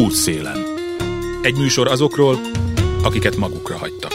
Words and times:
Útszélen. 0.00 0.58
Egy 1.42 1.56
műsor 1.56 1.88
azokról, 1.88 2.40
akiket 3.02 3.36
magukra 3.36 3.76
hagytak. 3.76 4.12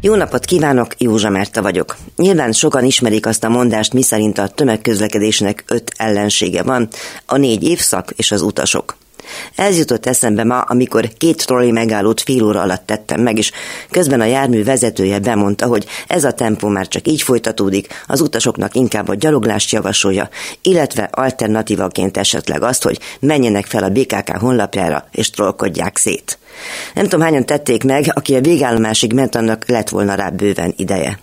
Jó 0.00 0.14
napot 0.14 0.44
kívánok, 0.44 0.94
Józsa 0.98 1.30
Márta 1.30 1.62
vagyok. 1.62 1.96
Nyilván 2.16 2.52
sokan 2.52 2.84
ismerik 2.84 3.26
azt 3.26 3.44
a 3.44 3.48
mondást, 3.48 3.92
miszerint 3.92 4.38
a 4.38 4.48
tömegközlekedésnek 4.48 5.64
öt 5.66 5.92
ellensége 5.96 6.62
van, 6.62 6.88
a 7.26 7.36
négy 7.36 7.62
évszak 7.62 8.10
és 8.16 8.30
az 8.30 8.42
utasok. 8.42 8.96
Ez 9.54 9.78
jutott 9.78 10.06
eszembe 10.06 10.44
ma, 10.44 10.60
amikor 10.60 11.08
két 11.18 11.46
trolli 11.46 11.70
megállót 11.70 12.20
fél 12.20 12.44
óra 12.44 12.60
alatt 12.60 12.86
tettem 12.86 13.20
meg, 13.20 13.38
és 13.38 13.50
közben 13.90 14.20
a 14.20 14.24
jármű 14.24 14.64
vezetője 14.64 15.18
bemondta, 15.18 15.66
hogy 15.66 15.86
ez 16.06 16.24
a 16.24 16.32
tempó 16.32 16.68
már 16.68 16.88
csak 16.88 17.08
így 17.08 17.22
folytatódik, 17.22 18.02
az 18.06 18.20
utasoknak 18.20 18.74
inkább 18.74 19.08
a 19.08 19.14
gyaloglást 19.14 19.72
javasolja, 19.72 20.28
illetve 20.62 21.02
alternatívaként 21.12 22.16
esetleg 22.16 22.62
azt, 22.62 22.82
hogy 22.82 22.98
menjenek 23.20 23.66
fel 23.66 23.82
a 23.82 23.88
BKK 23.88 24.36
honlapjára 24.36 25.08
és 25.10 25.30
trollkodják 25.30 25.96
szét. 25.96 26.38
Nem 26.94 27.04
tudom, 27.04 27.20
hányan 27.20 27.46
tették 27.46 27.84
meg, 27.84 28.10
aki 28.14 28.34
a 28.34 28.40
végállomásig 28.40 29.12
ment, 29.12 29.34
annak 29.34 29.68
lett 29.68 29.88
volna 29.88 30.14
rá 30.14 30.28
bőven 30.28 30.74
ideje. 30.76 31.18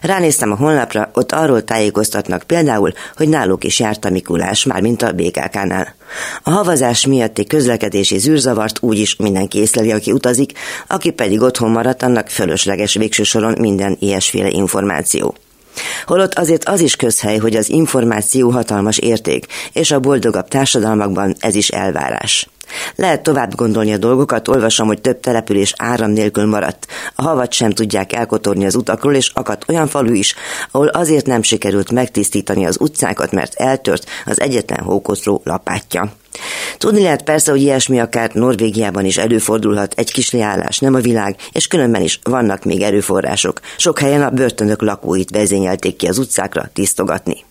Ránéztem 0.00 0.52
a 0.52 0.56
honlapra, 0.56 1.10
ott 1.14 1.32
arról 1.32 1.64
tájékoztatnak 1.64 2.42
például, 2.42 2.92
hogy 3.16 3.28
náluk 3.28 3.64
is 3.64 3.80
járt 3.80 4.04
a 4.04 4.10
Mikulás, 4.10 4.64
mármint 4.64 5.02
a 5.02 5.12
BKK-nál. 5.12 5.94
A 6.42 6.50
havazás 6.50 7.06
miatti 7.06 7.44
közlekedési 7.44 8.18
zűrzavart 8.18 8.78
úgyis 8.80 9.16
mindenki 9.16 9.58
észleli, 9.58 9.92
aki 9.92 10.12
utazik, 10.12 10.52
aki 10.86 11.10
pedig 11.10 11.40
otthon 11.40 11.70
maradt, 11.70 12.02
annak 12.02 12.28
fölösleges 12.28 12.94
végső 12.94 13.22
soron 13.22 13.54
minden 13.58 13.96
ilyesféle 14.00 14.48
információ. 14.48 15.34
Holott 16.06 16.34
azért 16.34 16.64
az 16.64 16.80
is 16.80 16.96
közhely, 16.96 17.38
hogy 17.38 17.56
az 17.56 17.70
információ 17.70 18.50
hatalmas 18.50 18.98
érték, 18.98 19.46
és 19.72 19.90
a 19.90 20.00
boldogabb 20.00 20.48
társadalmakban 20.48 21.34
ez 21.38 21.54
is 21.54 21.68
elvárás. 21.68 22.48
Lehet 22.94 23.22
tovább 23.22 23.54
gondolni 23.54 23.92
a 23.92 23.98
dolgokat, 23.98 24.48
olvasom, 24.48 24.86
hogy 24.86 25.00
több 25.00 25.20
település 25.20 25.74
áram 25.76 26.10
nélkül 26.10 26.46
maradt. 26.46 26.86
A 27.14 27.22
havat 27.22 27.52
sem 27.52 27.70
tudják 27.70 28.12
elkotorni 28.12 28.66
az 28.66 28.74
utakról, 28.74 29.14
és 29.14 29.30
akadt 29.34 29.68
olyan 29.68 29.86
falu 29.86 30.12
is, 30.12 30.34
ahol 30.70 30.86
azért 30.86 31.26
nem 31.26 31.42
sikerült 31.42 31.92
megtisztítani 31.92 32.66
az 32.66 32.76
utcákat, 32.80 33.32
mert 33.32 33.54
eltört 33.54 34.06
az 34.26 34.40
egyetlen 34.40 34.80
hókoszló 34.84 35.40
lapátja. 35.44 36.12
Tudni 36.78 37.02
lehet 37.02 37.22
persze, 37.22 37.50
hogy 37.50 37.60
ilyesmi 37.60 38.00
akár 38.00 38.30
Norvégiában 38.32 39.04
is 39.04 39.16
előfordulhat, 39.16 39.94
egy 39.96 40.12
kis 40.12 40.30
leállás, 40.30 40.78
nem 40.78 40.94
a 40.94 41.00
világ, 41.00 41.36
és 41.52 41.66
különben 41.66 42.02
is 42.02 42.20
vannak 42.22 42.64
még 42.64 42.82
erőforrások. 42.82 43.60
Sok 43.76 43.98
helyen 43.98 44.22
a 44.22 44.30
börtönök 44.30 44.82
lakóit 44.82 45.30
vezényelték 45.30 45.96
ki 45.96 46.06
az 46.06 46.18
utcákra 46.18 46.70
tisztogatni. 46.72 47.44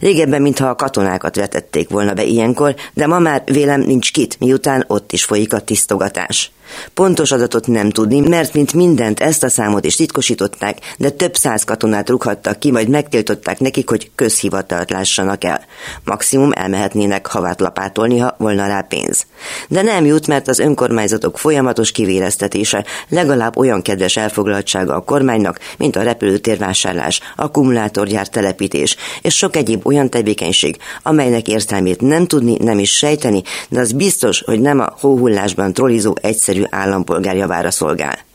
Régebben, 0.00 0.42
mintha 0.42 0.68
a 0.68 0.74
katonákat 0.74 1.36
vetették 1.36 1.88
volna 1.88 2.14
be 2.14 2.24
ilyenkor, 2.24 2.74
de 2.94 3.06
ma 3.06 3.18
már 3.18 3.42
vélem 3.46 3.80
nincs 3.80 4.12
kit, 4.12 4.40
miután 4.40 4.84
ott 4.86 5.12
is 5.12 5.24
folyik 5.24 5.52
a 5.52 5.60
tisztogatás. 5.60 6.52
Pontos 6.94 7.32
adatot 7.32 7.66
nem 7.66 7.90
tudni, 7.90 8.20
mert 8.20 8.54
mint 8.54 8.72
mindent 8.72 9.20
ezt 9.20 9.42
a 9.42 9.48
számot 9.48 9.84
is 9.84 9.96
titkosították, 9.96 10.78
de 10.98 11.10
több 11.10 11.36
száz 11.36 11.64
katonát 11.64 12.08
rúghattak 12.08 12.58
ki, 12.58 12.70
majd 12.70 12.88
megtiltották 12.88 13.60
nekik, 13.60 13.88
hogy 13.88 14.10
közhivatalt 14.14 14.90
lássanak 14.90 15.44
el. 15.44 15.60
Maximum 16.04 16.50
elmehetnének 16.52 17.26
havát 17.26 17.60
lapátolni, 17.60 18.18
ha 18.18 18.34
volna 18.38 18.66
rá 18.66 18.80
pénz. 18.80 19.26
De 19.68 19.82
nem 19.82 20.04
jut, 20.04 20.26
mert 20.26 20.48
az 20.48 20.58
önkormányzatok 20.58 21.38
folyamatos 21.38 21.90
kivéreztetése 21.90 22.84
legalább 23.08 23.56
olyan 23.56 23.82
kedves 23.82 24.16
elfoglaltsága 24.16 24.94
a 24.94 25.04
kormánynak, 25.04 25.58
mint 25.78 25.96
a 25.96 26.02
repülőtérvásárlás, 26.02 27.20
akkumulátorgyár 27.36 28.28
telepítés, 28.28 28.96
és 29.22 29.36
sok 29.36 29.56
egyéb 29.68 29.86
olyan 29.86 30.10
tevékenység, 30.10 30.76
amelynek 31.02 31.48
értelmét 31.48 32.00
nem 32.00 32.26
tudni, 32.26 32.56
nem 32.60 32.78
is 32.78 32.96
sejteni, 32.96 33.42
de 33.68 33.80
az 33.80 33.92
biztos, 33.92 34.42
hogy 34.42 34.60
nem 34.60 34.80
a 34.80 34.94
hóhullásban 35.00 35.72
trollizó 35.72 36.16
egyszerű 36.20 36.62
állampolgár 36.70 37.36
javára 37.36 37.70
szolgál 37.70 38.27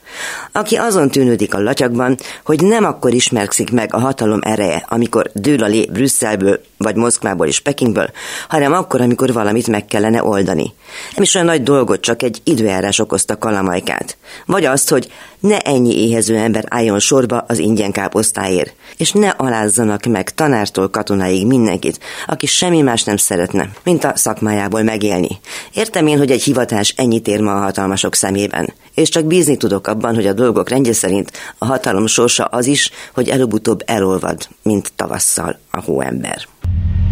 aki 0.51 0.75
azon 0.75 1.09
tűnődik 1.09 1.53
a 1.53 1.61
latyakban, 1.61 2.17
hogy 2.45 2.63
nem 2.63 2.85
akkor 2.85 3.13
ismerkszik 3.13 3.71
meg 3.71 3.93
a 3.93 3.99
hatalom 3.99 4.39
ereje, 4.43 4.85
amikor 4.87 5.29
dől 5.33 5.63
a 5.63 5.67
lé 5.67 5.85
Brüsszelből, 5.91 6.59
vagy 6.77 6.95
Moszkvából 6.95 7.47
és 7.47 7.59
Pekingből, 7.59 8.09
hanem 8.47 8.73
akkor, 8.73 9.01
amikor 9.01 9.33
valamit 9.33 9.67
meg 9.67 9.85
kellene 9.85 10.23
oldani. 10.23 10.73
Nem 11.15 11.23
is 11.23 11.35
olyan 11.35 11.47
nagy 11.47 11.63
dolgot, 11.63 12.01
csak 12.01 12.23
egy 12.23 12.41
időjárás 12.43 12.99
okozta 12.99 13.37
kalamajkát. 13.37 14.17
Vagy 14.45 14.65
azt, 14.65 14.89
hogy 14.89 15.11
ne 15.39 15.59
ennyi 15.59 16.07
éhező 16.07 16.35
ember 16.35 16.63
álljon 16.67 16.99
sorba 16.99 17.45
az 17.47 17.57
ingyen 17.57 17.91
káposztáért, 17.91 18.73
és 18.97 19.11
ne 19.11 19.29
alázzanak 19.29 20.05
meg 20.05 20.29
tanártól 20.29 20.89
katonáig 20.89 21.47
mindenkit, 21.47 21.99
aki 22.27 22.45
semmi 22.45 22.81
más 22.81 23.03
nem 23.03 23.17
szeretne, 23.17 23.69
mint 23.83 24.03
a 24.03 24.11
szakmájából 24.15 24.83
megélni. 24.83 25.39
Értem 25.73 26.07
én, 26.07 26.17
hogy 26.17 26.31
egy 26.31 26.43
hivatás 26.43 26.93
ennyit 26.97 27.27
ér 27.27 27.41
ma 27.41 27.55
a 27.55 27.61
hatalmasok 27.61 28.15
szemében, 28.15 28.73
és 28.93 29.09
csak 29.09 29.25
bízni 29.25 29.57
tudok 29.57 29.87
abban, 29.87 30.15
hogy 30.15 30.27
a 30.27 30.33
dolgok 30.33 30.69
rendje 30.69 30.93
szerint 30.93 31.31
a 31.57 31.65
hatalom 31.65 32.07
sorsa 32.07 32.43
az 32.43 32.65
is, 32.65 32.91
hogy 33.13 33.29
előbb-utóbb 33.29 33.83
elolvad, 33.85 34.47
mint 34.61 34.91
tavasszal 34.95 35.59
a 35.71 35.81
hóember. 35.81 36.47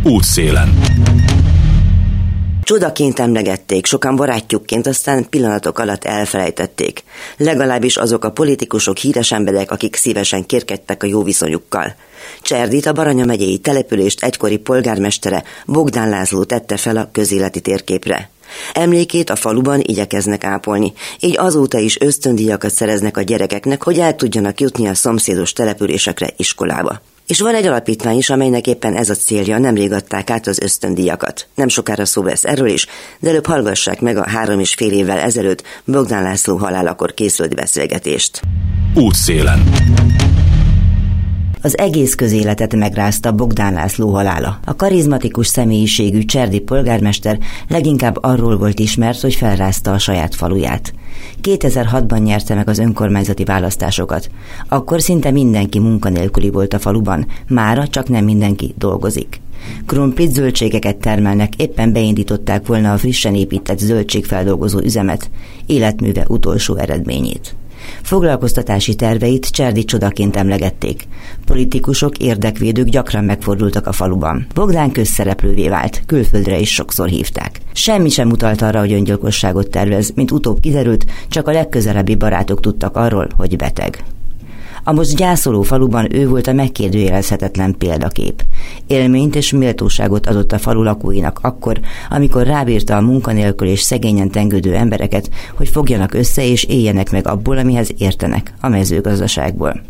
Útszélen. 0.03 0.81
Csodaként 2.63 3.19
emlegették, 3.19 3.85
sokan 3.85 4.15
barátjukként, 4.15 4.87
aztán 4.87 5.29
pillanatok 5.29 5.79
alatt 5.79 6.03
elfelejtették. 6.03 7.03
Legalábbis 7.37 7.97
azok 7.97 8.23
a 8.23 8.31
politikusok, 8.31 8.97
híres 8.97 9.31
emberek, 9.31 9.71
akik 9.71 9.95
szívesen 9.95 10.45
kérkedtek 10.45 11.03
a 11.03 11.07
jó 11.07 11.23
viszonyukkal. 11.23 11.95
Cserdit 12.41 12.85
a 12.85 12.93
Baranya 12.93 13.25
megyei 13.25 13.57
települést 13.57 14.23
egykori 14.23 14.57
polgármestere 14.57 15.43
Bogdán 15.65 16.09
László 16.09 16.43
tette 16.43 16.77
fel 16.77 16.97
a 16.97 17.09
közéleti 17.11 17.59
térképre. 17.59 18.29
Emlékét 18.73 19.29
a 19.29 19.35
faluban 19.35 19.79
igyekeznek 19.84 20.44
ápolni, 20.44 20.94
így 21.19 21.38
azóta 21.38 21.79
is 21.79 22.00
ösztöndíjakat 22.00 22.72
szereznek 22.72 23.17
a 23.17 23.22
gyerekeknek, 23.22 23.84
hogy 23.84 24.00
el 24.00 24.16
tudjanak 24.16 24.59
jutni 24.59 24.88
a 24.88 24.94
szomszédos 24.94 25.53
településekre, 25.53 26.34
iskolába. 26.38 27.01
És 27.28 27.40
van 27.40 27.56
egy 27.56 27.66
alapítvány 27.66 28.17
is, 28.17 28.29
amelynek 28.29 28.67
éppen 28.67 28.95
ez 28.95 29.09
a 29.09 29.16
célja, 29.16 29.57
nemrég 29.57 29.91
adták 29.91 30.29
át 30.29 30.47
az 30.47 30.59
ösztöndíjakat. 30.59 31.47
Nem 31.56 31.67
sokára 31.67 32.06
szó 32.06 32.23
lesz 32.23 32.44
erről 32.44 32.69
is, 32.69 32.88
de 33.19 33.29
előbb 33.29 33.45
hallgassák 33.45 34.01
meg 34.01 34.17
a 34.17 34.29
három 34.29 34.59
és 34.59 34.73
fél 34.73 34.91
évvel 34.91 35.19
ezelőtt 35.19 35.63
Bogdán 35.85 36.23
László 36.23 36.56
halálakor 36.56 37.13
készült 37.13 37.56
beszélgetést. 37.56 38.41
Útszélen. 38.94 39.63
Az 41.63 41.77
egész 41.77 42.16
közéletet 42.16 42.75
megrázta 42.75 43.31
Bogdán 43.31 43.73
László 43.73 44.09
halála. 44.09 44.59
A 44.66 44.75
karizmatikus 44.75 45.47
személyiségű 45.47 46.25
cserdi 46.25 46.59
polgármester 46.59 47.39
leginkább 47.67 48.23
arról 48.23 48.57
volt 48.57 48.79
ismert, 48.79 49.22
hogy 49.22 49.35
felrázta 49.35 49.91
a 49.91 49.97
saját 49.97 50.35
faluját. 50.35 50.94
2006-ban 51.41 52.23
nyerte 52.23 52.55
meg 52.55 52.69
az 52.69 52.79
önkormányzati 52.79 53.44
választásokat. 53.44 54.29
Akkor 54.67 55.01
szinte 55.01 55.31
mindenki 55.31 55.79
munkanélküli 55.79 56.49
volt 56.49 56.73
a 56.73 56.79
faluban, 56.79 57.27
mára 57.47 57.88
csak 57.88 58.09
nem 58.09 58.23
mindenki 58.23 58.73
dolgozik. 58.78 59.41
Krumplit 59.85 60.31
zöldségeket 60.31 60.97
termelnek, 60.97 61.55
éppen 61.55 61.93
beindították 61.93 62.67
volna 62.67 62.93
a 62.93 62.97
frissen 62.97 63.35
épített 63.35 63.79
zöldségfeldolgozó 63.79 64.79
üzemet, 64.79 65.29
életműve 65.66 66.25
utolsó 66.28 66.75
eredményét. 66.75 67.55
Foglalkoztatási 68.01 68.95
terveit 68.95 69.49
cserdi 69.49 69.85
csodaként 69.85 70.35
emlegették. 70.35 71.03
Politikusok, 71.45 72.17
érdekvédők 72.17 72.87
gyakran 72.87 73.23
megfordultak 73.23 73.87
a 73.87 73.91
faluban. 73.91 74.45
Bogdán 74.53 74.91
közszereplővé 74.91 75.69
vált, 75.69 76.01
külföldre 76.05 76.59
is 76.59 76.73
sokszor 76.73 77.07
hívták. 77.07 77.59
Semmi 77.73 78.09
sem 78.09 78.31
utalt 78.31 78.61
arra, 78.61 78.79
hogy 78.79 78.93
öngyilkosságot 78.93 79.69
tervez, 79.69 80.11
mint 80.15 80.31
utóbb 80.31 80.59
kiderült, 80.59 81.05
csak 81.29 81.47
a 81.47 81.51
legközelebbi 81.51 82.15
barátok 82.15 82.59
tudtak 82.59 82.95
arról, 82.95 83.27
hogy 83.37 83.55
beteg. 83.55 84.03
A 84.83 84.91
most 84.91 85.15
gyászoló 85.15 85.61
faluban 85.61 86.15
ő 86.15 86.27
volt 86.27 86.47
a 86.47 86.53
megkérdőjelezhetetlen 86.53 87.75
példakép. 87.77 88.43
Élményt 88.87 89.35
és 89.35 89.51
méltóságot 89.51 90.27
adott 90.27 90.51
a 90.51 90.57
falu 90.57 90.83
lakóinak 90.83 91.39
akkor, 91.41 91.79
amikor 92.09 92.45
rábírta 92.45 92.95
a 92.95 93.01
munkanélkül 93.01 93.67
és 93.67 93.81
szegényen 93.81 94.29
tengődő 94.29 94.75
embereket, 94.75 95.29
hogy 95.55 95.69
fogjanak 95.69 96.13
össze 96.13 96.45
és 96.45 96.63
éljenek 96.63 97.11
meg 97.11 97.28
abból, 97.28 97.57
amihez 97.57 97.89
értenek, 97.97 98.53
a 98.59 98.67
mezőgazdaságból. 98.67 99.81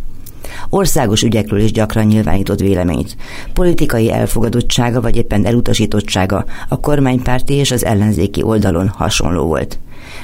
Országos 0.69 1.23
ügyekről 1.23 1.59
is 1.59 1.71
gyakran 1.71 2.05
nyilvánított 2.05 2.59
véleményt. 2.59 3.17
Politikai 3.53 4.11
elfogadottsága 4.11 5.01
vagy 5.01 5.15
éppen 5.15 5.45
elutasítottsága 5.45 6.45
a 6.69 6.79
kormánypárti 6.79 7.53
és 7.53 7.71
az 7.71 7.85
ellenzéki 7.85 8.43
oldalon 8.43 8.87
hasonló 8.87 9.45
volt. 9.45 9.79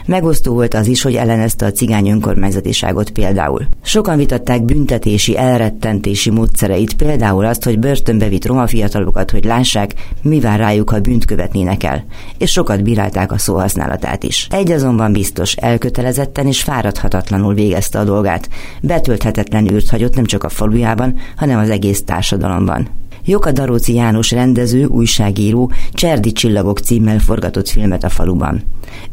Megosztó 0.08 0.54
volt 0.54 0.74
az 0.74 0.88
is, 0.88 1.02
hogy 1.02 1.16
ellenezte 1.16 1.66
a 1.66 1.72
cigány 1.72 2.10
önkormányzatiságot 2.10 3.10
például. 3.10 3.68
Sokan 3.82 4.18
vitatták 4.18 4.64
büntetési, 4.64 5.38
elrettentési 5.38 6.30
módszereit, 6.30 6.94
például 6.94 7.46
azt, 7.46 7.64
hogy 7.64 7.80
börtönbe 7.80 8.28
vitt 8.28 8.46
roma 8.46 8.68
fiatalokat, 8.68 9.32
hogy 9.32 9.44
lássák, 9.44 9.94
mi 10.22 10.40
vár 10.40 10.60
rájuk, 10.60 10.90
ha 10.90 11.00
bűnt 11.00 11.26
követnének 11.26 11.84
el, 11.84 12.06
és 12.38 12.52
sokat 12.52 12.84
bírálták 12.84 13.32
a 13.32 13.38
szóhasználatát 13.38 14.24
is. 14.24 14.48
Egy 14.52 14.72
azonban 14.72 15.12
biztos, 15.12 15.56
elkötelezetten 15.56 16.48
és 16.48 16.62
fáradhatatlanul 16.62 17.54
végezte 17.54 18.00
a 18.00 18.04
dolgát. 18.04 18.50
Betölthetetlen 18.82 19.72
űrt 19.72 19.90
hagyott 19.90 20.16
nem 20.16 20.26
csak 20.26 20.44
a 20.44 20.50
falujában, 20.50 21.20
hanem 21.36 21.60
az 21.60 21.70
egész 21.70 22.04
társadalomban. 22.04 22.88
Joka 23.28 23.52
Daróci 23.52 23.94
János 23.94 24.32
rendező, 24.32 24.86
újságíró 24.86 25.72
Cserdi 25.94 26.32
Csillagok 26.32 26.80
címmel 26.80 27.20
forgatott 27.20 27.70
filmet 27.70 28.04
a 28.04 28.10
faluban. 28.10 28.62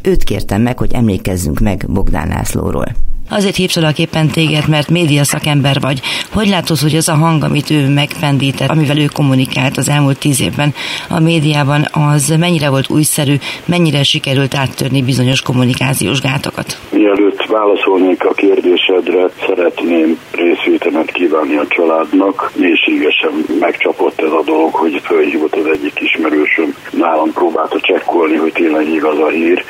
Őt 0.03 0.25
kértem 0.25 0.63
meg, 0.63 0.79
hogy 0.79 0.93
emlékezzünk 0.93 1.59
meg 1.59 1.85
Bogdán 1.89 2.29
Lászlóról. 2.29 2.87
Azért 3.29 3.57
hívtalak 3.57 3.99
éppen 3.99 4.29
téged, 4.29 4.69
mert 4.69 4.91
média 4.91 5.25
szakember 5.25 5.81
vagy. 5.81 6.01
Hogy 6.33 6.49
látod, 6.49 6.79
hogy 6.79 6.97
az 6.97 7.09
a 7.09 7.15
hang, 7.15 7.43
amit 7.43 7.71
ő 7.71 7.89
megfendített, 7.89 8.69
amivel 8.69 8.99
ő 8.99 9.07
kommunikált 9.13 9.77
az 9.77 9.89
elmúlt 9.89 10.19
tíz 10.19 10.41
évben 10.41 10.75
a 11.09 11.21
médiában, 11.21 11.87
az 11.93 12.35
mennyire 12.39 12.69
volt 12.69 12.91
újszerű, 12.91 13.35
mennyire 13.65 14.03
sikerült 14.03 14.55
áttörni 14.55 15.03
bizonyos 15.03 15.43
kommunikációs 15.43 16.21
gátokat? 16.21 16.79
Mielőtt 16.93 17.24
válaszolnék 17.55 18.25
a 18.25 18.33
kérdésedre, 18.33 19.29
szeretném 19.47 20.19
részvétemet 20.33 21.11
kívánni 21.11 21.57
a 21.57 21.67
családnak. 21.67 22.51
Mélységesen 22.55 23.33
megcsapott 23.61 24.21
ez 24.21 24.31
a 24.31 24.43
dolog, 24.45 24.75
hogy 24.75 25.01
fölhívott 25.05 25.55
az 25.55 25.67
egyik 25.67 26.01
ismerősöm. 26.01 26.77
Nálam 26.91 27.33
próbálta 27.33 27.81
csekkolni, 27.81 28.37
hogy 28.37 28.53
tényleg 28.53 28.89
igaz 28.89 29.19
a 29.19 29.29
hír, 29.29 29.65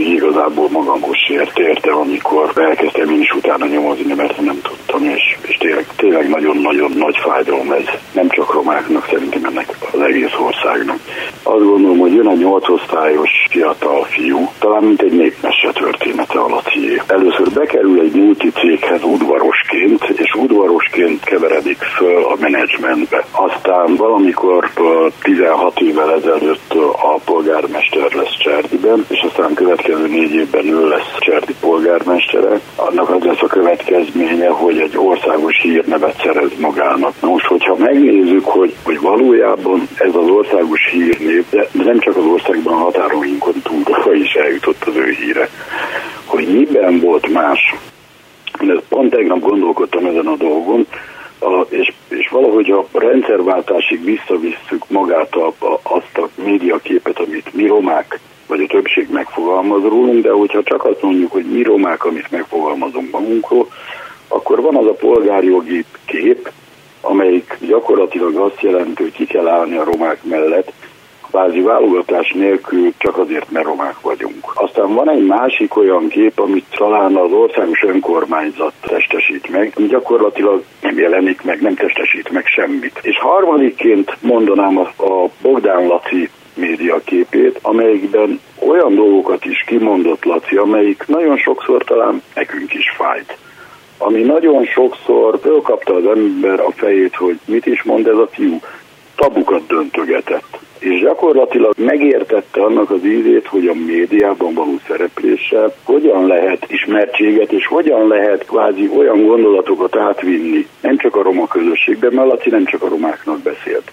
igazából 0.00 0.68
magamhoz 0.70 1.16
sért 1.26 1.58
érte, 1.58 1.90
amikor 1.90 2.52
elkezdtem 2.54 3.10
én 3.10 3.20
is 3.20 3.34
utána 3.34 3.66
nyomozni, 3.66 4.14
mert 4.14 4.40
nem 4.40 4.60
tudtam, 4.62 5.04
és, 5.04 5.36
és 5.46 5.56
tényleg, 5.56 5.86
tényleg 5.96 6.28
nagyon-nagyon 6.28 6.92
nagy 6.96 7.16
fájdalom 7.16 7.72
ez. 7.72 7.84
Nem 8.12 8.28
csak 8.28 8.52
romáknak, 8.52 9.06
szerintem 9.10 9.44
ennek 9.44 9.68
az 9.92 10.00
egész 10.00 10.34
országnak. 10.38 10.98
Azt 11.42 11.64
gondolom, 11.64 11.98
hogy 11.98 12.14
jön 12.14 12.26
a 12.26 12.34
nyolcosztályos 12.34 13.30
fiatal 13.50 14.04
fiú, 14.04 14.50
talán 14.58 14.82
mint 14.82 15.02
egy 15.02 15.12
népmesse 15.12 15.70
története 15.72 16.38
a 16.38 16.48
Lacié. 16.48 17.02
Először 17.06 17.50
bekerül 17.50 18.00
egy 18.00 18.12
multicéghez 18.12 19.02
udvarosként, 19.02 20.04
és 20.16 20.34
udvarosként 20.34 21.24
keveredik 21.24 21.78
föl 21.96 22.24
a 22.24 22.36
menedzsmentbe. 22.40 23.24
Aztán 23.30 23.96
valamikor 23.96 24.70
16 25.22 25.80
évvel 25.80 26.14
ezelőtt 26.14 26.74
a 27.02 27.18
polgármester 27.24 28.12
lesz 28.12 28.38
Cserdiben, 28.38 29.04
és 29.08 29.20
aztán 29.28 29.54
következő 29.86 30.18
négy 30.18 30.34
évben 30.34 30.66
ő 30.66 30.88
lesz 30.88 31.18
Cserdi 31.18 31.54
polgármestere. 31.60 32.60
Annak 32.76 33.10
az 33.10 33.22
lesz 33.22 33.42
a 33.42 33.46
következménye, 33.46 34.48
hogy 34.48 34.78
egy 34.78 34.96
országos 34.96 35.60
hírnevet 35.62 36.20
szerez 36.22 36.50
magának. 36.58 37.12
Most, 37.20 37.46
hogyha 37.46 37.76
megnézzük, 37.76 38.44
hogy, 38.44 38.74
hogy 38.82 39.00
valójában 39.00 39.88
ez 39.98 40.14
az 40.14 40.28
országos 40.28 40.88
hírnév, 40.90 41.44
de 41.50 41.68
nem 41.72 41.98
csak 41.98 42.16
az 42.16 42.24
országban 42.24 42.74
a 42.74 42.76
határainkon 42.76 43.54
túl 43.62 44.14
is 44.14 44.32
eljutott 44.32 44.84
az 44.84 44.96
ő 44.96 45.10
híre, 45.10 45.48
hogy 46.24 46.46
miben 46.48 47.00
volt 47.00 47.32
más. 47.32 47.74
Én 48.60 48.80
pont 48.88 49.10
tegnap 49.10 49.40
gondolkodtam 49.40 50.06
ezen 50.06 50.26
a 50.26 50.36
dolgon, 50.36 50.86
a, 51.38 51.60
és, 51.68 51.92
és 52.08 52.28
valahogy 52.28 52.70
a 52.70 52.86
rendszerváltásig 52.92 54.04
visszavisszük 54.04 54.88
magát 54.88 55.34
a, 55.34 55.46
a, 55.46 55.80
azt 55.82 56.18
a 56.18 56.28
médiaképet, 56.44 57.18
amit 57.18 57.54
mi 57.54 57.66
romák 57.66 58.20
vagy 58.46 58.60
a 58.60 58.66
többség 58.66 59.08
megfogalmaz 59.10 59.82
rólunk, 59.82 60.22
de 60.22 60.30
hogyha 60.30 60.62
csak 60.62 60.84
azt 60.84 61.02
mondjuk, 61.02 61.32
hogy 61.32 61.44
mi 61.44 61.62
romák, 61.62 62.04
amit 62.04 62.30
megfogalmazunk 62.30 63.10
magunkról, 63.10 63.68
akkor 64.28 64.60
van 64.60 64.76
az 64.76 64.86
a 64.86 64.92
polgárjogi 64.92 65.84
kép, 66.04 66.50
amelyik 67.00 67.58
gyakorlatilag 67.60 68.36
azt 68.36 68.60
jelenti, 68.60 69.02
hogy 69.02 69.12
ki 69.12 69.26
kell 69.26 69.48
állni 69.48 69.76
a 69.76 69.84
romák 69.84 70.24
mellett, 70.24 70.72
kvázi 71.30 71.60
válogatás 71.60 72.32
nélkül 72.32 72.92
csak 72.98 73.18
azért, 73.18 73.50
mert 73.50 73.66
romák 73.66 74.00
vagyunk. 74.00 74.52
Aztán 74.54 74.94
van 74.94 75.10
egy 75.10 75.26
másik 75.26 75.76
olyan 75.76 76.08
kép, 76.08 76.38
amit 76.38 76.64
talán 76.76 77.16
az 77.16 77.32
országos 77.32 77.82
önkormányzat 77.82 78.72
testesít 78.80 79.48
meg, 79.48 79.72
ami 79.76 79.86
gyakorlatilag 79.86 80.62
nem 80.82 80.98
jelenik 80.98 81.42
meg, 81.42 81.60
nem 81.60 81.74
testesít 81.74 82.30
meg 82.30 82.46
semmit. 82.46 82.98
És 83.02 83.18
harmadikként 83.18 84.16
mondanám 84.20 84.78
a, 84.78 84.86
Bogdán 85.42 85.86
Laci 85.86 86.30
média 86.56 87.00
képét, 87.04 87.58
amelyikben 87.62 88.40
olyan 88.58 88.94
dolgokat 88.94 89.44
is 89.44 89.64
kimondott 89.66 90.24
Laci, 90.24 90.56
amelyik 90.56 91.04
nagyon 91.06 91.36
sokszor 91.36 91.84
talán 91.84 92.22
nekünk 92.34 92.74
is 92.74 92.90
fájt. 92.96 93.36
Ami 93.98 94.22
nagyon 94.22 94.64
sokszor 94.64 95.38
fölkapta 95.42 95.94
az 95.94 96.06
ember 96.06 96.60
a 96.60 96.70
fejét, 96.70 97.14
hogy 97.14 97.38
mit 97.44 97.66
is 97.66 97.82
mond 97.82 98.06
ez 98.06 98.16
a 98.16 98.28
fiú, 98.32 98.60
tabukat 99.16 99.66
döntögetett. 99.66 100.58
És 100.78 101.00
gyakorlatilag 101.00 101.74
megértette 101.78 102.62
annak 102.62 102.90
az 102.90 103.04
ízét, 103.04 103.46
hogy 103.46 103.66
a 103.66 103.74
médiában 103.74 104.54
való 104.54 104.78
szerepléssel 104.86 105.74
hogyan 105.84 106.26
lehet 106.26 106.66
ismertséget, 106.68 107.52
és 107.52 107.66
hogyan 107.66 108.08
lehet 108.08 108.46
kvázi 108.46 108.90
olyan 108.96 109.26
gondolatokat 109.26 109.96
átvinni, 109.96 110.66
nem 110.80 110.96
csak 110.96 111.16
a 111.16 111.22
roma 111.22 111.46
közösségben, 111.46 112.12
mert 112.12 112.28
Laci 112.28 112.50
nem 112.50 112.64
csak 112.64 112.82
a 112.82 112.88
romáknak 112.88 113.38
beszélt, 113.38 113.92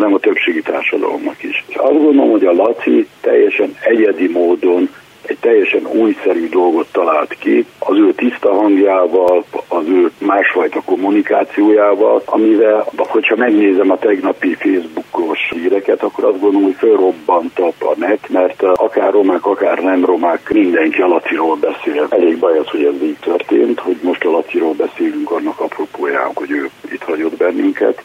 hanem 0.00 0.14
a 0.14 0.18
többségi 0.18 0.62
társadalomnak 0.62 1.42
is. 1.42 1.64
És 1.68 1.74
azt 1.74 2.02
gondolom, 2.02 2.30
hogy 2.30 2.44
a 2.44 2.52
Laci 2.52 3.06
teljesen 3.20 3.76
egyedi 3.80 4.28
módon 4.28 4.88
egy 5.30 5.38
teljesen 5.40 5.86
újszerű 5.86 6.48
dolgot 6.48 6.86
talált 6.92 7.36
ki, 7.38 7.66
az 7.78 7.96
ő 7.96 8.12
tiszta 8.12 8.54
hangjával, 8.54 9.44
az 9.68 9.86
ő 9.88 10.10
másfajta 10.18 10.82
kommunikációjával, 10.84 12.22
amivel, 12.24 12.86
hogyha 12.96 13.36
megnézem 13.36 13.90
a 13.90 13.98
tegnapi 13.98 14.54
Facebookos 14.54 15.38
híreket, 15.50 16.02
akkor 16.02 16.24
azt 16.24 16.40
gondolom, 16.40 16.62
hogy 16.62 16.76
fölrobbant 16.78 17.58
a 17.58 17.94
net, 17.96 18.28
mert 18.28 18.62
akár 18.62 19.12
romák, 19.12 19.46
akár 19.46 19.78
nem 19.78 20.04
romák, 20.04 20.50
mindenki 20.52 21.00
a 21.00 21.06
Laciról 21.06 21.56
beszél. 21.56 22.06
Elég 22.10 22.38
baj 22.38 22.58
az, 22.58 22.68
hogy 22.68 22.84
ez 22.84 23.02
így 23.02 23.18
történt, 23.20 23.80
hogy 23.80 23.96
most 24.02 24.24
a 24.24 24.30
Laciról 24.30 24.72
beszélünk 24.72 25.30
annak 25.30 25.60
apropóján, 25.60 26.30
hogy 26.34 26.50
ő 26.50 26.70
itt 26.92 27.02
hagyott 27.02 27.36
bennünket, 27.36 27.99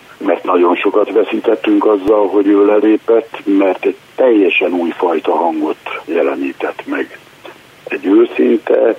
nagyon 0.56 0.76
sokat 0.76 1.12
veszítettünk 1.12 1.86
azzal, 1.86 2.28
hogy 2.28 2.48
ő 2.48 2.66
lelépett, 2.66 3.40
mert 3.44 3.86
egy 3.86 3.96
teljesen 4.16 4.74
újfajta 4.74 5.36
hangot 5.36 5.78
jelenített 6.06 6.86
meg. 6.86 7.20
Egy 7.88 8.06
őszinte, 8.06 8.96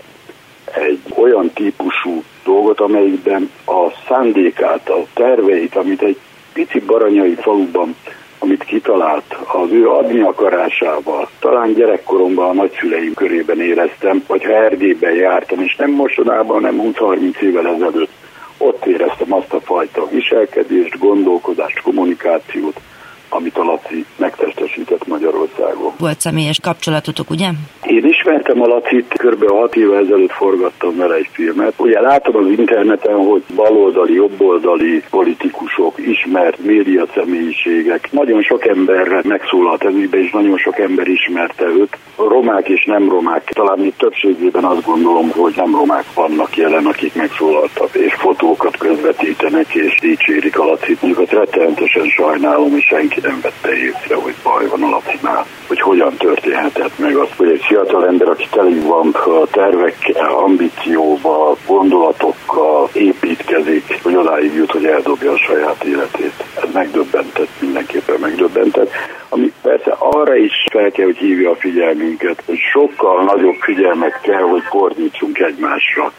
egy 0.74 1.00
olyan 1.14 1.50
típusú 1.54 2.22
dolgot, 2.44 2.80
amelyikben 2.80 3.50
a 3.66 3.90
szándékát, 4.08 4.88
a 4.88 5.04
terveit, 5.14 5.76
amit 5.76 6.02
egy 6.02 6.18
pici 6.52 6.80
baranyai 6.80 7.34
faluban, 7.34 7.96
amit 8.38 8.64
kitalált, 8.64 9.36
az 9.46 9.70
ő 9.70 9.88
adni 9.88 10.20
akarásával, 10.20 11.28
talán 11.38 11.72
gyerekkoromban 11.72 12.48
a 12.48 12.52
nagyszüleim 12.52 13.14
körében 13.14 13.60
éreztem, 13.60 14.24
vagy 14.26 14.44
ha 14.44 14.52
Erdélyben 14.52 15.14
jártam, 15.14 15.60
és 15.60 15.76
nem 15.76 15.90
mostanában, 15.90 16.62
hanem 16.62 16.80
20-30 16.82 17.40
évvel 17.40 17.66
ezelőtt, 17.66 18.10
ott 18.58 18.86
éreztem 18.86 19.32
azt 19.32 19.52
a 19.52 19.60
fajta 19.60 20.08
viselkedést, 20.08 20.98
gondolkodást, 20.98 21.80
kommunikációt, 21.80 22.80
amit 23.28 23.58
a 23.58 23.64
Laci 23.64 24.04
megtestesített 24.16 25.06
Magyarországon. 25.06 25.92
Volt 25.98 26.20
személyes 26.20 26.60
kapcsolatotok, 26.60 27.30
ugye? 27.30 27.48
Én 27.86 28.04
ismertem 28.04 28.62
a 28.62 28.66
Lacit, 28.66 29.14
kb. 29.18 29.50
6 29.50 29.76
éve 29.76 29.96
ezelőtt 29.96 30.32
forgattam 30.32 30.96
vele 30.96 31.14
egy 31.14 31.28
filmet. 31.32 31.74
Ugye 31.76 32.00
látom 32.00 32.36
az 32.36 32.48
interneten, 32.48 33.16
hogy 33.16 33.42
baloldali, 33.54 34.14
jobboldali 34.14 35.02
politikusok, 35.10 35.94
ismert 35.98 36.58
média 36.58 37.06
személyiségek, 37.14 38.08
nagyon 38.12 38.42
sok 38.42 38.66
emberre 38.66 39.20
megszólalt 39.24 39.84
ez 39.84 39.94
ügybe, 39.94 40.18
és 40.18 40.30
nagyon 40.30 40.58
sok 40.58 40.78
ember 40.78 41.06
ismerte 41.06 41.64
őt. 41.64 41.98
Romák 42.16 42.68
és 42.68 42.84
nem 42.84 43.08
romák, 43.08 43.44
talán 43.44 43.78
még 43.78 43.92
többségében 43.96 44.64
azt 44.64 44.84
gondolom, 44.84 45.30
hogy 45.30 45.52
nem 45.56 45.74
romák 45.74 46.04
vannak 46.14 46.56
jelen, 46.56 46.86
akik 46.86 47.14
megszólaltak, 47.14 47.94
és 47.94 48.14
fotókat 48.14 48.76
közvetítenek, 48.76 49.74
és 49.74 49.98
dicsérik 50.00 50.58
a 50.58 50.64
Lacit. 50.64 51.02
Mondjuk 51.02 51.30
rettenetesen 51.30 52.04
sajnálom, 52.04 52.76
és 52.76 52.84
senki 52.84 53.20
nem 53.26 53.40
vette 53.40 53.76
észre, 53.76 54.14
hogy 54.14 54.34
baj 54.42 54.66
van 54.66 54.82
a 54.82 54.88
Lacinál, 54.88 55.46
hogy 55.66 55.80
hogyan 55.80 56.16
történhetett 56.16 56.98
meg 56.98 57.16
az, 57.16 57.28
hogy 57.36 57.50
egy 57.50 57.64
fiatal 57.64 58.06
ember, 58.06 58.28
aki 58.28 58.46
teli 58.50 58.78
van 58.78 59.16
tervekkel, 59.50 60.34
ambícióval, 60.34 61.56
gondolatokkal 61.66 62.88
építkezik, 62.92 63.98
hogy 64.02 64.16
odáig 64.16 64.54
jut, 64.54 64.70
hogy 64.70 64.84
eldobja 64.84 65.32
a 65.32 65.38
saját 65.38 65.84
életét. 65.84 66.44
Ez 66.62 66.72
megdöbbentett, 66.72 67.48
mindenképpen 67.60 68.16
megdöbbentett. 68.20 68.90
Ami 69.28 69.52
persze 69.62 69.96
arra 69.98 70.36
is 70.36 70.52
fel 70.70 70.90
kell, 70.90 71.04
hogy 71.04 71.16
hívja 71.16 71.50
a 71.50 71.56
figyelmünket, 71.56 72.42
hogy 72.46 72.58
sokkal 72.72 73.24
nagyobb 73.24 73.56
figyelmet 73.60 74.20
kell, 74.20 74.42
hogy 74.42 74.62
fordítsunk 74.70 75.38
egymásra 75.38 76.12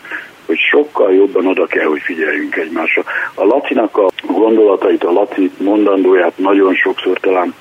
hogy 0.47 0.57
sokkal 0.57 1.13
jobban 1.13 1.47
oda 1.47 1.65
kell, 1.65 1.85
hogy 1.85 2.01
figyeljünk 2.01 2.55
egymásra. 2.55 3.03
A 3.33 3.43
Lacinak 3.43 3.97
a 3.97 4.09
gondolatait, 4.27 5.03
a 5.03 5.11
Laci 5.11 5.51
mondandóját 5.57 6.37
nagyon 6.37 6.73
sokszor 6.75 7.19
talán 7.19 7.53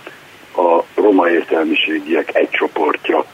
a 0.57 0.83
roma 0.95 1.31
értelmiségiek 1.31 2.37
egy 2.37 2.50
csoportja 2.50 3.25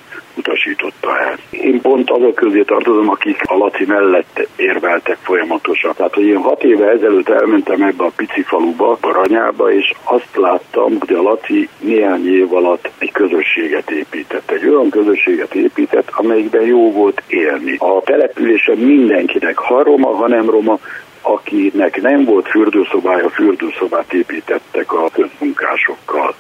el. 1.10 1.36
Én 1.50 1.80
pont 1.80 2.10
azok 2.10 2.34
közé 2.34 2.62
tartozom, 2.62 3.08
akik 3.08 3.40
a 3.44 3.56
Laci 3.56 3.84
mellett 3.86 4.48
érveltek 4.56 5.16
folyamatosan. 5.22 5.92
Tehát, 5.96 6.14
hogy 6.14 6.26
én 6.26 6.36
hat 6.36 6.64
éve 6.64 6.90
ezelőtt 6.90 7.28
elmentem 7.28 7.82
ebbe 7.82 8.04
a 8.04 8.12
pici 8.16 8.42
faluba, 8.42 8.98
Baranyába, 9.00 9.72
és 9.72 9.92
azt 10.04 10.36
láttam, 10.36 10.98
hogy 10.98 11.12
a 11.12 11.22
Laci 11.22 11.68
néhány 11.78 12.28
év 12.28 12.54
alatt 12.54 12.90
egy 12.98 13.12
közösséget 13.12 13.90
épített. 13.90 14.50
Egy 14.50 14.68
olyan 14.68 14.90
közösséget 14.90 15.54
épített, 15.54 16.10
amelyikben 16.12 16.62
jó 16.62 16.92
volt 16.92 17.22
élni. 17.26 17.76
A 17.78 18.00
településen 18.04 18.78
mindenkinek, 18.78 19.58
ha 19.58 19.82
roma, 19.82 20.16
ha 20.16 20.28
nem 20.28 20.50
roma, 20.50 20.78
akinek 21.22 22.00
nem 22.00 22.24
volt 22.24 22.48
fürdőszobája, 22.48 23.28
fürdőszobát 23.28 24.12
építettek 24.12 24.92
a 24.92 25.10
közmunkásokkal. 25.12 26.34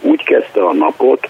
Úgy 0.00 0.24
kezdte 0.24 0.62
a 0.62 0.72
napot, 0.72 1.28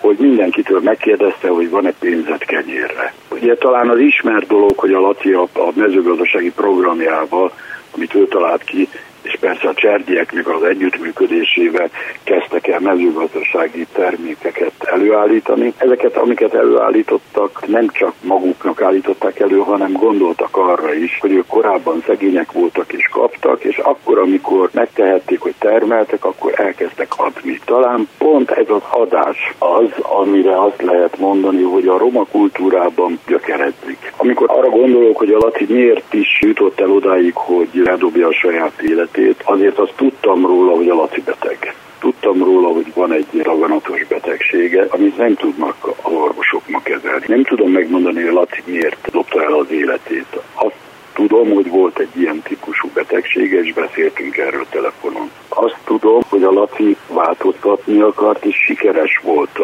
hogy 0.00 0.16
mindenkitől 0.18 0.80
megkérdezte, 0.80 1.48
hogy 1.48 1.70
van-e 1.70 1.92
pénzet 1.98 2.44
kenyérre. 2.44 3.14
Ugye 3.30 3.54
talán 3.54 3.88
az 3.88 3.98
ismert 3.98 4.46
dolog, 4.46 4.78
hogy 4.78 4.92
a 4.92 5.00
Laci 5.00 5.32
a 5.32 5.48
mezőgazdasági 5.74 6.50
programjával, 6.50 7.52
amit 7.94 8.14
ő 8.14 8.26
talált 8.26 8.64
ki, 8.64 8.88
és 9.22 9.36
persze 9.40 9.68
a 9.68 9.74
cserdieknek 9.74 10.48
az 10.48 10.62
együttműködésével 10.62 11.90
kezdtek 12.24 12.66
el 12.66 12.80
mezőgazdasági 12.80 13.86
termékeket 13.92 14.72
előállítani. 14.78 15.72
Ezeket, 15.76 16.16
amiket 16.16 16.54
előállítottak, 16.54 17.66
nem 17.66 17.88
csak 17.88 18.12
maguknak 18.20 18.82
állították 18.82 19.40
elő, 19.40 19.58
hanem 19.58 19.92
gondoltak 19.92 20.56
arra 20.56 20.94
is, 20.94 21.18
hogy 21.20 21.32
ők 21.32 21.46
korábban 21.46 22.02
szegények 22.06 22.52
voltak 22.52 22.92
és 22.92 23.08
kaptak, 23.12 23.64
és 23.64 23.78
akkor, 23.78 24.18
amikor 24.18 24.70
megtehették, 24.72 25.40
hogy 25.40 25.54
termeltek, 25.58 26.24
akkor 26.24 26.52
elkezdtek 26.56 27.12
adni. 27.16 27.60
Talán 27.64 28.08
pont 28.18 28.50
ez 28.50 28.68
az 28.68 28.82
adás 28.90 29.54
az, 29.58 29.90
amire 29.98 30.62
azt 30.62 30.82
lehet 30.82 31.18
mondani, 31.18 31.62
hogy 31.62 31.86
a 31.86 31.98
roma 31.98 32.26
kultúrában 32.30 33.18
gyökeredzik. 33.26 34.12
Amikor 34.16 34.50
arra 34.50 34.68
gondolok, 34.68 35.16
hogy 35.16 35.32
a 35.32 35.38
Laci 35.38 35.66
miért 35.68 36.14
is 36.14 36.38
jutott 36.40 36.80
el 36.80 36.90
odáig, 36.90 37.34
hogy 37.34 37.68
ledobja 37.72 38.26
a 38.26 38.32
saját 38.32 38.72
életét, 39.16 39.42
azért 39.44 39.78
azt 39.78 39.92
tudtam 39.96 40.46
róla, 40.46 40.76
hogy 40.76 40.88
a 40.88 40.94
Laci 40.94 41.20
beteg. 41.20 41.74
Tudtam 41.98 42.44
róla, 42.44 42.68
hogy 42.68 42.92
van 42.94 43.12
egy 43.12 43.42
raganatos 43.42 44.06
betegsége, 44.06 44.86
amit 44.88 45.16
nem 45.16 45.34
tudnak 45.34 45.76
az 46.02 46.12
orvosok 46.12 46.68
ma 46.68 46.82
kezelni. 46.82 47.24
Nem 47.28 47.44
tudom 47.44 47.70
megmondani, 47.70 48.20
hogy 48.20 48.36
a 48.36 48.38
Laci 48.38 48.62
miért 48.64 49.10
dobta 49.10 49.42
el 49.42 49.52
az 49.52 49.70
életét. 49.70 50.40
Azt 50.54 50.74
tudom, 51.12 51.54
hogy 51.54 51.68
volt 51.68 51.98
egy 51.98 52.20
ilyen 52.20 52.42
típusú 52.42 52.88
betegsége, 52.94 53.60
és 53.60 53.72
beszéltünk 53.72 54.36
erről 54.36 54.66
telefonon. 54.70 55.30
Azt 55.48 55.76
tudom, 55.84 56.20
hogy 56.28 56.42
a 56.42 56.50
Laci 56.50 56.96
változtatni 57.08 58.00
akart, 58.00 58.44
és 58.44 58.56
sikeres 58.56 59.20
volt 59.22 59.58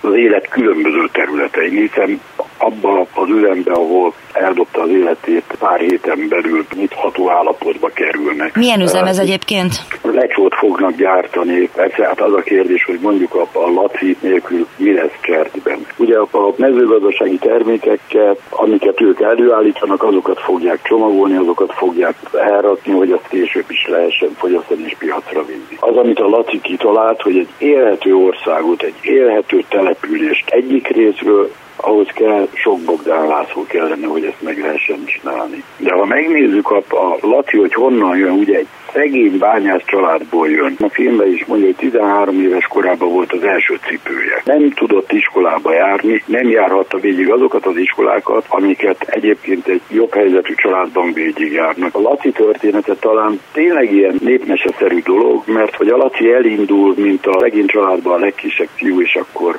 az 0.00 0.14
élet 0.14 0.48
különböző 0.48 1.08
területein, 1.12 1.76
hiszen 1.76 2.20
abba 2.62 3.06
az 3.14 3.28
üzembe, 3.28 3.72
ahol 3.72 4.14
eldobta 4.32 4.80
az 4.80 4.88
életét, 4.88 5.44
pár 5.58 5.80
héten 5.80 6.26
belül 6.28 6.66
nyitható 6.74 7.30
állapotba 7.30 7.88
kerülnek. 7.88 8.56
Milyen 8.56 8.80
üzem 8.80 9.04
ez 9.04 9.18
egyébként? 9.18 9.72
Lecsót 10.02 10.54
fognak 10.54 10.96
gyártani. 10.96 11.68
Persze 11.74 12.06
hát 12.06 12.20
az 12.20 12.32
a 12.32 12.40
kérdés, 12.40 12.84
hogy 12.84 12.98
mondjuk 13.02 13.34
a, 13.34 13.46
a 13.52 13.70
laci 13.70 14.16
nélkül 14.20 14.66
mi 14.76 14.94
lesz 14.94 15.18
csertben. 15.20 15.86
Ugye 15.96 16.18
a 16.18 16.52
mezőgazdasági 16.56 17.38
termékeket, 17.38 18.40
amiket 18.50 19.00
ők 19.00 19.20
előállítanak, 19.20 20.02
azokat 20.02 20.40
fogják 20.40 20.82
csomagolni, 20.82 21.36
azokat 21.36 21.72
fogják 21.72 22.14
elrakni, 22.32 22.92
hogy 22.92 23.10
azt 23.10 23.28
később 23.28 23.64
is 23.68 23.86
lehessen 23.88 24.30
fogyasztani 24.36 24.82
és 24.86 24.96
piacra 24.98 25.44
vinni. 25.44 25.76
Az, 25.80 25.96
amit 25.96 26.18
a 26.18 26.28
Laci 26.28 26.60
kitalált, 26.60 27.22
hogy 27.22 27.36
egy 27.36 27.48
élhető 27.58 28.14
országot, 28.14 28.82
egy 28.82 28.94
élhető 29.02 29.64
települést 29.68 30.50
egyik 30.50 30.88
részről 30.88 31.50
ahhoz 31.76 32.08
kell 32.14 32.48
sok 32.52 32.80
Bogdán 32.80 33.26
László 33.26 33.64
kellene, 33.66 34.06
hogy 34.06 34.24
ezt 34.24 34.42
meg 34.42 34.58
lehessen 34.58 35.04
csinálni. 35.04 35.64
De 35.76 35.92
ha 35.94 36.04
megnézzük 36.04 36.70
a, 36.70 36.76
a 36.76 37.18
Laci, 37.20 37.56
hogy 37.56 37.74
honnan 37.74 38.16
jön, 38.16 38.32
ugye 38.32 38.56
egy 38.58 38.66
szegény 38.92 39.38
bányász 39.38 39.82
családból 39.84 40.48
jön. 40.48 40.76
A 40.80 40.88
filmben 40.88 41.32
is 41.32 41.44
mondja, 41.44 41.66
hogy 41.66 41.76
13 41.76 42.40
éves 42.40 42.66
korában 42.66 43.12
volt 43.12 43.32
az 43.32 43.42
első 43.42 43.78
cipője. 43.86 44.42
Nem 44.44 44.70
tudott 44.70 45.12
iskolába 45.12 45.72
járni, 45.72 46.22
nem 46.26 46.48
járhatta 46.48 46.98
végig 46.98 47.30
azokat 47.30 47.66
az 47.66 47.76
iskolákat, 47.76 48.44
amiket 48.48 49.02
egyébként 49.06 49.66
egy 49.66 49.80
jobb 49.88 50.14
helyzetű 50.14 50.54
családban 50.54 51.12
végig 51.12 51.52
járnak. 51.52 51.94
A 51.94 52.00
Laci 52.00 52.30
története 52.30 52.94
talán 52.94 53.40
tényleg 53.52 53.92
ilyen 53.92 54.18
népmeseszerű 54.20 55.00
dolog, 55.02 55.42
mert 55.46 55.76
hogy 55.76 55.88
a 55.88 55.96
Laci 55.96 56.32
elindul, 56.32 56.94
mint 56.96 57.26
a 57.26 57.38
szegény 57.40 57.66
családban 57.66 58.12
a 58.12 58.24
legkisebb 58.24 58.68
fiú, 58.74 59.00
és 59.00 59.14
akkor 59.14 59.58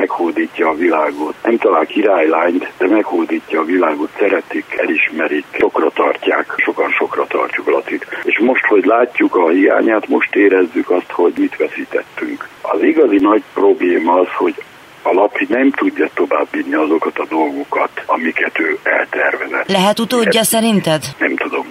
meghódítja 0.00 0.68
a 0.68 0.74
világot. 0.74 1.34
Nem 1.42 1.56
talál 1.56 1.86
királylányt, 1.86 2.72
de 2.78 2.86
meghódítja 2.86 3.60
a 3.60 3.64
világot, 3.64 4.10
szeretik, 4.18 4.64
elismerik, 4.76 5.44
sokra 5.50 5.90
tartják, 5.90 6.54
sokan 6.56 6.90
sokra 6.90 7.26
tartjuk 7.26 7.70
Latit. 7.70 8.06
És 8.24 8.38
most, 8.38 8.64
hogy 8.64 8.84
látjuk 8.84 9.34
a 9.36 9.48
hiányát, 9.48 10.08
most 10.08 10.34
érezzük 10.34 10.90
azt, 10.90 11.10
hogy 11.10 11.32
mit 11.36 11.56
veszítettünk. 11.56 12.48
Az 12.62 12.82
igazi 12.82 13.18
nagy 13.20 13.42
probléma 13.54 14.12
az, 14.20 14.28
hogy 14.36 14.54
a 15.02 15.12
Laci 15.12 15.46
nem 15.48 15.70
tudja 15.70 16.08
továbbvinni 16.14 16.74
azokat 16.74 17.18
a 17.18 17.26
dolgokat, 17.28 17.90
amiket 18.06 18.58
ő 18.58 18.78
eltervezett. 18.82 19.68
Lehet 19.68 19.98
utódja 19.98 20.42
szerinted? 20.42 21.02
Nem 21.18 21.36
tudom 21.36 21.66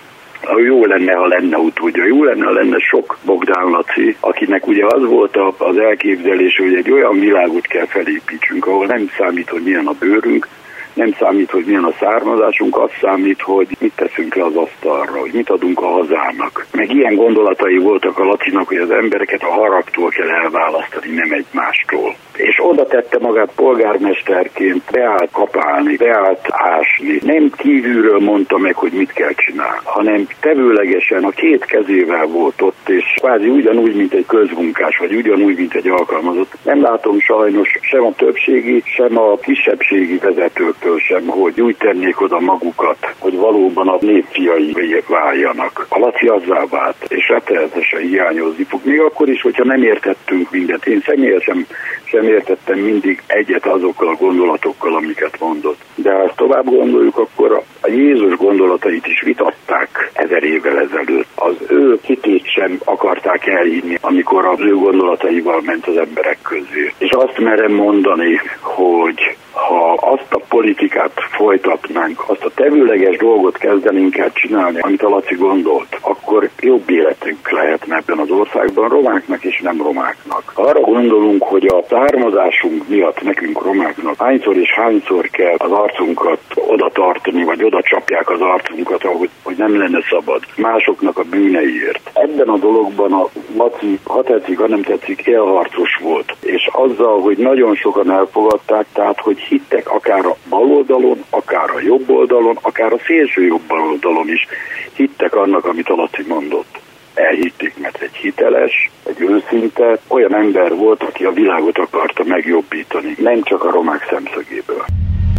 jó 0.66 0.86
lenne, 0.86 1.14
ha 1.14 1.28
lenne 1.28 1.58
utódja, 1.58 2.06
jó 2.06 2.24
lenne, 2.24 2.46
ha 2.46 2.52
lenne 2.52 2.80
sok 2.80 3.18
Bogdán 3.26 3.66
Laci, 3.66 4.16
akinek 4.20 4.68
ugye 4.68 4.86
az 4.86 5.06
volt 5.06 5.38
az 5.58 5.78
elképzelés, 5.78 6.58
hogy 6.58 6.76
egy 6.76 6.92
olyan 6.92 7.20
világot 7.20 7.66
kell 7.66 7.86
felépítsünk, 7.86 8.68
ahol 8.68 8.86
nem 8.86 9.10
számít, 9.18 9.50
hogy 9.50 9.64
milyen 9.64 9.88
a 9.88 9.96
bőrünk, 10.00 10.48
nem 10.94 11.14
számít, 11.20 11.52
hogy 11.52 11.66
milyen 11.66 11.84
a 11.84 11.94
származásunk, 12.00 12.78
az 12.78 12.90
számít, 13.02 13.42
hogy 13.42 13.68
mit 13.80 13.94
teszünk 13.96 14.36
le 14.36 14.46
az 14.46 14.56
asztalra, 14.56 15.20
hogy 15.20 15.32
mit 15.34 15.50
adunk 15.50 15.80
a 15.82 15.88
hazának. 15.88 16.66
Meg 16.72 16.94
ilyen 16.94 17.16
gondolatai 17.16 17.78
voltak 17.78 18.18
a 18.18 18.24
lacinak, 18.24 18.68
hogy 18.68 18.78
az 18.78 18.92
embereket 18.92 19.42
a 19.44 19.52
haragtól 19.52 20.10
kell 20.10 20.30
elválasztani, 20.30 21.10
nem 21.14 21.32
egymástól. 21.32 22.16
És 22.40 22.60
oda 22.64 22.86
tette 22.86 23.18
magát 23.20 23.52
polgármesterként, 23.56 24.84
beállt 24.92 25.32
kapálni, 25.32 25.96
beállt 25.96 26.48
ásni. 26.50 27.20
Nem 27.24 27.52
kívülről 27.58 28.20
mondta 28.20 28.58
meg, 28.58 28.76
hogy 28.76 28.92
mit 28.92 29.12
kell 29.12 29.34
csinálni, 29.34 29.80
hanem 29.84 30.28
tevőlegesen 30.40 31.24
a 31.24 31.30
két 31.30 31.66
kezével 31.66 32.26
volt 32.26 32.62
ott, 32.62 32.90
és 32.90 33.04
kvázi 33.22 33.48
ugyanúgy, 33.48 33.96
mint 33.96 34.14
egy 34.14 34.26
közmunkás, 34.26 34.98
vagy 34.98 35.16
ugyanúgy, 35.16 35.56
mint 35.56 35.74
egy 35.74 35.88
alkalmazott. 35.88 36.54
Nem 36.64 36.82
látom 36.82 37.20
sajnos 37.20 37.78
sem 37.82 38.06
a 38.06 38.14
többségi, 38.16 38.84
sem 38.86 39.18
a 39.18 39.38
kisebbségi 39.38 40.18
vezetők 40.18 40.80
ettől 40.80 41.00
sem, 41.00 41.28
hogy 41.28 41.62
úgy 41.62 41.76
tennék 41.78 42.22
oda 42.22 42.40
magukat, 42.40 43.16
hogy 43.20 43.36
valóban 43.36 43.88
a 43.88 43.98
népfiai 44.02 45.04
váljanak. 45.08 45.86
A 45.90 46.00
Laci 46.00 46.28
azzá 46.28 46.66
vált, 46.70 46.96
és 47.08 47.28
rettenetesen 47.28 48.02
hiányozni 48.02 48.64
fog. 48.64 48.80
Még 48.84 49.00
akkor 49.00 49.30
is, 49.30 49.42
hogyha 49.42 49.64
nem 49.64 49.84
értettünk 49.84 50.52
mindent. 50.52 50.86
Én 50.86 51.02
személyesen 51.06 51.66
sem 52.04 52.28
értettem 52.30 52.80
mindig 52.80 53.24
egyet 53.28 53.66
azokkal 53.66 54.08
a 54.08 54.16
gondolatokkal, 54.16 54.96
amiket 54.96 55.40
mondott. 55.40 55.82
De 55.96 56.14
ha 56.14 56.24
ezt 56.24 56.36
tovább 56.36 56.66
gondoljuk, 56.66 57.18
akkor 57.18 57.64
a 57.82 57.90
Jézus 57.90 58.36
gondolatait 58.36 59.08
is 59.08 59.22
vitatták 59.22 60.12
ezer 60.14 60.44
évvel 60.44 60.80
ezelőtt. 60.80 61.28
Az 61.36 61.56
ő 61.68 62.00
hitét 62.02 62.52
sem 62.52 62.80
akarták 62.84 63.48
elhinni, 63.48 63.98
amikor 64.02 64.46
az 64.46 64.60
ő 64.60 64.76
gondolataival 64.76 65.62
ment 65.66 65.88
az 65.88 65.98
emberek 65.98 66.38
közé. 66.42 66.94
És 66.98 67.10
azt 67.12 67.40
merem 67.40 67.72
mondani, 67.72 68.40
hogy 68.60 69.38
ha 69.52 69.94
azt 69.94 70.34
a 70.34 70.42
politikát 70.50 71.12
folytatnánk, 71.32 72.24
azt 72.28 72.44
a 72.44 72.52
tevőleges 72.56 73.18
dolgot 73.18 73.58
kezdenénk 73.58 74.18
el 74.18 74.32
csinálni, 74.32 74.80
amit 74.80 75.04
a 75.04 75.10
Laci 75.10 75.36
gondolt, 75.36 75.98
akkor 76.02 76.50
jobb 76.60 76.90
életünk 76.90 77.52
lehetne 77.52 77.96
ebben 77.96 78.18
az 78.18 78.32
országban, 78.32 78.90
romáknak 78.90 79.44
és 79.44 79.60
nem 79.62 79.82
romáknak. 79.82 80.52
Arra 80.54 80.80
gondolunk, 80.80 81.44
hogy 81.44 81.66
a 81.66 81.84
származásunk 81.90 82.88
miatt 82.88 83.22
nekünk 83.22 83.64
romáknak 83.64 84.16
hányszor 84.18 84.58
és 84.58 84.74
hányszor 84.74 85.30
kell 85.30 85.56
az 85.58 85.72
arcunkat 85.72 86.42
oda 86.56 86.90
tartani, 86.94 87.44
vagy 87.44 87.64
oda 87.70 87.82
csapják 87.82 88.30
az 88.30 88.42
arcunkat, 88.42 89.04
ahogy 89.04 89.30
hogy 89.44 89.56
nem 89.58 89.78
lenne 89.78 90.02
szabad 90.10 90.44
másoknak 90.56 91.18
a 91.18 91.24
bűneiért. 91.24 92.10
Ebben 92.14 92.48
a 92.48 92.58
dologban 92.58 93.14
a 93.14 93.30
Laci, 93.58 94.00
ha 94.04 94.24
tetszik, 94.24 94.58
ha 94.58 94.68
nem 94.68 94.82
tetszik, 94.82 95.22
élharcos 95.22 96.00
volt. 96.02 96.36
És 96.42 96.70
azzal, 96.72 97.22
hogy 97.22 97.38
nagyon 97.38 97.76
sokan 97.76 98.12
elfogadták, 98.12 98.86
tehát 98.94 99.20
hogy 99.20 99.40
hittek 99.40 99.90
akár 99.90 100.26
a 100.26 100.36
bal 100.50 100.72
oldalon, 100.72 101.24
akár 101.30 101.70
a 101.70 101.80
jobb 101.80 102.10
oldalon, 102.10 102.58
akár 102.62 102.94
a 102.94 103.00
szélső 103.06 103.46
jobb 103.46 103.72
oldalon 103.72 104.28
is 104.30 104.48
hittek 104.94 105.36
annak, 105.36 105.66
amit 105.66 105.90
a 105.90 105.96
Laci 105.96 106.24
mondott. 106.28 106.80
Elhitték, 107.14 107.74
mert 107.82 108.02
egy 108.02 108.16
hiteles, 108.16 108.90
egy 109.06 109.22
őszinte, 109.22 110.00
olyan 110.08 110.36
ember 110.36 110.76
volt, 110.76 111.04
aki 111.04 111.24
a 111.24 111.32
világot 111.32 111.78
akarta 111.78 112.24
megjobbítani, 112.24 113.16
nem 113.18 113.42
csak 113.44 113.64
a 113.64 113.72
romák 113.72 114.08
szemszögéből. 114.10 114.86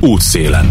Útszélen. 0.00 0.66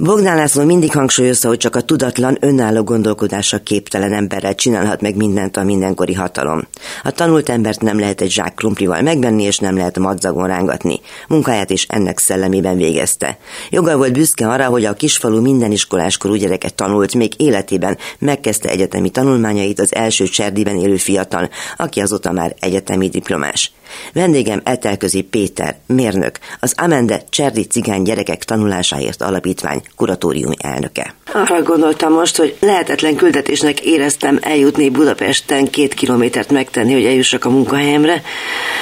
Bogdán 0.00 0.36
László 0.36 0.64
mindig 0.64 0.92
hangsúlyozta, 0.92 1.48
hogy 1.48 1.58
csak 1.58 1.76
a 1.76 1.80
tudatlan, 1.80 2.36
önálló 2.40 2.82
gondolkodásra 2.82 3.58
képtelen 3.58 4.12
emberrel 4.12 4.54
csinálhat 4.54 5.00
meg 5.00 5.16
mindent 5.16 5.56
a 5.56 5.62
mindenkori 5.62 6.14
hatalom. 6.14 6.62
A 7.02 7.10
tanult 7.10 7.48
embert 7.48 7.80
nem 7.80 7.98
lehet 7.98 8.20
egy 8.20 8.30
zsák 8.30 8.54
krumplival 8.54 9.00
megvenni, 9.00 9.42
és 9.42 9.58
nem 9.58 9.76
lehet 9.76 9.98
madzagon 9.98 10.46
rángatni. 10.46 11.00
Munkáját 11.28 11.70
is 11.70 11.86
ennek 11.88 12.18
szellemében 12.18 12.76
végezte. 12.76 13.38
Joga 13.70 13.96
volt 13.96 14.12
büszke 14.12 14.48
arra, 14.48 14.66
hogy 14.66 14.84
a 14.84 14.94
kisfalu 14.94 15.40
minden 15.40 15.72
iskoláskorú 15.72 16.34
gyereket 16.34 16.74
tanult, 16.74 17.14
még 17.14 17.32
életében 17.36 17.98
megkezdte 18.18 18.68
egyetemi 18.68 19.10
tanulmányait 19.10 19.80
az 19.80 19.94
első 19.94 20.24
cserdiben 20.24 20.76
élő 20.76 20.96
fiatal, 20.96 21.50
aki 21.76 22.00
azóta 22.00 22.32
már 22.32 22.54
egyetemi 22.60 23.08
diplomás. 23.08 23.72
Vendégem 24.12 24.60
Etelközi 24.64 25.22
Péter, 25.22 25.74
mérnök, 25.86 26.38
az 26.60 26.74
Amende 26.76 27.20
Cserdi 27.30 27.66
Cigány 27.66 28.02
Gyerekek 28.02 28.44
Tanulásáért 28.44 29.22
Alapítvány 29.22 29.82
kuratórium 29.96 30.52
elnöke. 30.58 31.14
Arra 31.32 31.62
gondoltam 31.62 32.12
most, 32.12 32.36
hogy 32.36 32.56
lehetetlen 32.60 33.16
küldetésnek 33.16 33.80
éreztem 33.80 34.38
eljutni 34.40 34.90
Budapesten 34.90 35.70
két 35.70 35.94
kilométert 35.94 36.50
megtenni, 36.50 36.92
hogy 36.92 37.04
eljussak 37.04 37.44
a 37.44 37.50
munkahelyemre. 37.50 38.22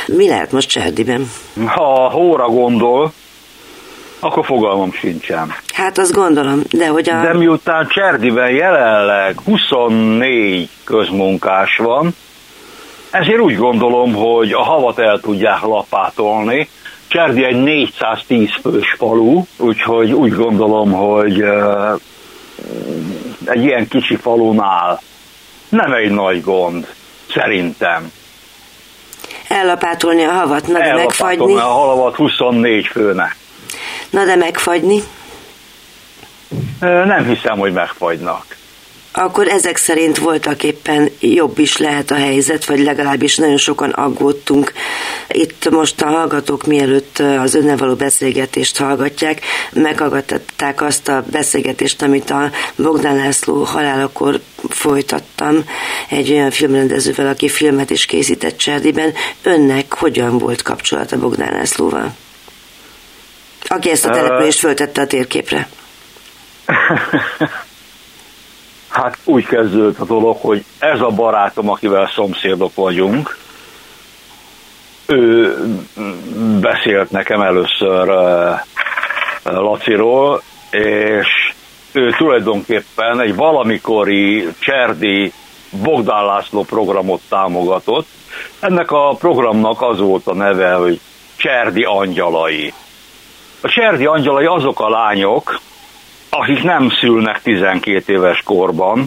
Mi 0.06 0.28
lehet 0.28 0.52
most 0.52 0.68
Cserdiben? 0.68 1.30
Ha 1.66 2.11
hóra 2.11 2.49
gondol, 2.49 3.12
akkor 4.20 4.44
fogalmam 4.44 4.92
sincsen. 4.92 5.54
Hát 5.75 5.99
azt 5.99 6.12
gondolom, 6.12 6.62
de 6.70 6.88
hogy 6.88 7.11
a... 7.11 7.20
De 7.20 7.34
miután 7.34 7.87
Cserdiben 7.88 8.50
jelenleg 8.50 9.40
24 9.44 10.68
közmunkás 10.84 11.76
van, 11.76 12.14
ezért 13.14 13.40
úgy 13.40 13.56
gondolom, 13.56 14.14
hogy 14.14 14.52
a 14.52 14.62
havat 14.62 14.99
el 14.99 15.21
tudják 15.21 15.61
lapátolni. 15.62 16.68
Cserdi 17.06 17.44
egy 17.44 17.62
410 17.62 18.49
fős 18.62 18.94
falu, 18.99 19.42
úgyhogy 19.56 20.12
úgy 20.12 20.33
gondolom, 20.33 20.92
hogy 20.92 21.44
egy 23.44 23.64
ilyen 23.64 23.88
kicsi 23.88 24.16
falunál 24.16 25.00
nem 25.68 25.92
egy 25.92 26.11
nagy 26.11 26.42
gond, 26.42 26.87
szerintem. 27.30 28.12
Ellapátolni 29.49 30.23
a 30.23 30.30
havat, 30.30 30.66
na 30.66 30.78
de 30.78 30.94
megfagyni. 30.94 31.54
a 31.54 31.61
havat 31.61 32.16
24 32.16 32.87
főnek. 32.87 33.37
Na 34.11 34.25
de 34.25 34.37
megfagyni? 34.37 35.02
Nem 36.80 37.25
hiszem, 37.25 37.59
hogy 37.59 37.73
megfagynak 37.73 38.56
akkor 39.16 39.49
ezek 39.49 39.76
szerint 39.76 40.18
voltak 40.18 40.62
éppen 40.62 41.11
jobb 41.21 41.59
is 41.59 41.76
lehet 41.76 42.11
a 42.11 42.14
helyzet, 42.14 42.64
vagy 42.64 42.78
legalábbis 42.78 43.37
nagyon 43.37 43.56
sokan 43.56 43.90
aggódtunk. 43.90 44.73
Itt 45.28 45.71
most 45.71 46.02
a 46.02 46.06
hallgatók 46.06 46.66
mielőtt 46.66 47.18
az 47.18 47.54
önnel 47.54 47.76
való 47.76 47.94
beszélgetést 47.94 48.78
hallgatják, 48.78 49.40
meghallgatták 49.73 50.83
azt 50.83 51.09
a 51.09 51.25
beszélgetést, 51.30 52.02
amit 52.02 52.30
a 52.30 52.50
Bogdán 52.76 53.16
László 53.16 53.62
halálakor 53.62 54.40
folytattam 54.68 55.64
egy 56.09 56.30
olyan 56.30 56.50
filmrendezővel, 56.50 57.26
aki 57.26 57.49
filmet 57.49 57.90
is 57.90 58.06
készített 58.06 58.56
Cserdiben. 58.56 59.12
Önnek 59.42 59.94
hogyan 59.94 60.38
volt 60.38 60.62
kapcsolata 60.62 61.18
Bogdán 61.18 61.52
Lászlóval? 61.52 62.14
Aki 63.66 63.90
ezt 63.90 64.04
a 64.04 64.11
települést 64.11 64.59
föltette 64.59 65.00
a 65.00 65.06
térképre. 65.06 65.68
Hát 68.94 69.18
úgy 69.24 69.46
kezdődött 69.46 69.98
a 69.98 70.04
dolog, 70.04 70.36
hogy 70.40 70.64
ez 70.78 71.00
a 71.00 71.08
barátom, 71.08 71.68
akivel 71.68 72.10
szomszédok 72.14 72.74
vagyunk, 72.74 73.38
ő 75.06 75.56
beszélt 76.60 77.10
nekem 77.10 77.40
először 77.40 78.06
Laciról, 79.42 80.42
és 80.70 81.52
ő 81.92 82.10
tulajdonképpen 82.10 83.20
egy 83.20 83.34
valamikori 83.34 84.48
cserdi 84.58 85.32
Bogdán 85.82 86.24
László 86.24 86.62
programot 86.62 87.20
támogatott. 87.28 88.06
Ennek 88.60 88.90
a 88.90 89.16
programnak 89.18 89.82
az 89.82 89.98
volt 89.98 90.26
a 90.26 90.34
neve, 90.34 90.72
hogy 90.72 91.00
Cserdi 91.36 91.82
angyalai. 91.82 92.72
A 93.60 93.68
Cserdi 93.68 94.06
angyalai 94.06 94.44
azok 94.44 94.80
a 94.80 94.88
lányok, 94.88 95.60
akik 96.34 96.62
nem 96.62 96.90
szülnek 97.00 97.42
12 97.42 98.12
éves 98.12 98.42
korban, 98.44 99.04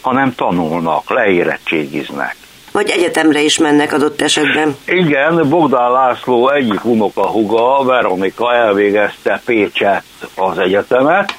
hanem 0.00 0.34
tanulnak, 0.34 1.10
leérettségiznek. 1.10 2.36
Vagy 2.72 2.90
egyetemre 2.90 3.40
is 3.40 3.58
mennek 3.58 3.92
adott 3.92 4.20
esetben. 4.20 4.76
Igen, 4.86 5.48
Bogdán 5.48 5.92
László 5.92 6.50
egyik 6.50 6.84
unokahuga, 6.84 7.84
Veronika 7.84 8.54
elvégezte 8.54 9.42
Pécset 9.44 10.04
az 10.36 10.58
egyetemet, 10.58 11.34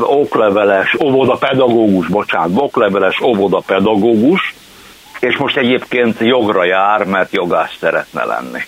okleveles, 0.00 0.96
óvodapedagógus, 1.04 2.06
bocsánat, 2.06 2.50
okleveles 2.54 3.20
óvodapedagógus, 3.20 4.54
és 5.20 5.36
most 5.36 5.56
egyébként 5.56 6.18
jogra 6.20 6.64
jár, 6.64 7.04
mert 7.04 7.32
jogász 7.32 7.76
szeretne 7.80 8.24
lenni. 8.24 8.60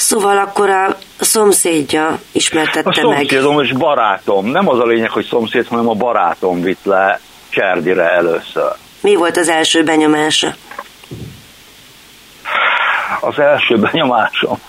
Szóval 0.00 0.38
akkor 0.38 0.70
a 0.70 0.96
szomszédja 1.18 2.20
ismertette 2.32 3.00
a 3.02 3.08
meg. 3.08 3.16
A 3.16 3.18
szomszédom 3.18 3.60
és 3.60 3.72
barátom. 3.72 4.46
Nem 4.46 4.68
az 4.68 4.78
a 4.78 4.86
lényeg, 4.86 5.10
hogy 5.10 5.26
szomszéd, 5.26 5.66
hanem 5.66 5.88
a 5.88 5.94
barátom 5.94 6.62
vitt 6.62 6.84
le 6.84 7.20
Cserdire 7.48 8.10
először. 8.10 8.72
Mi 9.00 9.14
volt 9.14 9.36
az 9.36 9.48
első 9.48 9.82
benyomása? 9.82 10.54
Az 13.20 13.38
első 13.38 13.76
benyomásom? 13.76 14.60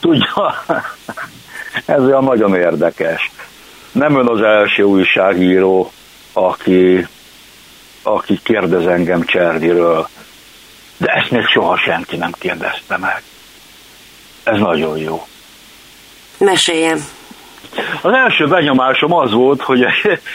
Tudja, 0.00 0.64
ez 1.84 2.02
olyan 2.02 2.24
nagyon 2.24 2.54
érdekes. 2.54 3.30
Nem 3.92 4.18
ön 4.18 4.28
az 4.28 4.42
első 4.42 4.82
újságíró, 4.82 5.92
aki, 6.32 7.06
aki 8.02 8.40
kérdez 8.42 8.86
engem 8.86 9.24
Cserdiről, 9.24 10.08
de 10.96 11.12
ezt 11.12 11.30
még 11.30 11.46
soha 11.46 11.76
senki 11.76 12.16
nem 12.16 12.32
kérdezte 12.38 12.96
meg. 12.96 13.22
Ez 14.42 14.58
nagyon 14.58 14.98
jó. 14.98 15.26
Meséljem. 16.38 16.98
Az 18.02 18.12
első 18.12 18.46
benyomásom 18.46 19.12
az 19.12 19.32
volt, 19.32 19.62
hogy 19.62 19.84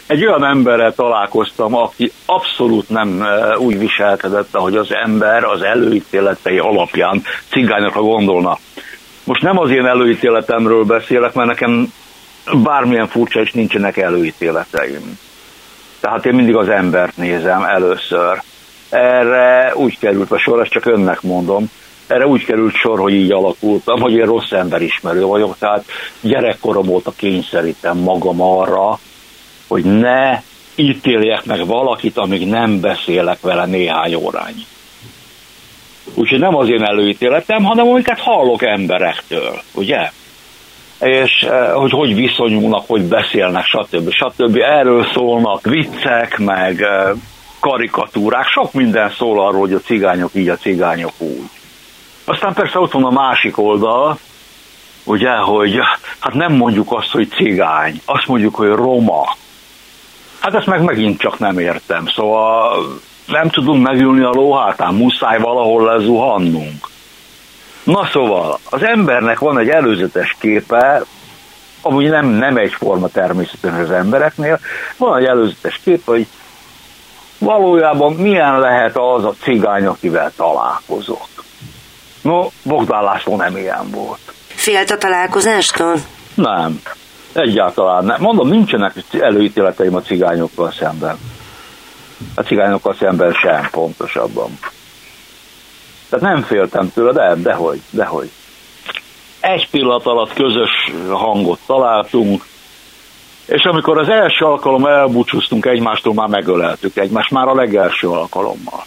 egy 0.08 0.26
olyan 0.26 0.46
emberrel 0.46 0.94
találkoztam, 0.94 1.76
aki 1.76 2.12
abszolút 2.26 2.89
nem 2.89 3.22
e, 3.22 3.58
úgy 3.58 3.80
viselkedett, 3.80 4.56
ahogy 4.56 4.76
az 4.76 4.94
ember 4.94 5.44
az 5.44 5.62
előítéletei 5.62 6.58
alapján 6.58 7.24
cigányokra 7.50 8.02
gondolna. 8.02 8.58
Most 9.24 9.41
nem 9.41 9.60
az 9.60 9.70
én 9.70 9.86
előítéletemről 9.86 10.84
beszélek, 10.84 11.34
mert 11.34 11.48
nekem 11.48 11.94
bármilyen 12.54 13.08
furcsa 13.08 13.41
is 13.41 13.52
nincsenek 13.52 13.98
előítéleteim. 13.98 15.20
Tehát 16.00 16.26
én 16.26 16.34
mindig 16.34 16.56
az 16.56 16.70
embert 16.70 17.18
nézem 17.18 17.63
először. 17.63 18.41
Erre 18.89 19.74
úgy 19.76 20.00
került 20.00 20.32
a 20.32 20.38
sor, 20.38 20.62
ezt 20.62 20.72
csak 20.72 20.86
önnek 20.86 21.22
mondom, 21.22 21.70
erre 22.08 22.28
úgy 22.28 22.46
került 22.46 22.74
sor, 22.74 23.00
hogy 23.00 23.13
így 23.13 23.32
alakultam, 23.32 24.02
hogy 24.02 24.13
én 24.13 24.26
rossz 24.26 24.52
emberismerő 24.52 25.26
vagyok, 25.26 25.58
tehát 25.58 25.86
gyerekkorom 26.22 26.88
óta 26.88 27.12
kényszerítem 27.15 27.98
magam 27.98 28.41
arra, 28.41 29.00
hogy 29.68 29.84
ne 29.84 30.41
ítéljek 30.76 31.46
meg 31.46 31.65
valakit, 31.65 32.18
amíg 32.18 32.48
nem 32.48 32.80
beszélek 32.80 33.41
vele 33.41 33.65
néhány 33.65 34.15
órányi. 34.15 34.65
Úgyhogy 36.13 36.39
nem 36.39 36.56
az 36.56 36.70
én 36.70 36.84
előítéletem, 36.84 37.63
hanem 37.63 37.88
amiket 37.88 38.20
hallok 38.20 38.63
emberektől, 38.63 39.62
ugye? 39.74 40.12
És 41.00 41.41
eh, 41.41 41.72
hogy 41.74 41.91
hogy 41.91 42.15
viszonyulnak, 42.15 42.84
hogy 42.88 43.02
beszélnek, 43.02 43.65
stb. 43.65 44.12
stb. 44.12 44.58
Erről 44.58 45.06
szólnak 45.13 45.62
viccek, 45.63 46.38
meg 46.38 46.82
eh, 46.82 47.12
karikatúrák, 47.60 48.48
sok 48.48 48.74
minden 48.74 49.10
szól 49.10 49.48
arról, 49.48 49.60
hogy 49.60 49.74
a 49.74 49.80
cigányok 49.80 50.32
így, 50.34 50.50
a 50.50 50.58
cigányok 50.58 51.13
úgy. 51.18 51.50
Aztán 52.26 52.54
persze 52.54 52.80
ott 52.80 52.92
van 52.92 53.04
a 53.04 53.10
másik 53.10 53.58
oldal, 53.58 54.18
ugye, 55.04 55.32
hogy 55.36 55.80
hát 56.20 56.34
nem 56.34 56.54
mondjuk 56.54 56.92
azt, 56.92 57.12
hogy 57.12 57.30
cigány, 57.30 58.02
azt 58.06 58.28
mondjuk, 58.28 58.56
hogy 58.56 58.70
roma. 58.70 59.36
Hát 60.40 60.54
ezt 60.54 60.66
meg 60.66 60.82
megint 60.82 61.20
csak 61.20 61.40
nem 61.40 61.60
értem. 61.60 62.08
Szóval 62.08 62.86
nem 63.26 63.50
tudunk 63.50 63.84
megülni 63.84 64.24
a 64.24 64.30
lóhátán, 64.30 64.94
muszáj 64.94 65.40
valahol 65.40 65.84
lezuhannunk. 65.84 66.88
Na 67.84 68.10
szóval, 68.12 68.60
az 68.70 68.84
embernek 68.84 69.40
van 69.40 69.60
egy 69.60 69.70
előzetes 69.70 70.36
képe, 70.40 71.04
amúgy 71.82 72.10
nem, 72.10 72.26
nem 72.26 72.58
egyforma 72.58 73.08
természetesen 73.08 73.80
az 73.80 73.92
embereknél, 73.92 74.60
van 74.98 75.18
egy 75.18 75.26
előzetes 75.26 75.80
kép, 75.84 76.06
hogy 76.06 76.28
valójában 77.38 78.14
milyen 78.14 78.60
lehet 78.60 78.98
az 78.98 79.26
a 79.26 79.34
cigány, 79.42 79.86
akivel 79.86 80.32
találkozok. 80.36 81.35
No, 82.26 82.50
Bogdán 82.64 83.04
László 83.04 83.36
nem 83.36 83.58
ilyen 83.58 83.90
volt. 83.92 84.34
Félt 84.48 84.90
a 84.90 84.98
találkozástól? 84.98 85.96
Nem, 86.34 86.82
egyáltalán 87.34 88.06
nem. 88.06 88.22
Mondom, 88.22 88.48
nincsenek 88.48 88.94
előítéleteim 89.20 89.96
a 89.96 90.02
cigányokkal 90.02 90.72
szemben. 90.72 91.18
A 92.36 92.42
cigányokkal 92.42 92.96
szemben 93.00 93.34
sem 93.34 93.68
pontosabban. 93.72 94.60
Tehát 96.10 96.26
nem 96.26 96.44
féltem 96.44 96.92
tőle, 96.94 97.12
de 97.12 97.42
dehogy, 97.42 97.82
dehogy. 97.90 98.30
Egy 99.40 99.70
pillanat 99.70 100.06
alatt 100.06 100.34
közös 100.34 100.92
hangot 101.10 101.60
találtunk, 101.66 102.46
és 103.46 103.64
amikor 103.64 103.98
az 103.98 104.10
első 104.10 104.46
alkalom 104.46 104.86
elbúcsúztunk 104.86 105.66
egymástól, 105.66 106.14
már 106.14 106.28
megöleltük 106.28 106.98
egymást, 106.98 107.32
már 107.32 107.48
a 107.48 107.56
legelső 107.56 108.08
alkalommal. 108.08 108.86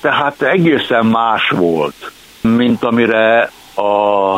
Tehát 0.00 0.42
egészen 0.42 1.06
más 1.06 1.48
volt 1.48 2.14
mint 2.46 2.84
amire 2.84 3.50
a, 3.74 4.34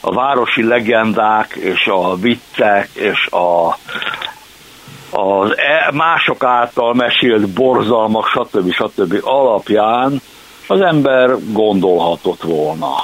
a 0.00 0.12
városi 0.14 0.64
legendák 0.64 1.54
és 1.54 1.86
a 1.86 2.14
viccek 2.16 2.88
és 2.94 3.26
a, 3.26 3.78
az 5.10 5.50
e, 5.56 5.90
mások 5.92 6.44
által 6.44 6.94
mesélt 6.94 7.48
borzalmak, 7.48 8.26
stb. 8.26 8.72
stb. 8.72 9.18
alapján 9.22 10.20
az 10.66 10.80
ember 10.80 11.36
gondolhatott 11.52 12.42
volna. 12.42 12.94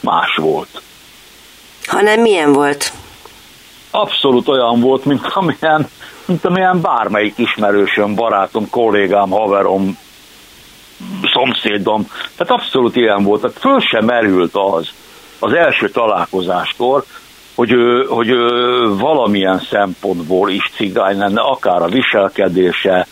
Más 0.00 0.36
volt. 0.36 0.82
Hanem 1.86 2.20
milyen 2.20 2.52
volt? 2.52 2.92
Abszolút 3.90 4.48
olyan 4.48 4.80
volt, 4.80 5.04
mint 5.04 5.26
amilyen, 5.34 5.88
mint 6.24 6.44
amilyen 6.44 6.80
bármelyik 6.80 7.38
ismerősöm, 7.38 8.14
barátom, 8.14 8.70
kollégám, 8.70 9.30
haverom, 9.30 9.98
szomszédom. 11.32 12.06
Tehát 12.36 12.62
abszolút 12.62 12.96
ilyen 12.96 13.22
volt. 13.22 13.40
Tehát 13.40 13.58
föl 13.58 13.80
sem 13.80 14.04
merült 14.04 14.54
az, 14.54 14.88
az 15.38 15.52
első 15.52 15.88
találkozáskor, 15.88 17.04
hogy 17.54 17.74
hogy 18.08 18.28
valamilyen 18.98 19.58
szempontból 19.70 20.50
is 20.50 20.70
cigány 20.74 21.18
lenne, 21.18 21.40
akár 21.40 21.82
a 21.82 21.88
viselkedése, 21.88 23.06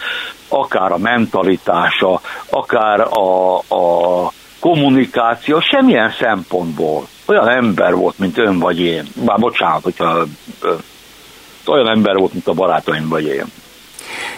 akár 0.49 0.93
a 0.93 0.99
mentalitása, 0.99 2.21
akár 2.51 3.01
a, 3.01 3.59
a 3.59 4.33
kommunikáció, 4.61 5.61
semmilyen 5.61 6.13
szempontból. 6.19 7.07
Olyan 7.27 7.49
ember 7.49 7.95
volt, 7.95 8.19
mint 8.19 8.39
ön 8.39 8.59
vagy 8.59 8.81
én. 8.81 9.07
Bár 9.25 9.39
bocsánat, 9.39 9.83
hogyha 9.83 10.25
olyan 11.67 11.89
ember 11.89 12.17
volt, 12.17 12.33
mint 12.33 12.47
a 12.47 12.53
barátaim 12.53 13.09
vagy 13.09 13.25
én. 13.25 13.45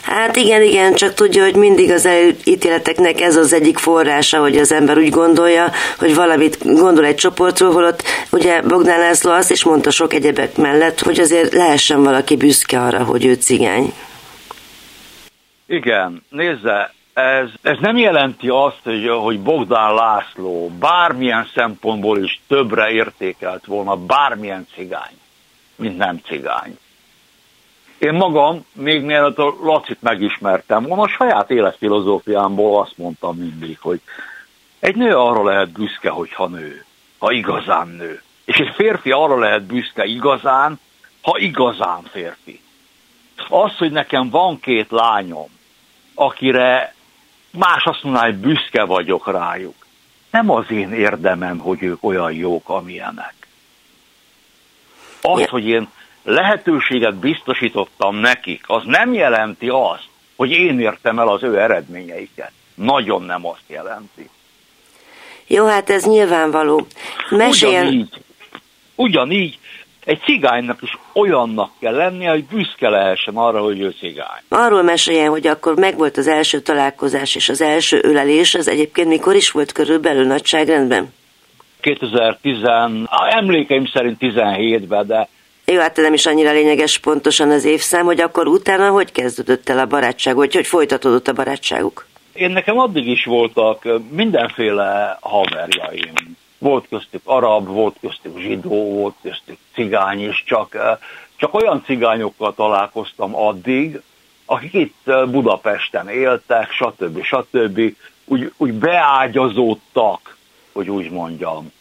Hát 0.07 0.37
igen, 0.37 0.63
igen, 0.63 0.95
csak 0.95 1.15
tudja, 1.15 1.45
hogy 1.45 1.57
mindig 1.57 1.91
az 1.91 2.09
ítéleteknek 2.45 3.21
ez 3.21 3.37
az 3.37 3.53
egyik 3.53 3.79
forrása, 3.79 4.41
hogy 4.41 4.57
az 4.57 4.73
ember 4.73 4.99
úgy 4.99 5.11
gondolja, 5.11 5.71
hogy 5.99 6.15
valamit 6.15 6.75
gondol 6.81 7.05
egy 7.05 7.15
csoportról, 7.15 7.73
holott 7.73 8.03
ugye 8.31 8.63
Bogdán 8.63 8.99
László 8.99 9.31
azt 9.31 9.51
is 9.51 9.65
mondta 9.65 9.91
sok 9.91 10.13
egyebek 10.13 10.57
mellett, 10.57 11.01
hogy 11.01 11.21
azért 11.21 11.53
lehessen 11.53 12.03
valaki 12.03 12.37
büszke 12.37 12.81
arra, 12.81 13.05
hogy 13.05 13.25
ő 13.25 13.35
cigány. 13.35 13.93
Igen, 15.67 16.23
nézze, 16.29 16.95
ez, 17.13 17.49
ez 17.63 17.77
nem 17.81 17.97
jelenti 17.97 18.49
azt, 18.49 18.81
hogy, 18.83 19.09
hogy 19.09 19.41
Bogdán 19.41 19.95
László 19.95 20.71
bármilyen 20.79 21.49
szempontból 21.55 22.19
is 22.19 22.41
többre 22.49 22.91
értékelt 22.91 23.65
volna 23.65 23.97
bármilyen 23.97 24.67
cigány, 24.75 25.19
mint 25.77 25.97
nem 25.97 26.21
cigány. 26.25 26.79
Én 27.99 28.13
magam, 28.13 28.65
még 28.73 29.03
mielőtt 29.03 29.39
a 29.39 29.55
Lacit 29.63 30.03
megismertem, 30.03 30.83
volna 30.83 31.03
a 31.03 31.09
saját 31.09 31.51
életfilozófiámból 31.51 32.81
azt 32.81 32.99
mondtam 32.99 33.37
mindig, 33.37 33.79
hogy 33.81 34.01
egy 34.79 34.97
nő 34.97 35.17
arra 35.17 35.45
lehet 35.45 35.71
büszke, 35.71 36.11
hogyha 36.11 36.47
nő, 36.47 36.85
ha 37.19 37.33
igazán 37.33 37.89
nő. 37.89 38.23
És 38.45 38.57
egy 38.57 38.75
férfi 38.75 39.11
arra 39.11 39.39
lehet 39.39 39.63
büszke 39.63 40.05
igazán, 40.05 40.81
ha 41.23 41.39
igazán 41.39 42.03
férfi. 42.03 42.61
Az, 43.49 43.77
hogy 43.77 43.91
nekem 43.91 44.31
van 44.31 44.61
két 44.61 44.91
lányom, 44.91 45.49
akire 46.15 46.95
más 47.51 47.85
azt 47.85 48.03
mondaná, 48.03 48.25
hogy 48.25 48.37
büszke 48.37 48.85
vagyok 48.85 49.31
rájuk. 49.31 49.87
Nem 50.31 50.51
az 50.51 50.71
én 50.71 50.93
érdemem, 50.93 51.59
hogy 51.59 51.83
ők 51.83 52.05
olyan 52.05 52.33
jók, 52.33 52.69
amilyenek. 52.69 53.35
Az, 55.23 55.49
hogy 55.49 55.67
én 55.67 55.89
lehetőséget 56.27 57.15
biztosítottam 57.15 58.17
nekik, 58.17 58.65
az 58.67 58.83
nem 58.85 59.15
jelenti 59.15 59.69
azt, 59.69 60.09
hogy 60.37 60.51
én 60.51 60.81
értem 60.81 61.19
el 61.19 61.29
az 61.29 61.43
ő 61.43 61.61
eredményeiket. 61.61 62.53
Nagyon 62.75 63.23
nem 63.23 63.47
azt 63.47 63.65
jelenti. 63.67 64.29
Jó, 65.47 65.67
hát 65.67 65.91
ez 65.91 66.05
nyilvánvaló. 66.05 66.87
Meséljen... 67.31 67.87
Ugyanígy, 67.87 68.09
ugyanígy 68.95 69.59
egy 70.05 70.21
cigánynak 70.21 70.83
is 70.83 70.99
olyannak 71.13 71.71
kell 71.81 71.95
lennie, 71.95 72.31
hogy 72.31 72.45
büszke 72.45 72.89
lehessen 72.89 73.37
arra, 73.37 73.63
hogy 73.63 73.81
ő 73.81 73.95
cigány. 73.99 74.43
Arról 74.49 74.83
meséljen, 74.83 75.31
hogy 75.31 75.47
akkor 75.47 75.75
megvolt 75.75 76.17
az 76.17 76.27
első 76.27 76.61
találkozás 76.61 77.35
és 77.35 77.49
az 77.49 77.61
első 77.61 78.01
ölelés, 78.03 78.55
az 78.55 78.69
egyébként 78.69 79.09
mikor 79.09 79.35
is 79.35 79.51
volt 79.51 79.73
körülbelül 79.73 80.27
nagyságrendben? 80.27 81.15
2010, 81.81 82.57
emlékeim 83.29 83.87
szerint 83.87 84.17
17-ben, 84.21 85.07
de 85.07 85.29
jó, 85.73 85.81
hát 85.81 85.97
nem 85.97 86.15
is 86.15 86.27
annyira 86.27 86.53
lényeges 86.53 86.99
pontosan 86.99 87.51
az 87.51 87.65
évszám, 87.65 88.05
hogy 88.05 88.21
akkor 88.21 88.47
utána 88.47 88.91
hogy 88.91 89.13
kezdődött 89.13 89.69
el 89.69 89.79
a 89.79 89.87
barátság, 89.87 90.35
vagy 90.35 90.55
hogy 90.55 90.67
folytatódott 90.67 91.29
a 91.29 91.33
barátságuk? 91.33 92.07
Én 92.33 92.51
nekem 92.51 92.79
addig 92.79 93.07
is 93.07 93.25
voltak 93.25 93.89
mindenféle 94.11 95.19
haverjaim. 95.21 96.13
Volt 96.59 96.87
köztük 96.89 97.21
arab, 97.25 97.67
volt 97.67 97.97
köztük 98.01 98.39
zsidó, 98.39 98.93
volt 98.93 99.15
köztük 99.23 99.57
cigány 99.75 100.29
is, 100.29 100.45
csak, 100.47 100.77
csak 101.37 101.55
olyan 101.55 101.83
cigányokkal 101.85 102.55
találkoztam 102.55 103.37
addig, 103.37 104.01
akik 104.45 104.73
itt 104.73 105.05
Budapesten 105.05 106.09
éltek, 106.09 106.71
stb. 106.71 107.23
stb. 107.23 107.81
Úgy, 108.25 108.53
úgy 108.57 108.73
beágyazódtak, 108.73 110.37
hogy 110.73 110.91
úgy 110.91 111.11
mondjam 111.11 111.73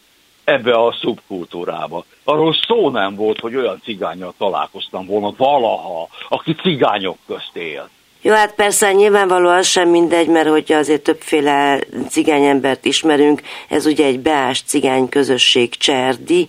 ebbe 0.45 0.73
a 0.73 0.91
szubkultúrába. 0.91 2.05
Arról 2.23 2.53
szó 2.67 2.89
nem 2.89 3.15
volt, 3.15 3.39
hogy 3.39 3.55
olyan 3.55 3.81
cigányjal 3.83 4.33
találkoztam 4.37 5.05
volna 5.05 5.33
valaha, 5.37 6.07
aki 6.29 6.55
cigányok 6.55 7.17
közt 7.27 7.55
élt. 7.55 7.89
Jó, 8.25 8.33
hát 8.33 8.53
persze 8.53 8.93
nyilvánvalóan 8.93 9.61
sem 9.61 9.89
mindegy, 9.89 10.27
mert 10.27 10.47
hogy 10.47 10.73
azért 10.73 11.01
többféle 11.01 11.79
cigányembert 12.09 12.85
ismerünk, 12.85 13.41
ez 13.69 13.85
ugye 13.85 14.05
egy 14.05 14.19
beás 14.19 14.63
cigány 14.65 15.09
közösség 15.09 15.77
cserdi. 15.77 16.47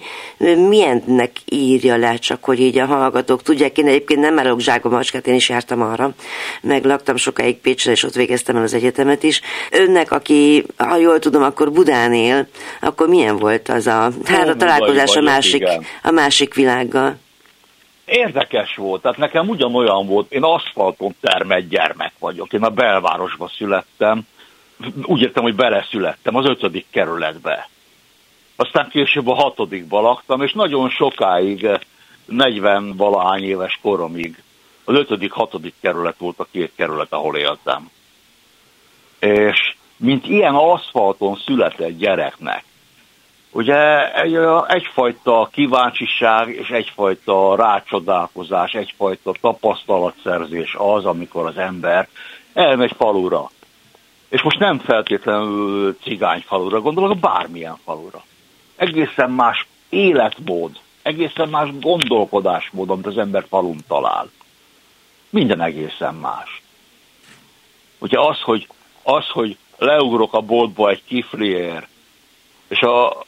Milyennek 0.69 1.31
írja 1.45 1.97
le 1.97 2.15
csak, 2.15 2.45
hogy 2.45 2.61
így 2.61 2.79
a 2.79 2.85
hallgatók 2.85 3.43
tudják, 3.43 3.79
én 3.79 3.87
egyébként 3.87 4.21
nem 4.21 4.39
állok 4.39 4.61
zsákba 4.61 4.89
macskát, 4.89 5.27
én 5.27 5.35
is 5.35 5.49
jártam 5.49 5.83
arra, 5.83 6.15
meg 6.63 6.85
laktam 6.85 7.17
sokáig 7.17 7.57
Pécsre, 7.57 7.91
és 7.93 8.03
ott 8.03 8.15
végeztem 8.15 8.57
el 8.57 8.63
az 8.63 8.75
egyetemet 8.75 9.23
is. 9.23 9.41
Önnek, 9.71 10.13
aki, 10.13 10.65
ha 10.77 10.97
jól 10.97 11.19
tudom, 11.19 11.43
akkor 11.43 11.73
Budán 11.73 12.13
él, 12.13 12.47
akkor 12.81 13.09
milyen 13.09 13.37
volt 13.37 13.69
az 13.69 13.87
a, 13.87 14.11
hát 14.25 14.49
a 14.49 14.57
találkozás 14.57 15.17
a 15.17 15.21
másik, 15.21 15.69
a 16.03 16.11
másik 16.11 16.55
világgal? 16.55 17.25
Érdekes 18.07 18.75
volt, 18.77 19.03
tehát 19.03 19.19
nekem 19.19 19.49
ugyanolyan 19.49 20.07
volt, 20.07 20.33
én 20.33 20.43
aszfalton 20.43 21.15
termett 21.21 21.69
gyermek 21.69 22.13
vagyok, 22.19 22.53
én 22.53 22.63
a 22.63 22.71
belvárosba 22.71 23.49
születtem, 23.49 24.27
úgy 25.03 25.21
értem, 25.21 25.43
hogy 25.43 25.55
beleszülettem, 25.55 26.35
az 26.37 26.47
ötödik 26.47 26.87
kerületbe. 26.91 27.69
Aztán 28.57 28.89
később 28.89 29.29
a 29.29 29.35
hatodikba 29.35 30.01
laktam, 30.01 30.43
és 30.43 30.53
nagyon 30.53 30.89
sokáig, 30.91 31.69
40 32.25 32.97
valahány 32.97 33.45
éves 33.45 33.79
koromig, 33.83 34.43
az 34.85 34.95
ötödik, 34.95 35.33
hatodik 35.33 35.75
kerület 35.81 36.19
volt 36.19 36.39
a 36.39 36.47
két 36.51 36.73
kerület, 36.77 37.13
ahol 37.13 37.37
éltem. 37.37 37.91
És 39.19 39.75
mint 39.97 40.27
ilyen 40.27 40.55
aszfalton 40.55 41.37
született 41.45 41.99
gyereknek, 41.99 42.65
Ugye 43.57 44.13
egy, 44.15 44.39
egyfajta 44.67 45.49
kíváncsiság 45.53 46.49
és 46.49 46.69
egyfajta 46.69 47.57
rácsodálkozás, 47.57 48.73
egyfajta 48.75 49.33
tapasztalatszerzés 49.41 50.75
az, 50.79 51.05
amikor 51.05 51.47
az 51.47 51.57
ember 51.57 52.09
elmegy 52.53 52.93
falura. 52.97 53.51
És 54.29 54.43
most 54.43 54.59
nem 54.59 54.79
feltétlenül 54.79 55.97
cigány 56.03 56.41
falura, 56.47 56.81
gondolok 56.81 57.19
bármilyen 57.19 57.77
falura. 57.85 58.25
Egészen 58.77 59.31
más 59.31 59.67
életmód, 59.89 60.79
egészen 61.03 61.49
más 61.49 61.69
gondolkodásmód, 61.81 62.91
amit 62.91 63.07
az 63.07 63.19
ember 63.19 63.45
falun 63.49 63.79
talál. 63.89 64.31
Minden 65.31 65.61
egészen 65.61 66.15
más. 66.15 66.63
Ugye 67.99 68.21
az, 68.21 68.41
hogy, 68.41 68.69
az, 69.03 69.29
hogy 69.29 69.57
leugrok 69.79 70.35
a 70.35 70.41
boltba 70.41 70.91
egy 70.91 71.03
kifliért, 71.05 71.89
és 72.69 72.81
a, 72.81 73.25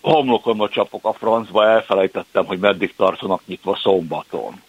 homlokomba 0.00 0.68
csapok 0.68 1.04
a 1.04 1.12
francba, 1.12 1.66
elfelejtettem, 1.66 2.44
hogy 2.44 2.58
meddig 2.58 2.94
tartanak 2.96 3.42
nyitva 3.46 3.76
szombaton. 3.76 4.62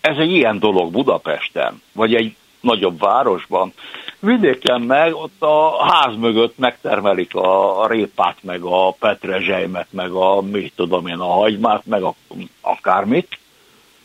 Ez 0.00 0.16
egy 0.16 0.30
ilyen 0.30 0.58
dolog 0.58 0.92
Budapesten, 0.92 1.82
vagy 1.92 2.14
egy 2.14 2.36
nagyobb 2.60 2.98
városban. 2.98 3.72
Vidéken 4.18 4.80
meg 4.80 5.14
ott 5.14 5.42
a 5.42 5.84
ház 5.84 6.16
mögött 6.16 6.58
megtermelik 6.58 7.34
a, 7.34 7.86
répát, 7.86 8.36
meg 8.42 8.62
a 8.62 8.90
petrezselymet, 8.90 9.86
meg 9.90 10.10
a, 10.10 10.40
mit 10.40 10.72
tudom 10.76 11.06
én, 11.06 11.18
a 11.18 11.32
hagymát, 11.32 11.86
meg 11.86 12.02
a, 12.02 12.14
akármit, 12.60 13.38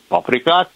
paprikát. 0.08 0.70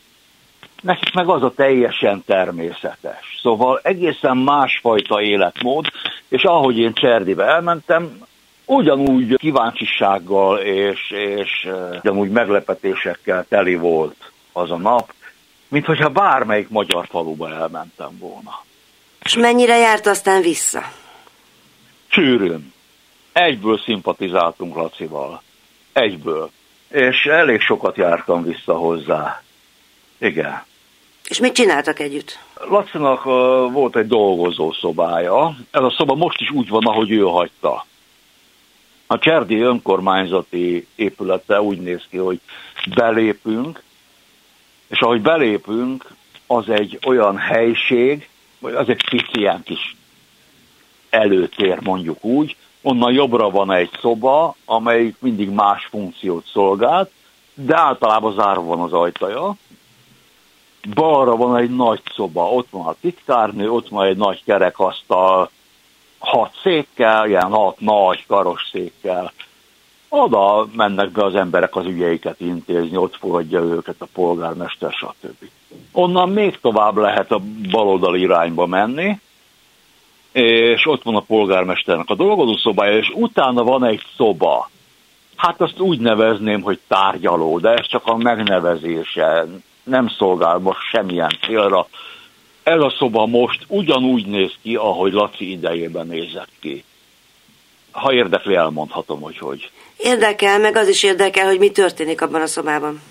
Nekik 0.83 1.15
meg 1.15 1.29
az 1.29 1.43
a 1.43 1.53
teljesen 1.55 2.23
természetes. 2.27 3.39
Szóval 3.43 3.81
egészen 3.83 4.37
másfajta 4.37 5.23
életmód, 5.23 5.87
és 6.29 6.43
ahogy 6.43 6.79
én 6.79 6.93
Cserdibe 6.95 7.45
elmentem, 7.45 8.29
ugyanúgy 8.71 9.37
kíváncsisággal 9.37 10.59
és, 10.59 11.11
és 11.11 11.69
ugyanúgy 12.01 12.31
meglepetésekkel 12.31 13.47
teli 13.49 13.75
volt 13.75 14.33
az 14.53 14.71
a 14.71 14.77
nap, 14.77 15.13
mint 15.69 15.85
hogyha 15.85 16.09
bármelyik 16.09 16.69
magyar 16.69 17.07
faluba 17.07 17.51
elmentem 17.51 18.19
volna. 18.19 18.65
És 19.23 19.37
mennyire 19.37 19.77
járt 19.77 20.07
aztán 20.07 20.43
vissza? 20.43 20.83
Sűrűn. 22.09 22.73
Egyből 23.33 23.79
szimpatizáltunk 23.79 24.77
Lacival. 24.77 25.43
Egyből. 25.93 26.51
És 26.89 27.25
elég 27.25 27.61
sokat 27.61 27.97
jártam 27.97 28.43
vissza 28.43 28.75
hozzá. 28.75 29.43
Igen. 30.19 30.63
És 31.29 31.39
mit 31.39 31.55
csináltak 31.55 31.99
együtt? 31.99 32.39
Lacinak 32.69 33.27
uh, 33.27 33.33
volt 33.73 33.97
egy 33.97 34.07
dolgozó 34.07 34.73
szobája. 34.73 35.57
Ez 35.71 35.83
a 35.83 35.95
szoba 35.97 36.15
most 36.15 36.41
is 36.41 36.51
úgy 36.51 36.69
van, 36.69 36.87
ahogy 36.87 37.11
ő 37.11 37.21
hagyta. 37.21 37.89
A 39.13 39.19
Cserdi 39.19 39.61
önkormányzati 39.61 40.87
épülete 40.95 41.63
úgy 41.63 41.81
néz 41.81 42.03
ki, 42.11 42.17
hogy 42.17 42.41
belépünk, 42.95 43.83
és 44.89 45.01
ahogy 45.01 45.21
belépünk, 45.23 46.15
az 46.47 46.69
egy 46.69 46.99
olyan 47.07 47.37
helység, 47.37 48.29
vagy 48.59 48.75
az 48.75 48.89
egy 48.89 49.09
pici 49.11 49.39
ilyen 49.39 49.63
kis 49.63 49.97
előtér 51.09 51.81
mondjuk 51.83 52.25
úgy, 52.25 52.57
onnan 52.83 53.13
jobbra 53.13 53.51
van 53.51 53.73
egy 53.73 53.91
szoba, 54.01 54.57
amely 54.65 55.15
mindig 55.19 55.49
más 55.49 55.85
funkciót 55.85 56.47
szolgált, 56.53 57.11
de 57.55 57.77
általában 57.77 58.35
zárva 58.35 58.63
van 58.63 58.81
az 58.81 58.93
ajtaja. 58.93 59.55
Balra 60.95 61.37
van 61.37 61.57
egy 61.57 61.71
nagy 61.71 62.03
szoba, 62.15 62.51
ott 62.51 62.69
van 62.71 62.87
a 62.87 62.97
titkárnő, 63.01 63.71
ott 63.71 63.89
van 63.89 64.07
egy 64.07 64.17
nagy 64.17 64.45
kerekasztal, 64.45 65.51
hat 66.21 66.53
székkel, 66.63 67.29
ilyen 67.29 67.51
hat 67.51 67.81
nagy 67.81 68.27
karos 68.27 68.69
székkel. 68.73 69.33
Oda 70.09 70.67
mennek 70.73 71.11
be 71.11 71.25
az 71.25 71.35
emberek 71.35 71.77
az 71.77 71.87
ügyeiket 71.87 72.41
intézni, 72.41 72.97
ott 72.97 73.17
fogadja 73.17 73.61
őket 73.61 73.95
a 73.99 74.07
polgármester, 74.13 74.93
stb. 74.93 75.49
Onnan 75.93 76.29
még 76.29 76.61
tovább 76.61 76.97
lehet 76.97 77.33
a 77.33 77.41
baloldali 77.71 78.21
irányba 78.21 78.67
menni, 78.67 79.21
és 80.33 80.87
ott 80.87 81.03
van 81.03 81.17
a 81.17 81.21
polgármesternek 81.21 82.09
a 82.09 82.15
dolgozószobája, 82.15 82.97
és 82.97 83.13
utána 83.15 83.65
van 83.65 83.85
egy 83.85 84.03
szoba. 84.17 84.71
Hát 85.37 85.61
azt 85.61 85.81
úgy 85.81 86.01
nevezném, 86.01 86.63
hogy 86.63 86.81
tárgyaló, 86.89 87.59
de 87.59 87.69
ez 87.69 87.87
csak 87.87 88.07
a 88.07 88.17
megnevezése, 88.17 89.47
nem 89.83 90.09
szolgál 90.09 90.59
most 90.59 90.81
semmilyen 90.93 91.37
célra. 91.47 91.87
Ez 92.63 92.81
a 92.81 92.95
szoba 92.99 93.27
most 93.27 93.65
ugyanúgy 93.69 94.27
néz 94.27 94.53
ki, 94.63 94.77
ahogy 94.77 95.13
Laci 95.13 95.51
idejében 95.51 96.07
nézett 96.07 96.51
ki. 96.61 96.85
Ha 97.91 98.13
érdekli, 98.13 98.55
elmondhatom, 98.55 99.21
hogy 99.21 99.39
hogy. 99.39 99.71
Érdekel, 99.97 100.59
meg 100.59 100.77
az 100.77 100.89
is 100.89 101.03
érdekel, 101.03 101.47
hogy 101.47 101.59
mi 101.59 101.71
történik 101.71 102.21
abban 102.21 102.41
a 102.41 102.47
szobában. 102.47 103.03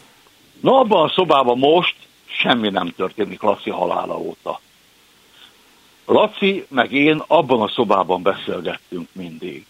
Na, 0.62 0.80
abban 0.80 1.04
a 1.04 1.12
szobában 1.16 1.58
most 1.58 1.96
semmi 2.26 2.70
nem 2.70 2.94
történik 2.96 3.42
Laci 3.42 3.70
halála 3.70 4.18
óta. 4.18 4.60
Laci 6.06 6.66
meg 6.70 6.92
én 6.92 7.24
abban 7.28 7.62
a 7.62 7.68
szobában 7.68 8.22
beszélgettünk 8.22 9.08
mindig. 9.12 9.66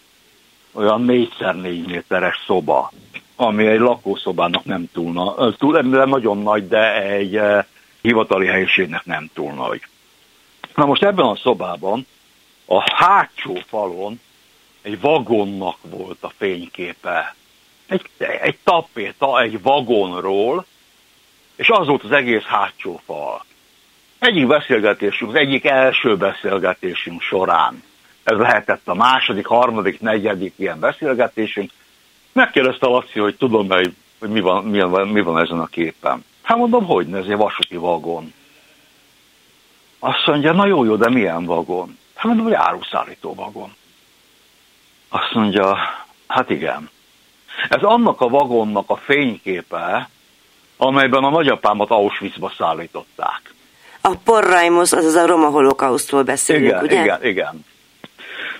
Olyan 0.71 1.05
4x4 1.07 1.85
méteres 1.87 2.43
szoba, 2.45 2.91
ami 3.35 3.65
egy 3.65 3.79
lakószobának 3.79 4.65
nem 4.65 4.89
túl, 4.93 5.11
na, 5.11 5.55
túl 5.55 5.81
nagyon 5.81 6.37
nagy, 6.37 6.67
de 6.67 7.01
egy 7.03 7.39
hivatali 8.01 8.47
helyiségnek 8.47 9.05
nem 9.05 9.29
túl 9.33 9.53
nagy. 9.53 9.81
Na 10.75 10.85
most 10.85 11.03
ebben 11.03 11.25
a 11.25 11.35
szobában 11.35 12.07
a 12.65 12.95
hátsó 12.95 13.61
falon 13.67 14.19
egy 14.81 15.01
vagonnak 15.01 15.77
volt 15.81 16.17
a 16.21 16.31
fényképe. 16.37 17.35
Egy, 17.87 18.09
egy 18.17 18.57
tapéta, 18.63 19.41
egy 19.41 19.61
vagonról, 19.61 20.65
és 21.55 21.69
az 21.69 21.87
volt 21.87 22.03
az 22.03 22.11
egész 22.11 22.43
hátsó 22.43 23.01
fal. 23.05 23.45
Egyik 24.19 24.47
beszélgetésünk, 24.47 25.31
az 25.31 25.37
egyik 25.37 25.65
első 25.65 26.17
beszélgetésünk 26.17 27.21
során, 27.21 27.83
ez 28.23 28.37
lehetett 28.37 28.87
a 28.87 28.93
második, 28.93 29.45
harmadik, 29.45 29.99
negyedik 29.99 30.53
ilyen 30.55 30.79
beszélgetésünk, 30.79 31.71
megkérdezte 32.31 32.87
Laci, 32.87 33.19
hogy 33.19 33.35
tudom 33.35 33.69
hogy, 33.69 33.93
hogy 34.19 34.29
mi, 34.29 34.39
van, 34.39 34.63
mi, 34.63 34.79
van, 34.79 35.07
mi 35.07 35.21
van 35.21 35.41
ezen 35.41 35.59
a 35.59 35.65
képen. 35.65 36.25
Hát 36.49 36.57
mondom, 36.57 36.85
hogy 36.85 37.13
ez 37.13 37.25
egy 37.25 37.35
vasúti 37.35 37.75
vagon. 37.75 38.33
Azt 39.99 40.25
mondja, 40.25 40.53
na 40.53 40.65
jó, 40.65 40.83
jó, 40.83 40.95
de 40.95 41.09
milyen 41.09 41.45
vagon? 41.45 41.97
Hát 42.15 42.23
mondom, 42.23 42.45
hogy 42.45 42.53
áruszállító 42.53 43.33
vagon. 43.33 43.75
Azt 45.09 45.33
mondja, 45.33 45.77
hát 46.27 46.49
igen. 46.49 46.89
Ez 47.69 47.81
annak 47.81 48.21
a 48.21 48.27
vagonnak 48.27 48.89
a 48.89 48.95
fényképe, 48.95 50.09
amelyben 50.77 51.23
a 51.23 51.29
nagyapámat 51.29 51.89
Auschwitzba 51.89 52.53
szállították. 52.57 53.53
A 54.01 54.15
porrajmosz, 54.23 54.91
azaz 54.91 55.15
a 55.15 55.25
roma 55.25 55.49
holokausztról 55.49 56.23
beszélünk, 56.23 56.65
igen, 56.65 56.83
ugye? 56.83 57.01
Igen, 57.01 57.25
igen. 57.25 57.65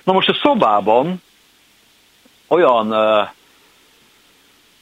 Na 0.02 0.12
most 0.12 0.28
a 0.28 0.38
szobában 0.42 1.22
olyan 2.46 2.92
uh, 2.92 3.28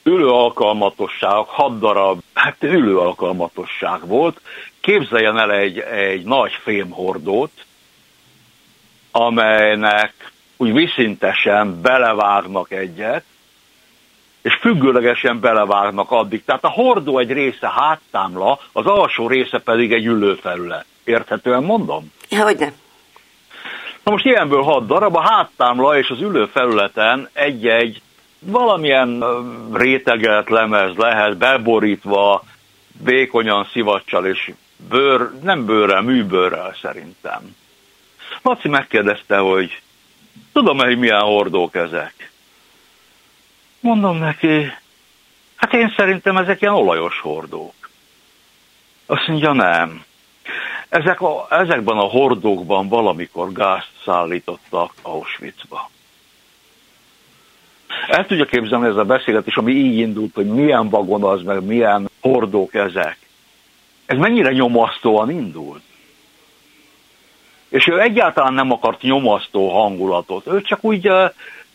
ülőalkalmatosság, 0.09 1.45
hat 1.47 1.79
darab, 1.79 2.21
hát 2.35 2.57
ülőalkalmatosság 2.61 4.07
volt. 4.07 4.41
Képzeljen 4.81 5.39
el 5.39 5.53
egy, 5.53 5.79
egy 5.79 6.25
nagy 6.25 6.53
fémhordót, 6.63 7.51
amelynek 9.11 10.33
úgy 10.57 10.73
viszintesen 10.73 11.81
belevágnak 11.81 12.71
egyet, 12.71 13.25
és 14.43 14.55
függőlegesen 14.61 15.41
belevágnak 15.41 16.11
addig. 16.11 16.45
Tehát 16.45 16.65
a 16.65 16.69
hordó 16.69 17.19
egy 17.19 17.33
része 17.33 17.71
háttámla, 17.71 18.59
az 18.73 18.87
alsó 18.87 19.29
része 19.29 19.59
pedig 19.59 19.93
egy 19.93 20.07
ülőfelület. 20.07 20.85
Érthetően 21.05 21.63
mondom? 21.63 22.13
Ja, 22.29 22.43
hogy 22.43 22.59
nem. 22.59 22.73
Na 24.03 24.11
most 24.13 24.25
ilyenből 24.25 24.63
hat 24.63 24.87
darab, 24.87 25.17
a 25.17 25.21
háttámla 25.21 25.99
és 25.99 26.09
az 26.09 26.21
ülőfelületen 26.21 27.29
egy-egy 27.33 28.03
valamilyen 28.39 29.25
réteget 29.73 30.49
lemez 30.49 30.97
lehet, 30.97 31.37
beborítva, 31.37 32.43
vékonyan 33.05 33.69
szivacsal 33.73 34.27
és 34.27 34.53
bőr, 34.89 35.31
nem 35.43 35.65
bőrrel, 35.65 36.01
műbőrrel 36.03 36.75
szerintem. 36.83 37.57
Laci 38.43 38.69
megkérdezte, 38.69 39.37
hogy 39.37 39.81
tudom-e, 40.53 40.87
hogy 40.87 40.99
milyen 40.99 41.21
hordók 41.21 41.75
ezek? 41.75 42.31
Mondom 43.81 44.19
neki, 44.19 44.73
hát 45.57 45.73
én 45.73 45.95
szerintem 45.97 46.37
ezek 46.37 46.61
ilyen 46.61 46.75
olajos 46.75 47.21
hordók. 47.21 47.75
Azt 49.07 49.27
mondja, 49.27 49.53
nem. 49.53 50.05
Ezek 50.89 51.21
a, 51.21 51.47
ezekben 51.51 51.97
a 51.97 52.09
hordókban 52.09 52.89
valamikor 52.89 53.53
gázt 53.53 53.91
szállítottak 54.05 54.93
Auschwitzba. 55.03 55.91
El 58.09 58.27
tudja 58.27 58.45
képzelni 58.45 58.87
ez 58.87 58.97
a 58.97 59.05
beszélgetés, 59.05 59.57
ami 59.57 59.73
így 59.73 59.99
indult, 59.99 60.35
hogy 60.35 60.47
milyen 60.47 60.89
vagon 60.89 61.25
az, 61.25 61.43
meg 61.43 61.65
milyen 61.65 62.11
hordók 62.21 62.75
ezek. 62.75 63.19
Ez 64.07 64.19
mennyire 64.19 64.53
nyomasztóan 64.53 65.31
indult. 65.31 65.83
És 67.69 67.87
ő 67.87 68.01
egyáltalán 68.01 68.55
nem 68.55 68.73
akart 68.73 69.03
nyomasztó 69.03 69.69
hangulatot. 69.69 70.47
Ő 70.47 70.63
csak 70.63 70.85
úgy 70.85 71.11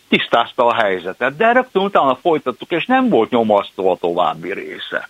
tisztázta 0.10 0.66
a 0.66 0.74
helyzetet, 0.74 1.36
de 1.36 1.52
rögtön 1.52 1.84
utána 1.84 2.16
folytattuk, 2.16 2.72
és 2.72 2.86
nem 2.86 3.10
volt 3.10 3.30
nyomasztó 3.30 3.90
a 3.90 3.98
további 3.98 4.54
része. 4.54 5.10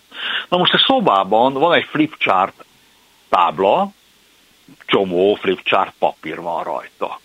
Na 0.49 0.57
most 0.57 0.73
a 0.73 0.83
szobában 0.87 1.53
van 1.53 1.73
egy 1.73 1.83
flipchart 1.83 2.65
tábla, 3.29 3.89
csomó 4.85 5.33
flipchart 5.33 5.93
papír 5.99 6.41
van 6.41 6.63
rajta. 6.63 7.19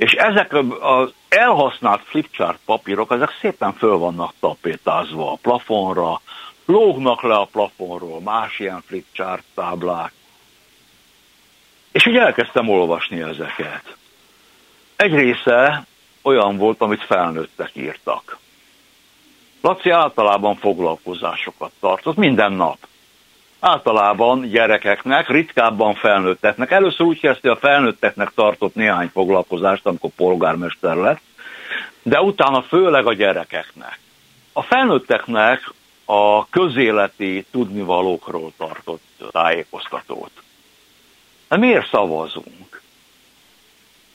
És 0.00 0.12
ezek 0.12 0.52
az 0.80 1.12
elhasznált 1.28 2.02
flipchart 2.04 2.58
papírok, 2.64 3.10
ezek 3.10 3.36
szépen 3.40 3.72
föl 3.72 3.96
vannak 3.96 4.32
tapétázva 4.40 5.32
a 5.32 5.38
plafonra, 5.42 6.20
lógnak 6.64 7.22
le 7.22 7.34
a 7.34 7.48
plafonról 7.52 8.20
más 8.20 8.58
ilyen 8.58 8.82
flipchart 8.86 9.42
táblák. 9.54 10.12
És 11.92 12.06
úgy 12.06 12.16
elkezdtem 12.16 12.68
olvasni 12.68 13.20
ezeket. 13.20 13.96
Egy 14.96 15.14
része 15.14 15.86
olyan 16.22 16.56
volt, 16.56 16.80
amit 16.80 17.04
felnőttek 17.04 17.70
írtak. 17.72 18.38
Laci 19.60 19.90
általában 19.90 20.56
foglalkozásokat 20.56 21.72
tartott, 21.80 22.16
minden 22.16 22.52
nap. 22.52 22.78
Általában 23.60 24.48
gyerekeknek, 24.48 25.28
ritkábban 25.28 25.94
felnőtteknek. 25.94 26.70
Először 26.70 27.06
úgy 27.06 27.20
kezdte, 27.20 27.50
a 27.50 27.56
felnőtteknek 27.56 28.30
tartott 28.34 28.74
néhány 28.74 29.08
foglalkozást, 29.08 29.86
amikor 29.86 30.10
polgármester 30.16 30.96
lett, 30.96 31.20
de 32.02 32.20
utána 32.20 32.62
főleg 32.62 33.06
a 33.06 33.12
gyerekeknek. 33.12 33.98
A 34.52 34.62
felnőtteknek 34.62 35.72
a 36.04 36.48
közéleti 36.48 37.46
tudnivalókról 37.50 38.52
tartott 38.56 39.02
tájékoztatót. 39.30 40.30
De 41.48 41.56
miért 41.56 41.88
szavazunk? 41.88 42.80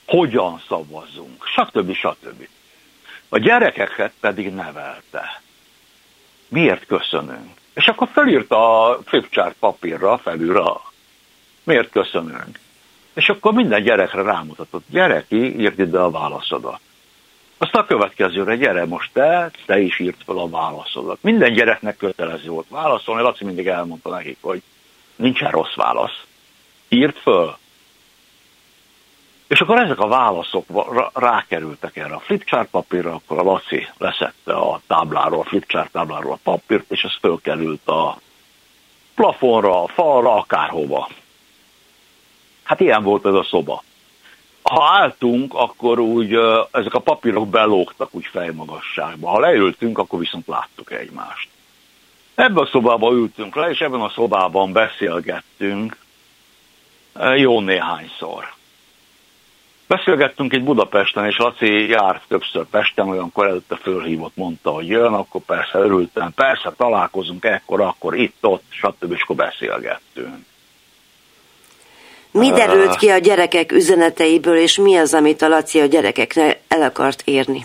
hogyan 0.06 0.62
szavazzunk, 0.68 1.44
stb. 1.46 1.92
stb. 1.92 2.48
A 3.28 3.38
gyerekeket 3.38 4.12
pedig 4.20 4.54
nevelte. 4.54 5.42
Miért 6.48 6.86
köszönünk? 6.86 7.55
És 7.76 7.86
akkor 7.86 8.08
felírta 8.12 8.84
a 8.88 8.98
flipchart 9.04 9.56
papírra 9.58 10.18
felülre, 10.18 10.62
miért 11.64 11.90
köszönünk? 11.90 12.58
És 13.14 13.28
akkor 13.28 13.52
minden 13.52 13.82
gyerekre 13.82 14.22
rámutatott, 14.22 14.84
gyereki, 14.88 15.60
írd 15.60 15.78
ide 15.78 15.98
a 15.98 16.10
válaszodat. 16.10 16.80
Aztán 17.58 17.82
a 17.82 17.86
következőre, 17.86 18.56
gyere 18.56 18.84
most 18.84 19.10
te, 19.12 19.50
te 19.66 19.78
is 19.78 19.98
írt 19.98 20.22
fel 20.24 20.38
a 20.38 20.48
válaszodat. 20.48 21.22
Minden 21.22 21.52
gyereknek 21.52 21.96
kötelező 21.96 22.48
volt 22.48 22.66
válaszolni, 22.68 23.22
Laci 23.22 23.44
mindig 23.44 23.66
elmondta 23.66 24.10
nekik, 24.10 24.38
hogy 24.40 24.62
nincsen 25.16 25.50
rossz 25.50 25.74
válasz. 25.74 26.24
Írt 26.88 27.18
föl. 27.18 27.56
És 29.46 29.60
akkor 29.60 29.78
ezek 29.78 29.98
a 29.98 30.08
válaszok 30.08 30.64
rákerültek 31.14 31.96
erre 31.96 32.14
a 32.14 32.20
flipchart 32.20 32.68
papírra, 32.70 33.14
akkor 33.14 33.38
a 33.38 33.42
Laci 33.42 33.88
leszette 33.98 34.52
a 34.52 34.80
tábláról, 34.86 35.40
a 35.40 35.44
flipchart 35.44 35.92
tábláról 35.92 36.32
a 36.32 36.38
papírt, 36.42 36.90
és 36.90 37.02
ez 37.02 37.16
fölkerült 37.20 37.88
a 37.88 38.18
plafonra, 39.14 39.82
a 39.82 39.88
falra, 39.88 40.34
akárhova. 40.34 41.08
Hát 42.62 42.80
ilyen 42.80 43.02
volt 43.02 43.26
ez 43.26 43.34
a 43.34 43.44
szoba. 43.44 43.82
Ha 44.62 44.84
álltunk, 44.84 45.54
akkor 45.54 45.98
úgy 45.98 46.32
ezek 46.70 46.94
a 46.94 47.00
papírok 47.00 47.48
belógtak 47.48 48.14
úgy 48.14 48.26
fejmagasságba. 48.26 49.28
Ha 49.28 49.38
leültünk, 49.38 49.98
akkor 49.98 50.18
viszont 50.18 50.46
láttuk 50.46 50.92
egymást. 50.92 51.48
Ebben 52.34 52.64
a 52.64 52.66
szobában 52.66 53.14
ültünk 53.14 53.54
le, 53.54 53.70
és 53.70 53.78
ebben 53.78 54.00
a 54.00 54.08
szobában 54.08 54.72
beszélgettünk 54.72 55.96
jó 57.36 57.60
néhányszor. 57.60 58.54
Beszélgettünk 59.86 60.52
itt 60.52 60.62
Budapesten, 60.62 61.26
és 61.26 61.36
Laci 61.36 61.88
járt 61.88 62.22
többször 62.28 62.64
Pesten, 62.70 63.08
olyankor 63.08 63.46
előtte 63.46 63.76
fölhívott, 63.76 64.36
mondta, 64.36 64.70
hogy 64.70 64.88
jön, 64.88 65.12
akkor 65.12 65.40
persze 65.40 65.78
örültem, 65.78 66.32
persze 66.34 66.72
találkozunk 66.76 67.44
ekkor, 67.44 67.80
akkor 67.80 68.16
itt, 68.16 68.36
ott, 68.40 68.62
stb. 68.68 69.12
és 69.12 69.22
akkor 69.22 69.36
beszélgettünk. 69.36 70.44
Mi 72.30 72.50
derült 72.50 72.96
ki 72.96 73.08
a 73.08 73.18
gyerekek 73.18 73.72
üzeneteiből, 73.72 74.56
és 74.56 74.78
mi 74.78 74.96
az, 74.96 75.14
amit 75.14 75.42
a 75.42 75.48
Laci 75.48 75.80
a 75.80 75.86
gyerekeknek 75.86 76.60
el 76.68 76.82
akart 76.82 77.22
érni? 77.24 77.64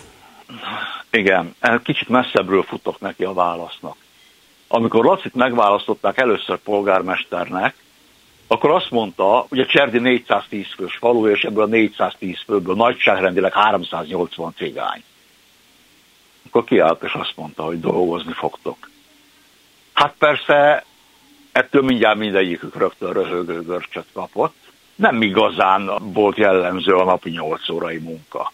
Igen, 1.11 1.55
kicsit 1.83 2.09
messzebbről 2.09 2.63
futok 2.63 2.99
neki 2.99 3.23
a 3.23 3.33
válasznak. 3.33 3.95
Amikor 4.67 5.05
Lacit 5.05 5.35
megválasztották 5.35 6.17
először 6.17 6.57
polgármesternek, 6.57 7.75
akkor 8.51 8.71
azt 8.71 8.91
mondta, 8.91 9.45
ugye 9.49 9.65
Cserdi 9.65 9.99
410 9.99 10.65
fős 10.75 10.95
falu, 10.95 11.27
és 11.27 11.43
ebből 11.43 11.63
a 11.63 11.67
410 11.67 12.37
főből 12.45 12.75
nagyságrendileg 12.75 13.53
380 13.53 14.53
cigány. 14.57 15.03
Akkor 16.47 16.63
kiállt, 16.63 17.03
és 17.03 17.13
azt 17.13 17.33
mondta, 17.35 17.63
hogy 17.63 17.79
dolgozni 17.79 18.33
fogtok. 18.33 18.89
Hát 19.93 20.13
persze, 20.17 20.85
ettől 21.51 21.81
mindjárt 21.81 22.17
mindegyikük 22.17 22.75
rögtön 22.75 23.13
röhögő 23.13 23.61
görcsöt 23.61 24.07
kapott. 24.13 24.55
Nem 24.95 25.21
igazán 25.21 25.91
volt 26.13 26.37
jellemző 26.37 26.93
a 26.93 27.03
napi 27.03 27.29
8 27.29 27.69
órai 27.69 27.97
munka. 27.97 28.51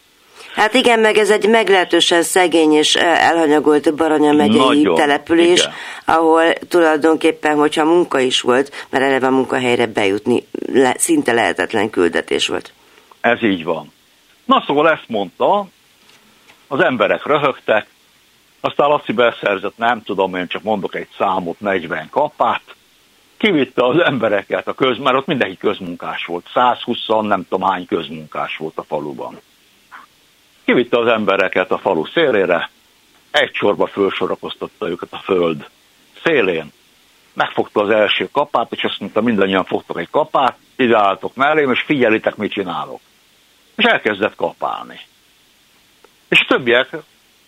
Hát 0.57 0.73
igen, 0.73 0.99
meg 0.99 1.17
ez 1.17 1.29
egy 1.29 1.49
meglehetősen 1.49 2.23
szegény 2.23 2.71
és 2.71 2.95
elhanyagolt 2.95 3.95
Baranya 3.95 4.31
megyei 4.31 4.57
Nagyon, 4.57 4.95
település, 4.95 5.59
igen. 5.59 5.71
ahol 6.05 6.53
tulajdonképpen, 6.53 7.55
hogyha 7.55 7.83
munka 7.83 8.19
is 8.19 8.41
volt, 8.41 8.87
mert 8.89 9.03
eleve 9.03 9.27
a 9.27 9.31
munkahelyre 9.31 9.85
bejutni 9.85 10.43
le, 10.73 10.95
szinte 10.97 11.33
lehetetlen 11.33 11.89
küldetés 11.89 12.47
volt. 12.47 12.73
Ez 13.21 13.43
így 13.43 13.63
van. 13.63 13.91
Na 14.45 14.63
szóval 14.65 14.89
ezt 14.89 15.07
mondta, 15.07 15.67
az 16.67 16.79
emberek 16.79 17.25
röhögtek, 17.25 17.87
aztán 18.59 18.89
Laci 18.89 19.11
beszerzett, 19.11 19.77
nem 19.77 20.03
tudom, 20.03 20.35
én 20.35 20.47
csak 20.47 20.63
mondok 20.63 20.95
egy 20.95 21.07
számot, 21.17 21.59
40 21.59 22.09
kapát, 22.09 22.61
kivitte 23.37 23.85
az 23.85 23.99
embereket 23.99 24.67
a 24.67 24.73
köz, 24.73 24.97
mert 24.97 25.17
ott 25.17 25.25
mindenki 25.25 25.57
közmunkás 25.57 26.25
volt, 26.25 26.49
120 26.53 26.97
nem 27.07 27.45
tudom 27.49 27.69
hány 27.69 27.85
közmunkás 27.85 28.57
volt 28.57 28.77
a 28.77 28.83
faluban. 28.83 29.39
Kivitte 30.67 30.97
az 30.97 31.07
embereket 31.07 31.71
a 31.71 31.77
falu 31.77 32.05
szélére, 32.05 32.69
egy 33.31 33.53
sorba 33.53 33.87
fölsorakoztatta 33.87 34.89
őket 34.89 35.13
a 35.13 35.17
föld 35.17 35.69
szélén, 36.23 36.71
megfogta 37.33 37.81
az 37.81 37.89
első 37.89 38.29
kapát, 38.31 38.71
és 38.71 38.83
azt 38.83 38.99
mondta, 38.99 39.21
mindannyian 39.21 39.63
fogtok 39.63 39.99
egy 39.99 40.09
kapát, 40.09 40.57
ide 40.75 40.97
álltok 40.97 41.35
mellém, 41.35 41.71
és 41.71 41.81
figyelitek, 41.81 42.35
mit 42.35 42.51
csinálok. 42.51 42.99
És 43.75 43.83
elkezdett 43.83 44.35
kapálni. 44.35 44.99
És 46.27 46.39
a 46.39 46.45
többiek 46.47 46.95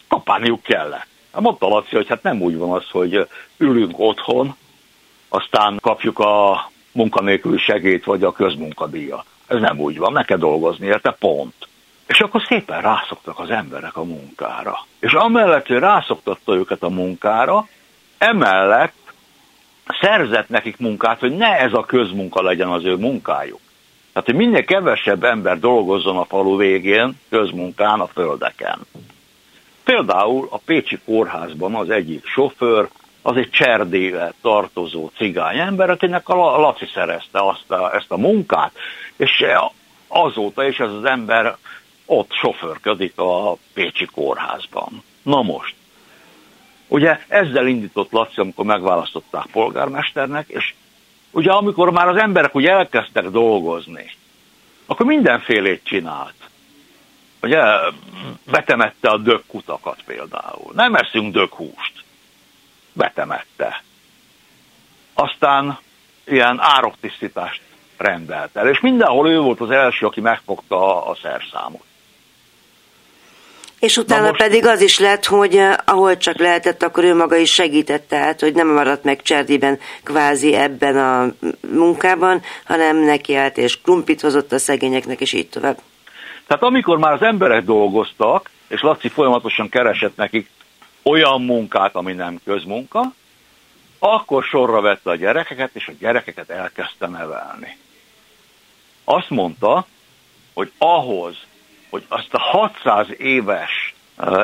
kapálniuk 0.08 0.64
kellett. 0.64 1.08
Hát 1.34 1.42
mondta 1.42 1.68
Laci, 1.68 1.96
hogy 1.96 2.08
hát 2.08 2.24
nem 2.24 2.42
úgy 2.42 2.58
van 2.58 2.72
az, 2.72 2.90
hogy 2.90 3.28
ülünk 3.58 4.00
otthon, 4.00 4.56
aztán 5.30 5.78
kapjuk 5.82 6.20
a 6.20 6.70
munkanélküli 6.92 7.58
segét 7.58 8.04
vagy 8.04 8.24
a 8.24 8.32
közmunkadíjat. 8.32 9.26
Ez 9.48 9.60
nem 9.60 9.80
úgy 9.80 9.98
van, 9.98 10.24
kell 10.26 10.38
dolgozni, 10.38 10.86
érte 10.86 11.16
pont. 11.20 11.69
És 12.10 12.20
akkor 12.20 12.42
szépen 12.48 12.82
rászoktak 12.82 13.40
az 13.40 13.50
emberek 13.50 13.98
a 13.98 14.04
munkára. 14.04 14.86
És 15.00 15.14
amellett, 15.14 15.68
hogy 15.68 15.78
rászoktatta 15.78 16.56
őket 16.56 16.84
a 16.84 16.90
munkára, 16.90 17.68
emellett 18.18 18.94
szerzett 20.02 20.50
nekik 20.50 20.78
munkát, 20.78 21.20
hogy 21.20 21.36
ne 21.36 21.58
ez 21.58 21.74
a 21.74 21.86
közmunka 21.86 22.42
legyen 22.42 22.68
az 22.68 22.86
ő 22.86 22.96
munkájuk. 22.96 23.60
Tehát, 24.14 24.30
hogy 24.30 24.38
minél 24.38 24.66
kevesebb 24.66 25.24
ember 25.24 25.60
dolgozzon 25.60 26.18
a 26.18 26.26
falu 26.26 26.58
végén, 26.58 27.20
közmunkán, 27.30 28.00
a 28.00 28.08
földeken. 28.08 28.80
Például 29.84 30.48
a 30.52 30.58
Pécsi 30.58 31.00
kórházban 31.06 31.76
az 31.76 31.90
egyik 31.90 32.26
sofőr, 32.26 32.90
az 33.22 33.36
egy 33.36 33.50
cserdével 33.50 34.34
tartozó 34.42 35.10
cigány 35.16 35.58
ember, 35.58 35.90
akinek 35.90 36.30
a 36.30 36.60
Laci 36.60 36.90
szerezte 36.94 37.40
azt 37.40 37.72
a, 37.72 37.96
ezt 37.96 38.12
a 38.12 38.18
munkát, 38.18 38.72
és 39.16 39.46
azóta 40.08 40.68
is 40.68 40.80
ez 40.80 40.92
az 40.92 41.04
ember 41.04 41.58
ott 42.10 42.32
sofőrködik 42.32 43.18
a 43.18 43.58
Pécsi 43.74 44.06
kórházban. 44.06 45.04
Na 45.22 45.42
most, 45.42 45.76
ugye 46.88 47.20
ezzel 47.28 47.68
indított 47.68 48.12
Laci, 48.12 48.40
amikor 48.40 48.66
megválasztották 48.66 49.46
polgármesternek, 49.52 50.48
és 50.48 50.74
ugye 51.32 51.52
amikor 51.52 51.92
már 51.92 52.08
az 52.08 52.18
emberek 52.18 52.56
ugye 52.56 52.72
elkezdtek 52.72 53.30
dolgozni, 53.30 54.12
akkor 54.86 55.06
mindenfélét 55.06 55.84
csinált. 55.84 56.34
Ugye 57.42 57.62
betemette 58.52 59.10
a 59.10 59.18
dökkutakat 59.18 60.02
például. 60.06 60.72
Nem 60.74 60.96
eszünk 60.96 61.34
dökhúst. 61.34 62.04
Betemette. 62.94 63.84
Aztán 65.14 65.78
ilyen 66.26 66.60
ároktisztítást 66.60 67.62
rendelt 67.98 68.56
el, 68.56 68.70
és 68.70 68.80
mindenhol 68.80 69.30
ő 69.30 69.40
volt 69.40 69.60
az 69.60 69.72
első, 69.72 70.06
aki 70.06 70.22
megfogta 70.22 71.06
a 71.06 71.16
szerszámot. 71.16 71.88
És 73.80 73.98
utána 73.98 74.28
most... 74.28 74.38
pedig 74.38 74.66
az 74.66 74.82
is 74.82 75.00
lett, 75.00 75.26
hogy 75.26 75.56
eh, 75.56 75.76
ahol 75.86 76.18
csak 76.18 76.38
lehetett, 76.38 76.84
akkor 76.84 77.04
ő 77.04 77.16
maga 77.16 77.36
is 77.36 77.54
segített, 77.54 78.08
tehát, 78.08 78.40
hogy 78.40 78.54
nem 78.54 78.68
maradt 78.68 79.04
meg 79.04 79.22
Cserdiben 79.22 79.80
kvázi 80.04 80.54
ebben 80.54 80.98
a 80.98 81.34
munkában, 81.68 82.42
hanem 82.66 82.98
neki 82.98 83.36
állt 83.36 83.58
és 83.58 83.82
krumpit 83.82 84.22
hozott 84.22 84.52
a 84.52 84.58
szegényeknek, 84.58 85.22
és 85.22 85.34
így 85.34 85.50
tovább. 85.50 85.80
Tehát 86.48 86.64
amikor 86.64 86.98
már 86.98 87.14
az 87.14 87.22
emberek 87.22 87.64
dolgoztak, 87.64 88.50
és 88.68 88.82
Laci 88.82 89.08
folyamatosan 89.08 89.70
keresett 89.70 90.16
nekik 90.16 90.50
olyan 91.04 91.42
munkát, 91.42 91.96
ami 91.96 92.14
nem 92.14 92.40
közmunka, 92.46 93.14
akkor 94.00 94.44
sorra 94.44 94.82
vette 94.82 95.10
a 95.10 95.16
gyerekeket, 95.16 95.70
és 95.74 95.88
a 95.88 95.94
gyerekeket 96.00 96.50
elkezdte 96.50 97.08
nevelni. 97.08 97.78
Azt 99.04 99.30
mondta, 99.30 99.86
hogy 100.54 100.72
ahhoz, 100.78 101.36
hogy 101.90 102.06
azt 102.08 102.34
a 102.34 102.40
600 102.40 103.08
éves 103.18 103.94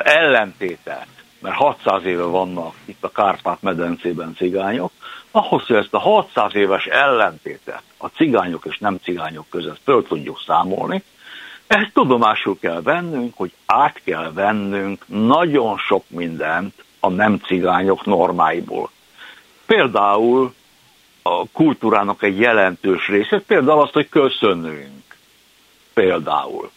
ellentétet, 0.03 1.07
mert 1.39 1.55
600 1.55 2.05
éve 2.05 2.23
vannak 2.23 2.73
itt 2.85 3.03
a 3.03 3.11
Kárpát-medencében 3.11 4.35
cigányok, 4.35 4.91
ahhoz, 5.31 5.65
hogy 5.65 5.75
ezt 5.75 5.93
a 5.93 5.99
600 5.99 6.55
éves 6.55 6.85
ellentétet 6.85 7.83
a 7.97 8.07
cigányok 8.07 8.65
és 8.65 8.77
nem 8.77 8.97
cigányok 9.03 9.45
között 9.49 9.79
föl 9.83 10.07
tudjuk 10.07 10.41
számolni, 10.45 11.03
ezt 11.67 11.91
tudomásul 11.93 12.59
kell 12.59 12.81
vennünk, 12.81 13.33
hogy 13.35 13.51
át 13.65 14.01
kell 14.03 14.31
vennünk 14.33 15.03
nagyon 15.07 15.77
sok 15.77 16.03
mindent 16.07 16.83
a 16.99 17.09
nem 17.09 17.39
cigányok 17.45 18.05
normáiból. 18.05 18.89
Például 19.65 20.53
a 21.21 21.47
kultúrának 21.47 22.23
egy 22.23 22.39
jelentős 22.39 23.07
része, 23.07 23.39
például 23.47 23.81
azt, 23.81 23.93
hogy 23.93 24.09
köszönünk. 24.09 25.17
Például. 25.93 26.71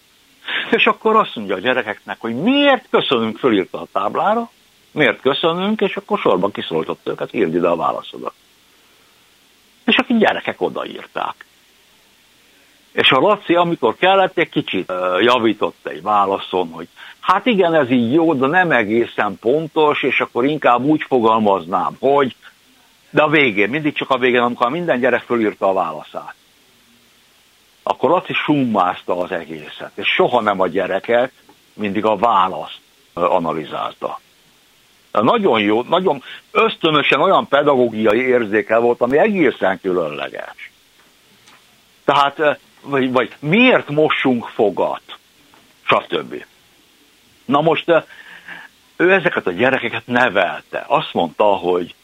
És 0.70 0.86
akkor 0.86 1.16
azt 1.16 1.34
mondja 1.34 1.54
a 1.54 1.58
gyerekeknek, 1.58 2.20
hogy 2.20 2.34
miért 2.34 2.86
köszönünk, 2.90 3.38
fölírta 3.38 3.80
a 3.80 3.86
táblára, 3.92 4.50
miért 4.90 5.20
köszönünk, 5.20 5.80
és 5.80 5.96
akkor 5.96 6.18
sorban 6.18 6.50
kiszólított 6.50 7.08
őket, 7.08 7.34
írd 7.34 7.54
ide 7.54 7.68
a 7.68 7.76
válaszodat. 7.76 8.32
És 9.84 9.96
akik 9.96 10.18
gyerekek 10.18 10.60
odaírták. 10.60 11.46
És 12.92 13.10
a 13.10 13.18
Laci, 13.18 13.54
amikor 13.54 13.96
kellett, 13.96 14.38
egy 14.38 14.48
kicsit 14.48 14.92
javított 15.20 15.86
egy 15.86 16.02
válaszon, 16.02 16.70
hogy 16.72 16.88
hát 17.20 17.46
igen, 17.46 17.74
ez 17.74 17.90
így 17.90 18.12
jó, 18.12 18.34
de 18.34 18.46
nem 18.46 18.70
egészen 18.70 19.38
pontos, 19.40 20.02
és 20.02 20.20
akkor 20.20 20.44
inkább 20.44 20.82
úgy 20.82 21.02
fogalmaznám, 21.02 21.96
hogy, 22.00 22.36
de 23.10 23.22
a 23.22 23.28
végén, 23.28 23.68
mindig 23.68 23.94
csak 23.94 24.10
a 24.10 24.18
végén, 24.18 24.40
amikor 24.40 24.70
minden 24.70 25.00
gyerek 25.00 25.22
fölírta 25.22 25.68
a 25.68 25.72
válaszát 25.72 26.34
akkor 27.88 28.10
Laci 28.10 28.32
summázta 28.32 29.18
az 29.18 29.30
egészet, 29.30 29.90
és 29.94 30.06
soha 30.06 30.40
nem 30.40 30.60
a 30.60 30.66
gyereket, 30.66 31.32
mindig 31.72 32.04
a 32.04 32.16
választ 32.16 32.80
analizálta. 33.12 34.20
Nagyon 35.12 35.60
jó, 35.60 35.82
nagyon 35.82 36.22
ösztönösen 36.50 37.20
olyan 37.20 37.48
pedagógiai 37.48 38.20
érzéke 38.20 38.78
volt, 38.78 39.00
ami 39.00 39.18
egészen 39.18 39.80
különleges. 39.80 40.70
Tehát, 42.04 42.58
vagy, 42.82 43.12
vagy 43.12 43.32
miért 43.38 43.88
mossunk 43.88 44.46
fogat, 44.46 45.02
stb. 45.82 46.44
Na 47.44 47.60
most 47.60 47.92
ő 48.96 49.12
ezeket 49.12 49.46
a 49.46 49.50
gyerekeket 49.52 50.06
nevelte. 50.06 50.84
Azt 50.86 51.12
mondta, 51.12 51.44
hogy 51.44 51.94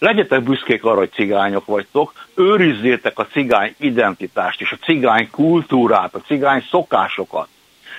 legyetek 0.00 0.42
büszkék 0.42 0.84
arra, 0.84 0.98
hogy 0.98 1.12
cigányok 1.12 1.66
vagytok, 1.66 2.12
őrizzétek 2.34 3.18
a 3.18 3.26
cigány 3.26 3.74
identitást 3.78 4.60
és 4.60 4.72
a 4.72 4.84
cigány 4.84 5.30
kultúrát, 5.30 6.14
a 6.14 6.20
cigány 6.20 6.64
szokásokat. 6.70 7.48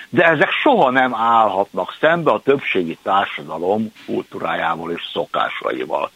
De 0.08 0.24
ezek 0.24 0.50
soha 0.50 0.90
nem 0.90 1.14
állhatnak 1.14 1.96
szembe 2.00 2.30
a 2.30 2.40
többségi 2.40 2.98
társadalom 3.02 3.92
kultúrájával 4.06 4.90
és 4.90 5.08
szokásaival. 5.12 6.10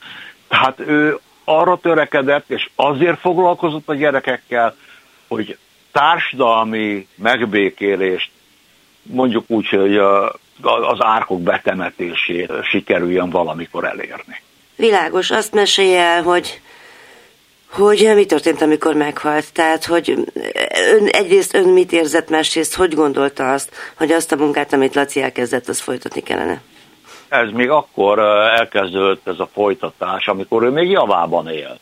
Tehát 0.49 0.80
ő 0.80 1.18
arra 1.45 1.76
törekedett, 1.76 2.51
és 2.51 2.68
azért 2.74 3.18
foglalkozott 3.18 3.89
a 3.89 3.95
gyerekekkel, 3.95 4.74
hogy 5.28 5.59
társadalmi 5.93 7.07
megbékélést, 7.14 8.30
mondjuk 9.03 9.45
úgy, 9.47 9.68
hogy 9.68 9.97
az 10.62 10.99
árkok 10.99 11.43
betemetését 11.43 12.53
sikerüljön 12.62 13.30
valamikor 13.30 13.84
elérni. 13.84 14.41
Világos, 14.77 15.31
azt 15.31 15.53
mesélje 15.53 16.01
el, 16.01 16.22
hogy 16.22 16.61
hogy 17.70 18.12
mi 18.14 18.27
történt, 18.27 18.62
amikor 18.62 18.95
meghalt. 18.95 19.53
Tehát, 19.53 19.85
hogy 19.85 20.11
ön, 20.91 21.07
egyrészt 21.07 21.55
ön 21.55 21.68
mit 21.68 21.93
érzett, 21.93 22.29
másrészt 22.29 22.74
hogy 22.74 22.95
gondolta 22.95 23.53
azt, 23.53 23.93
hogy 23.97 24.12
azt 24.12 24.33
a 24.33 24.37
munkát, 24.37 24.72
amit 24.72 24.95
Laci 24.95 25.22
elkezdett, 25.22 25.68
azt 25.68 25.81
folytatni 25.81 26.20
kellene? 26.20 26.61
Ez 27.29 27.51
még 27.51 27.70
akkor 27.70 28.18
elkezdődött 28.59 29.29
ez 29.29 29.41
a 29.41 29.49
folytatás, 29.53 30.27
amikor 30.27 30.62
ő 30.62 30.70
még 30.70 30.91
javában 30.91 31.49
élt. 31.49 31.81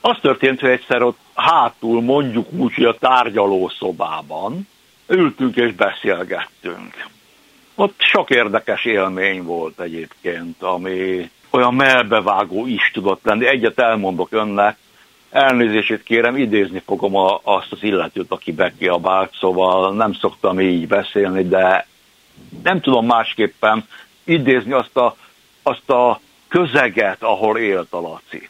Az 0.00 0.16
történt, 0.20 0.60
hogy 0.60 0.70
egyszer 0.70 1.02
ott 1.02 1.18
hátul, 1.34 2.02
mondjuk 2.02 2.52
úgy, 2.52 2.74
hogy 2.74 2.84
a 2.84 2.96
tárgyalószobában 2.98 4.68
ültünk 5.08 5.56
és 5.56 5.72
beszélgettünk. 5.72 7.06
Ott 7.74 7.94
sok 7.98 8.30
érdekes 8.30 8.84
élmény 8.84 9.42
volt 9.42 9.80
egyébként, 9.80 10.62
ami 10.62 11.30
olyan 11.50 11.74
melbevágó 11.74 12.66
is 12.66 12.90
tudott 12.92 13.20
lenni. 13.24 13.46
Egyet 13.46 13.78
elmondok 13.78 14.32
önnek, 14.32 14.78
elnézését 15.30 16.02
kérem, 16.02 16.36
idézni 16.36 16.82
fogom 16.86 17.16
a, 17.16 17.40
azt 17.42 17.72
az 17.72 17.82
illetőt, 17.82 18.30
aki 18.30 18.52
bekiabált, 18.52 19.34
szóval 19.38 19.94
nem 19.94 20.12
szoktam 20.12 20.60
így 20.60 20.86
beszélni, 20.86 21.48
de 21.48 21.86
nem 22.62 22.80
tudom 22.80 23.06
másképpen 23.06 23.84
idézni 24.24 24.72
azt 24.72 24.96
a, 24.96 25.16
azt 25.62 25.90
a 25.90 26.20
közeget, 26.48 27.22
ahol 27.22 27.58
élt 27.58 27.92
a 27.92 28.00
Laci. 28.00 28.48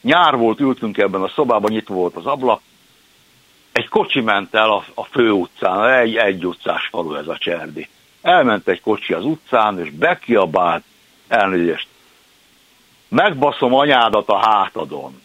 Nyár 0.00 0.36
volt, 0.36 0.60
ültünk 0.60 0.98
ebben 0.98 1.22
a 1.22 1.28
szobában, 1.28 1.70
nyitva 1.70 1.94
volt 1.94 2.16
az 2.16 2.26
ablak, 2.26 2.60
egy 3.72 3.88
kocsi 3.88 4.20
ment 4.20 4.54
el 4.54 4.70
a, 4.70 4.84
a 4.94 5.04
fő 5.04 5.30
utcán, 5.30 5.88
egy, 5.88 6.16
egy 6.16 6.46
utcás 6.46 6.88
falu 6.90 7.14
ez 7.14 7.26
a 7.26 7.38
Cserdi. 7.38 7.88
Elment 8.22 8.68
egy 8.68 8.80
kocsi 8.80 9.12
az 9.12 9.24
utcán, 9.24 9.80
és 9.80 9.90
bekiabált, 9.90 10.84
elnézést, 11.28 11.86
megbaszom 13.12 13.74
anyádat 13.74 14.28
a 14.28 14.48
hátadon. 14.48 15.20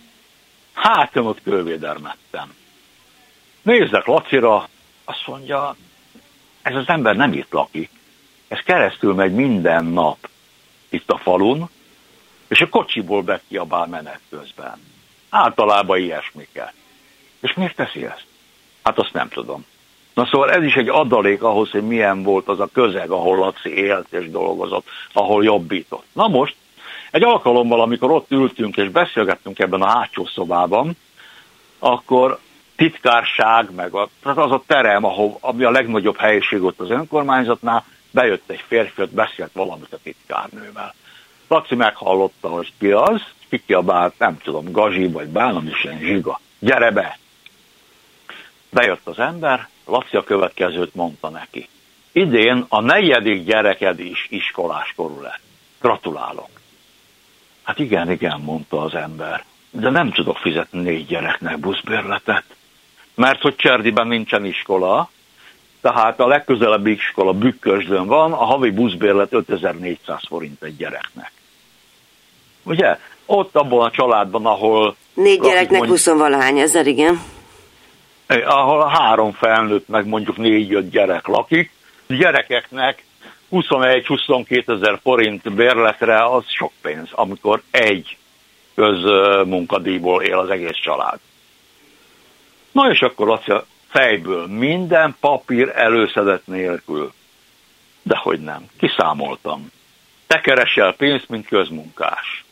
Hát 0.73 1.15
én 1.15 1.23
ott 1.23 1.43
kővédermettem. 1.43 2.55
Nézzek 3.61 4.05
Lacira, 4.05 4.67
azt 5.05 5.27
mondja, 5.27 5.75
ez 6.61 6.75
az 6.75 6.87
ember 6.87 7.15
nem 7.15 7.33
itt 7.33 7.51
lakik. 7.51 7.89
Ez 8.47 8.59
keresztül 8.59 9.13
megy 9.13 9.33
minden 9.33 9.85
nap 9.85 10.29
itt 10.89 11.11
a 11.11 11.17
falun, 11.17 11.69
és 12.47 12.61
a 12.61 12.69
kocsiból 12.69 13.21
bekiabál 13.21 13.87
menet 13.87 14.19
közben. 14.29 14.81
Általában 15.29 15.97
ilyesmiket. 15.97 16.73
És 17.39 17.53
miért 17.53 17.75
teszi 17.75 18.05
ezt? 18.05 18.25
Hát 18.83 18.97
azt 18.99 19.13
nem 19.13 19.29
tudom. 19.29 19.65
Na 20.13 20.25
szóval 20.25 20.51
ez 20.51 20.63
is 20.63 20.73
egy 20.73 20.89
adalék 20.89 21.43
ahhoz, 21.43 21.69
hogy 21.69 21.87
milyen 21.87 22.23
volt 22.23 22.47
az 22.47 22.59
a 22.59 22.69
közeg, 22.73 23.09
ahol 23.09 23.37
Laci 23.37 23.69
élt 23.69 24.13
és 24.13 24.29
dolgozott, 24.29 24.87
ahol 25.13 25.43
jobbított. 25.43 26.05
Na 26.13 26.27
most 26.27 26.55
egy 27.11 27.23
alkalommal, 27.23 27.81
amikor 27.81 28.11
ott 28.11 28.31
ültünk 28.31 28.77
és 28.77 28.89
beszélgettünk 28.89 29.59
ebben 29.59 29.81
a 29.81 29.97
hátsó 29.97 30.25
szobában, 30.25 30.97
akkor 31.79 32.39
titkárság, 32.75 33.73
meg 33.75 33.93
a, 33.93 34.09
tehát 34.23 34.37
az 34.37 34.51
a 34.51 34.63
terem, 34.67 35.03
ahol, 35.03 35.37
ami 35.41 35.63
a 35.63 35.71
legnagyobb 35.71 36.17
helyiség 36.17 36.63
ott 36.63 36.79
az 36.79 36.89
önkormányzatnál, 36.89 37.85
bejött 38.11 38.49
egy 38.49 38.63
férfi, 38.67 39.01
ott 39.01 39.13
beszélt 39.13 39.51
valamit 39.53 39.93
a 39.93 39.97
titkárnővel. 40.03 40.93
Laci 41.47 41.75
meghallotta, 41.75 42.47
hogy 42.47 42.73
ki 42.79 42.91
az, 42.91 43.21
ki 43.49 43.63
kiabált, 43.65 44.13
nem 44.17 44.37
tudom, 44.37 44.71
Gazsi 44.71 45.07
vagy 45.07 45.27
Bálom 45.27 45.67
is 45.67 45.83
ilyen 45.83 45.99
zsiga. 45.99 46.39
Gyere 46.59 46.91
be! 46.91 47.17
Bejött 48.69 49.07
az 49.07 49.19
ember, 49.19 49.67
Laci 49.85 50.17
a 50.17 50.23
következőt 50.23 50.95
mondta 50.95 51.29
neki. 51.29 51.67
Idén 52.11 52.65
a 52.69 52.81
negyedik 52.81 53.45
gyereked 53.45 53.99
is 53.99 54.27
iskolás 54.29 54.93
korú 54.95 55.21
lett. 55.21 55.41
Gratulálok. 55.81 56.56
Hát 57.67 57.79
igen, 57.79 58.11
igen, 58.11 58.41
mondta 58.45 58.81
az 58.81 58.95
ember. 58.95 59.43
De 59.71 59.89
nem 59.89 60.11
tudok 60.11 60.37
fizetni 60.37 60.81
négy 60.81 61.05
gyereknek 61.05 61.59
buszbérletet. 61.59 62.43
Mert 63.15 63.41
hogy 63.41 63.55
Cserdiben 63.55 64.07
nincsen 64.07 64.45
iskola, 64.45 65.09
tehát 65.81 66.19
a 66.19 66.27
legközelebbi 66.27 66.91
iskola 66.91 67.33
Bükkösdön 67.33 68.05
van, 68.05 68.33
a 68.33 68.45
havi 68.45 68.71
buszbérlet 68.71 69.33
5400 69.33 70.21
forint 70.27 70.63
egy 70.63 70.77
gyereknek. 70.77 71.31
Ugye? 72.63 72.99
Ott 73.25 73.55
abban 73.55 73.85
a 73.85 73.91
családban, 73.91 74.45
ahol... 74.45 74.95
Négy 75.13 75.39
gyereknek 75.39 75.69
mondjuk, 75.69 75.89
20 75.89 76.05
valahány 76.05 76.59
ezer, 76.59 76.87
igen. 76.87 77.21
Eh, 78.25 78.57
ahol 78.57 78.87
három 78.87 79.31
felnőtt, 79.31 79.87
meg 79.87 80.05
mondjuk 80.05 80.37
négy-öt 80.37 80.89
gyerek 80.89 81.27
lakik, 81.27 81.71
gyerekeknek 82.07 83.03
21-22 83.51 84.69
ezer 84.69 84.99
forint 85.01 85.53
bérletre 85.53 86.25
az 86.25 86.43
sok 86.47 86.71
pénz, 86.81 87.09
amikor 87.11 87.61
egy 87.71 88.17
közmunkadíjból 88.75 90.23
él 90.23 90.37
az 90.37 90.49
egész 90.49 90.77
család. 90.81 91.19
Na 92.71 92.89
és 92.89 92.99
akkor 93.01 93.29
azt 93.29 93.65
fejből 93.87 94.47
minden 94.47 95.15
papír 95.19 95.71
előszedett 95.75 96.47
nélkül. 96.47 97.13
De 98.03 98.17
hogy 98.17 98.39
nem, 98.39 98.65
kiszámoltam. 98.77 99.71
Te 100.27 100.41
keresel 100.41 100.93
pénzt, 100.93 101.29
mint 101.29 101.47
közmunkás. 101.47 102.45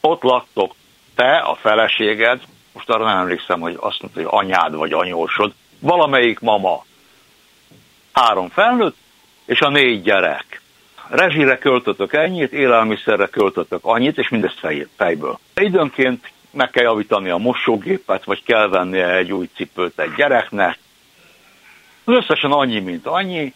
Ott 0.00 0.22
laktok 0.22 0.74
te, 1.14 1.36
a 1.36 1.54
feleséged, 1.54 2.42
most 2.72 2.90
arra 2.90 3.04
nem 3.04 3.18
emlékszem, 3.18 3.60
hogy 3.60 3.76
azt 3.80 4.02
mondta, 4.02 4.20
hogy 4.22 4.28
anyád 4.30 4.74
vagy 4.74 4.92
anyósod, 4.92 5.52
valamelyik 5.78 6.40
mama. 6.40 6.84
Három 8.12 8.48
felnőtt, 8.48 8.96
és 9.52 9.60
a 9.60 9.68
négy 9.68 10.02
gyerek. 10.02 10.60
Rezsire 11.08 11.58
költötök 11.58 12.12
ennyit, 12.12 12.52
élelmiszerre 12.52 13.26
költötök 13.26 13.80
annyit, 13.82 14.18
és 14.18 14.28
mindezt 14.28 14.58
fej, 14.58 14.86
fejből. 14.96 15.38
Időnként 15.54 16.32
meg 16.50 16.70
kell 16.70 16.84
javítani 16.84 17.30
a 17.30 17.36
mosógépet, 17.36 18.24
vagy 18.24 18.42
kell 18.42 18.68
venni 18.68 18.98
egy 18.98 19.32
új 19.32 19.48
cipőt 19.54 19.98
egy 19.98 20.14
gyereknek. 20.16 20.78
Összesen 22.04 22.50
annyi, 22.50 22.80
mint 22.80 23.06
annyi. 23.06 23.54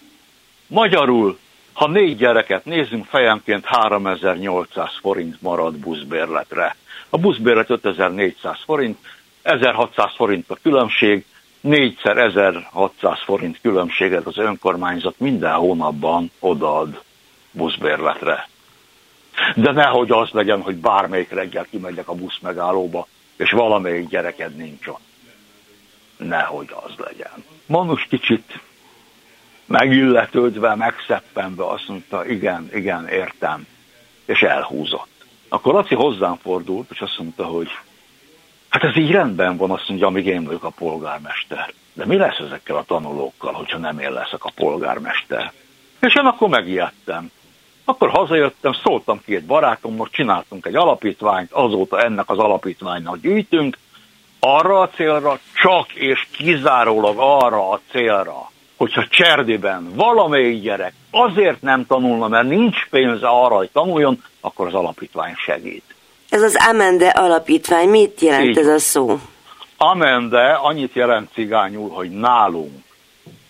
Magyarul, 0.66 1.38
ha 1.72 1.88
négy 1.88 2.16
gyereket 2.16 2.64
nézzünk, 2.64 3.06
fejenként 3.06 3.64
3800 3.66 4.98
forint 5.00 5.42
marad 5.42 5.76
buszbérletre. 5.76 6.76
A 7.08 7.18
buszbérlet 7.18 7.70
5400 7.70 8.58
forint, 8.64 8.98
1600 9.42 10.14
forint 10.16 10.50
a 10.50 10.58
különbség, 10.62 11.24
négyszer 11.66 12.18
1600 12.18 13.22
forint 13.24 13.60
különbséget 13.60 14.26
az 14.26 14.38
önkormányzat 14.38 15.18
minden 15.18 15.54
hónapban 15.54 16.30
odaad 16.38 17.02
buszbérletre. 17.50 18.48
De 19.54 19.72
nehogy 19.72 20.10
az 20.10 20.30
legyen, 20.30 20.62
hogy 20.62 20.76
bármelyik 20.76 21.30
reggel 21.30 21.66
kimegyek 21.70 22.08
a 22.08 22.14
busz 22.14 22.38
megállóba, 22.40 23.06
és 23.36 23.50
valamelyik 23.50 24.08
gyereked 24.08 24.56
nincs 24.56 24.86
ott. 24.86 25.00
Nehogy 26.16 26.74
az 26.84 26.92
legyen. 26.96 27.44
Manus 27.66 28.06
kicsit 28.10 28.60
megilletődve, 29.66 30.74
megszeppenve 30.74 31.66
azt 31.66 31.88
mondta, 31.88 32.26
igen, 32.26 32.68
igen, 32.74 33.08
értem, 33.08 33.66
és 34.24 34.42
elhúzott. 34.42 35.08
Akkor 35.48 35.74
Laci 35.74 35.94
hozzám 35.94 36.36
fordult, 36.36 36.90
és 36.90 37.00
azt 37.00 37.18
mondta, 37.18 37.44
hogy 37.44 37.68
Hát 38.68 38.82
ez 38.82 38.96
így 38.96 39.10
rendben 39.10 39.56
van, 39.56 39.70
azt 39.70 39.88
mondja, 39.88 40.06
amíg 40.06 40.26
én 40.26 40.44
vagyok 40.44 40.64
a 40.64 40.70
polgármester. 40.70 41.72
De 41.92 42.06
mi 42.06 42.16
lesz 42.16 42.38
ezekkel 42.38 42.76
a 42.76 42.84
tanulókkal, 42.84 43.52
hogyha 43.52 43.78
nem 43.78 43.98
én 43.98 44.12
leszek 44.12 44.44
a 44.44 44.52
polgármester? 44.54 45.52
És 46.00 46.14
én 46.14 46.24
akkor 46.24 46.48
megijedtem. 46.48 47.30
Akkor 47.84 48.10
hazajöttem, 48.10 48.72
szóltam 48.72 49.20
két 49.24 49.44
barátomnak, 49.44 50.10
csináltunk 50.10 50.66
egy 50.66 50.74
alapítványt, 50.74 51.52
azóta 51.52 52.00
ennek 52.00 52.30
az 52.30 52.38
alapítványnak 52.38 53.20
gyűjtünk, 53.20 53.76
arra 54.40 54.80
a 54.80 54.88
célra, 54.88 55.38
csak 55.54 55.92
és 55.92 56.26
kizárólag 56.32 57.16
arra 57.18 57.70
a 57.70 57.80
célra, 57.90 58.50
hogyha 58.76 59.06
Cserdiben 59.08 59.88
valamelyik 59.94 60.62
gyerek 60.62 60.92
azért 61.10 61.62
nem 61.62 61.86
tanulna, 61.86 62.28
mert 62.28 62.48
nincs 62.48 62.86
pénze 62.90 63.28
arra, 63.28 63.56
hogy 63.56 63.70
tanuljon, 63.72 64.22
akkor 64.40 64.66
az 64.66 64.74
alapítvány 64.74 65.34
segít. 65.34 65.94
Ez 66.36 66.42
az 66.42 66.56
Amende 66.68 67.08
alapítvány, 67.08 67.88
mit 67.88 68.20
jelent 68.20 68.48
Így. 68.48 68.58
ez 68.58 68.66
a 68.66 68.78
szó? 68.78 69.18
Amende 69.76 70.52
annyit 70.52 70.94
jelent 70.94 71.30
cigányul, 71.32 71.90
hogy 71.90 72.10
nálunk, 72.10 72.72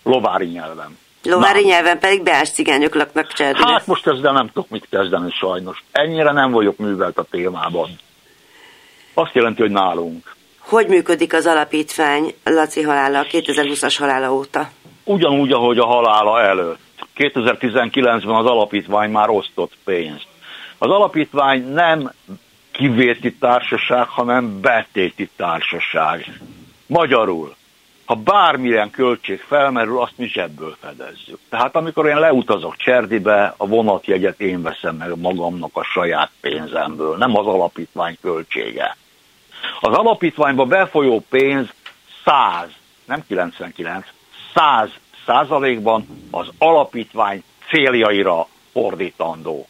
lovári 0.03 0.47
nyelven. 0.47 0.99
Lovári 1.23 1.63
Na. 1.63 1.69
nyelven 1.69 1.99
pedig 1.99 2.23
beás 2.23 2.51
cigányok 2.51 2.95
laknak 2.95 3.33
Cserdibe. 3.33 3.69
Hát 3.69 3.87
most 3.87 4.07
ezzel 4.07 4.33
nem 4.33 4.47
tudok 4.47 4.69
mit 4.69 4.87
kezdeni 4.91 5.31
sajnos. 5.31 5.85
Ennyire 5.93 6.33
nem 6.33 6.51
vagyok 6.51 6.77
művelt 6.77 7.19
a 7.19 7.23
témában. 7.31 7.91
Azt 9.15 9.35
jelenti, 9.35 9.61
hogy 9.61 9.71
nálunk. 9.71 10.35
Hogy 10.59 10.87
működik 10.87 11.35
az 11.35 11.47
alapítvány 11.47 12.35
Laci 12.45 12.83
halála, 12.83 13.25
2020-as 13.31 13.95
halála 13.99 14.33
óta? 14.33 14.69
Ugyanúgy, 15.05 15.53
ahogy 15.53 15.79
a 15.79 15.87
halála 15.87 16.41
előtt. 16.41 16.79
2019-ben 17.17 18.35
az 18.35 18.47
alapítvány 18.47 19.11
már 19.11 19.29
osztott 19.31 19.73
pénzt. 19.85 20.27
Az 20.79 20.91
alapítvány 20.91 21.73
nem 21.73 22.13
kivéti 22.77 23.35
társaság, 23.35 24.09
hanem 24.09 24.61
betéti 24.61 25.31
társaság. 25.37 26.41
Magyarul, 26.87 27.57
ha 28.05 28.15
bármilyen 28.15 28.91
költség 28.91 29.41
felmerül, 29.41 30.01
azt 30.01 30.13
mi 30.17 30.29
zsebből 30.29 30.77
fedezzük. 30.81 31.39
Tehát 31.49 31.77
amikor 31.77 32.07
én 32.07 32.19
leutazok 32.19 32.77
Cserdibe, 32.77 33.55
a 33.57 33.67
vonatjegyet 33.67 34.41
én 34.41 34.63
veszem 34.63 34.97
meg 34.97 35.19
magamnak 35.19 35.71
a 35.73 35.83
saját 35.83 36.31
pénzemből, 36.41 37.17
nem 37.17 37.37
az 37.37 37.47
alapítvány 37.47 38.17
költsége. 38.21 38.97
Az 39.81 39.97
alapítványba 39.97 40.65
befolyó 40.65 41.25
pénz 41.29 41.69
100, 42.25 42.69
nem 43.05 43.25
99, 43.27 44.07
100 44.55 44.91
százalékban 45.27 46.07
az 46.31 46.49
alapítvány 46.59 47.43
céljaira 47.69 48.47
fordítandó. 48.73 49.67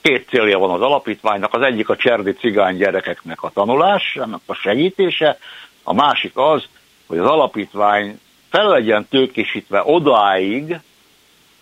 Két 0.00 0.28
célja 0.28 0.58
van 0.58 0.70
az 0.70 0.80
alapítványnak, 0.80 1.54
az 1.54 1.62
egyik 1.62 1.88
a 1.88 1.96
cserdi 1.96 2.32
cigány 2.32 2.76
gyerekeknek 2.76 3.42
a 3.42 3.50
tanulás, 3.50 4.16
ennek 4.16 4.40
a 4.46 4.54
segítése, 4.54 5.38
a 5.82 5.92
másik 5.92 6.32
az, 6.34 6.64
hogy 7.06 7.18
az 7.18 7.26
alapítvány 7.26 8.20
fel 8.50 8.68
legyen 8.68 9.06
tőkésítve 9.10 9.82
odáig, 9.84 10.80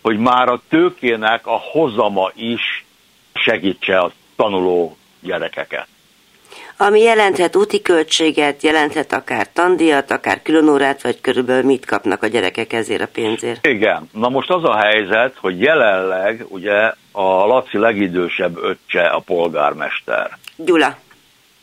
hogy 0.01 0.17
már 0.17 0.49
a 0.49 0.61
tőkének 0.69 1.47
a 1.47 1.59
hozama 1.71 2.31
is 2.35 2.85
segítse 3.33 3.97
a 3.97 4.11
tanuló 4.35 4.97
gyerekeket 5.19 5.87
ami 6.77 7.01
jelenthet 7.01 7.55
úti 7.55 7.81
költséget, 7.81 8.63
jelenthet 8.63 9.13
akár 9.13 9.47
tandíjat, 9.53 10.11
akár 10.11 10.41
különórát, 10.41 11.01
vagy 11.01 11.21
körülbelül 11.21 11.63
mit 11.63 11.85
kapnak 11.85 12.23
a 12.23 12.27
gyerekek 12.27 12.73
ezért 12.73 13.01
a 13.01 13.07
pénzért. 13.07 13.67
Igen. 13.67 14.09
Na 14.13 14.29
most 14.29 14.49
az 14.49 14.63
a 14.63 14.75
helyzet, 14.75 15.35
hogy 15.39 15.61
jelenleg 15.61 16.45
ugye 16.47 16.93
a 17.11 17.45
Laci 17.45 17.77
legidősebb 17.77 18.57
öccse 18.57 19.01
a 19.01 19.19
polgármester. 19.19 20.37
Gyula. 20.55 20.97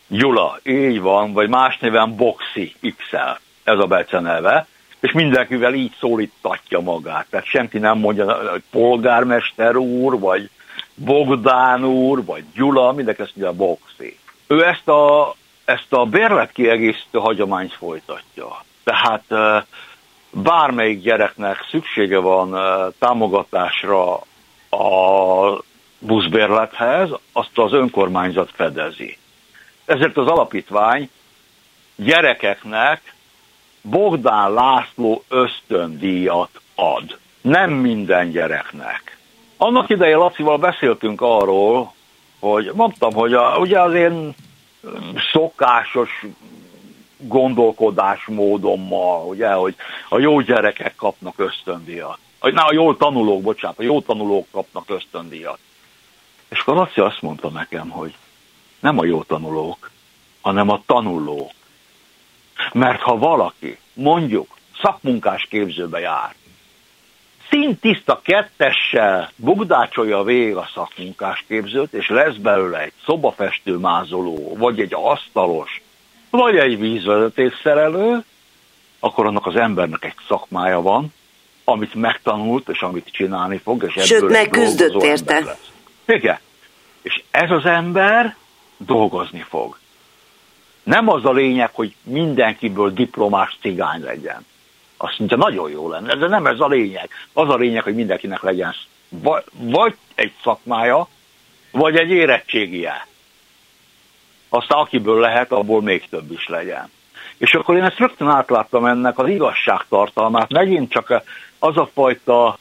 Gyula, 0.07 0.59
így 0.63 1.01
van, 1.01 1.33
vagy 1.33 1.49
más 1.49 1.79
néven 1.79 2.17
Boxi 2.17 2.75
XL, 2.81 3.39
ez 3.65 3.79
a 3.79 3.87
beceneve, 3.87 4.67
és 5.01 5.13
mindenkivel 5.13 5.75
így 5.75 5.93
szólítatja 5.99 6.81
magát. 6.81 7.27
Tehát 7.31 7.47
senki 7.47 7.79
nem 7.79 7.99
mondja, 7.99 8.51
hogy 8.51 8.63
polgármester 8.71 9.77
úr, 9.77 10.19
vagy 10.19 10.51
Bogdán 10.95 11.85
úr, 11.85 12.25
vagy 12.25 12.45
Gyula, 12.55 12.93
mindenki 12.93 13.23
ezt 13.23 13.37
mondja 13.37 13.57
Boxi 13.57 14.19
ő 14.47 14.65
ezt 14.65 14.89
a, 14.89 15.35
ezt 15.65 15.93
a 15.93 16.05
bérletkiegészítő 16.05 17.19
hagyományt 17.19 17.73
folytatja. 17.73 18.65
Tehát 18.85 19.25
bármelyik 20.31 21.01
gyereknek 21.01 21.67
szüksége 21.71 22.19
van 22.19 22.59
támogatásra 22.99 24.13
a 24.71 25.63
buszbérlethez, 25.99 27.11
azt 27.33 27.59
az 27.59 27.73
önkormányzat 27.73 28.51
fedezi. 28.55 29.19
Ezért 29.85 30.17
az 30.17 30.27
alapítvány 30.27 31.11
gyerekeknek 31.97 33.15
Bogdán 33.83 34.53
László 34.53 35.25
ösztöndíjat 35.29 36.61
ad. 36.75 37.19
Nem 37.41 37.71
minden 37.71 38.31
gyereknek. 38.31 39.19
Annak 39.57 39.89
idején 39.91 40.17
Lacival 40.17 40.59
beszéltünk 40.59 41.21
arról, 41.21 41.94
hogy 42.45 42.71
mondtam, 42.75 43.13
hogy 43.13 43.35
a, 43.35 43.57
ugye 43.59 43.81
az 43.81 43.95
én 43.95 44.35
szokásos 45.33 46.25
gondolkodásmódommal, 47.17 49.27
ugye, 49.27 49.53
hogy 49.53 49.75
a 50.09 50.19
jó 50.19 50.41
gyerekek 50.41 50.95
kapnak 50.95 51.35
ösztöndíjat. 51.37 52.19
Na, 52.41 52.65
a 52.65 52.73
jó 52.73 52.95
tanulók, 52.95 53.43
bocsánat, 53.43 53.79
a 53.79 53.83
jó 53.83 54.01
tanulók 54.01 54.47
kapnak 54.51 54.91
ösztöndíjat. 54.91 55.59
És 56.49 56.61
akkor 56.61 56.75
Laci 56.75 57.01
azt 57.01 57.23
mondta 57.23 57.49
nekem, 57.49 57.89
hogy 57.89 58.15
nem 58.81 58.99
a 58.99 59.05
jó 59.05 59.23
tanulók, 59.23 59.91
hanem 60.41 60.69
a 60.69 60.83
tanulók. 60.87 61.53
Mert 62.73 63.01
ha 63.01 63.19
valaki, 63.19 63.79
mondjuk, 63.93 64.57
szakmunkás 64.83 65.47
képzőbe 65.51 66.01
jár, 66.01 66.35
szintiszta 67.55 68.21
kettessel 68.25 69.31
bugdácsolja 69.37 70.23
végig 70.23 70.57
a 70.57 70.69
szakmunkásképzőt, 70.75 71.93
és 71.93 72.09
lesz 72.09 72.35
belőle 72.35 72.81
egy 72.81 72.93
szobafestő 73.05 73.77
mázoló, 73.77 74.57
vagy 74.57 74.81
egy 74.81 74.95
asztalos, 74.95 75.83
vagy 76.31 76.57
egy 76.57 76.79
vízvezetésszerelő, 76.79 78.25
akkor 79.01 79.27
annak 79.27 79.47
az 79.47 79.57
embernek 79.57 80.05
egy 80.05 80.15
szakmája 80.29 80.81
van, 80.81 81.13
amit 81.65 81.95
megtanult, 81.95 82.69
és 82.69 82.81
amit 82.81 83.11
csinálni 83.13 83.59
fog, 83.59 83.83
és 83.83 83.95
ebből 83.95 84.07
Sőt, 84.07 84.31
megküzdött 84.31 85.03
érte. 85.03 85.57
Igen. 86.07 86.39
És 87.03 87.23
ez 87.31 87.51
az 87.51 87.65
ember 87.65 88.37
dolgozni 88.77 89.45
fog. 89.49 89.79
Nem 90.83 91.09
az 91.09 91.25
a 91.25 91.33
lényeg, 91.33 91.71
hogy 91.73 91.95
mindenkiből 92.03 92.91
diplomás 92.93 93.57
cigány 93.61 94.03
legyen 94.03 94.45
azt 94.97 95.19
mondja, 95.19 95.37
nagyon 95.37 95.71
jó 95.71 95.89
lenne, 95.89 96.15
de 96.15 96.29
nem 96.29 96.47
ez 96.47 96.61
a 96.61 96.69
lényeg. 96.69 97.11
Az 97.33 97.49
a 97.49 97.57
lényeg, 97.57 97.83
hogy 97.83 97.95
mindenkinek 97.95 98.43
legyen 98.43 98.75
vagy 99.53 99.97
egy 100.15 100.33
szakmája, 100.43 101.09
vagy 101.71 101.97
egy 101.97 102.11
érettségie. 102.11 103.07
Aztán 104.49 104.79
akiből 104.79 105.21
lehet, 105.21 105.53
abból 105.53 105.83
még 105.83 106.09
több 106.09 106.33
is 106.33 106.49
legyen. 106.49 106.91
És 107.37 107.55
akkor 107.55 107.77
én 107.77 107.85
ezt 107.85 107.99
rögtön 107.99 108.29
átláttam 108.29 108.85
ennek 108.85 109.19
az 109.19 109.29
igazságtartalmát. 109.29 110.53
Megint 110.53 110.91
csak 110.91 111.23
az 111.59 111.77
a 111.77 111.91
fajta 111.95 112.59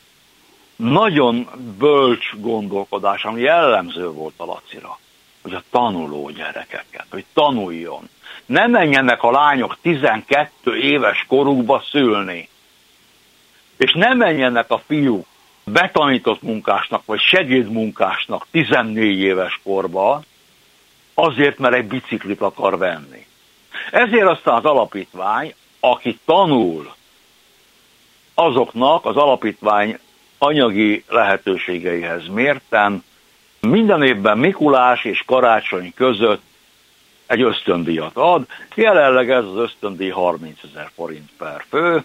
nagyon 0.75 1.49
bölcs 1.77 2.33
gondolkodás, 2.35 3.23
ami 3.23 3.41
jellemző 3.41 4.09
volt 4.09 4.33
a 4.37 4.45
Lacira, 4.45 4.99
hogy 5.41 5.53
a 5.53 5.63
tanuló 5.71 6.29
gyerekeket, 6.29 7.05
hogy 7.09 7.25
tanuljon, 7.33 8.09
ne 8.45 8.67
menjenek 8.67 9.23
a 9.23 9.31
lányok 9.31 9.77
12 9.81 10.77
éves 10.77 11.25
korukba 11.27 11.83
szülni. 11.89 12.49
És 13.77 13.93
ne 13.93 14.13
menjenek 14.13 14.71
a 14.71 14.81
fiúk 14.87 15.25
betanított 15.63 16.41
munkásnak 16.41 17.05
vagy 17.05 17.19
segédmunkásnak 17.19 18.47
14 18.51 19.19
éves 19.19 19.59
korba, 19.63 20.21
azért, 21.13 21.57
mert 21.57 21.75
egy 21.75 21.87
biciklit 21.87 22.41
akar 22.41 22.77
venni. 22.77 23.25
Ezért 23.91 24.27
aztán 24.27 24.55
az 24.55 24.65
alapítvány, 24.65 25.53
aki 25.79 26.19
tanul, 26.25 26.93
azoknak 28.33 29.05
az 29.05 29.15
alapítvány 29.15 29.99
anyagi 30.37 31.03
lehetőségeihez 31.07 32.27
mérten 32.27 33.03
minden 33.59 34.03
évben 34.03 34.37
Mikulás 34.37 35.03
és 35.03 35.23
karácsony 35.25 35.93
között 35.95 36.41
egy 37.33 37.41
ösztöndíjat 37.41 38.17
ad. 38.17 38.45
Jelenleg 38.75 39.29
ez 39.29 39.43
az 39.43 39.57
ösztöndíj 39.57 40.09
30 40.09 40.59
ezer 40.63 40.89
forint 40.95 41.29
per 41.37 41.65
fő. 41.69 42.03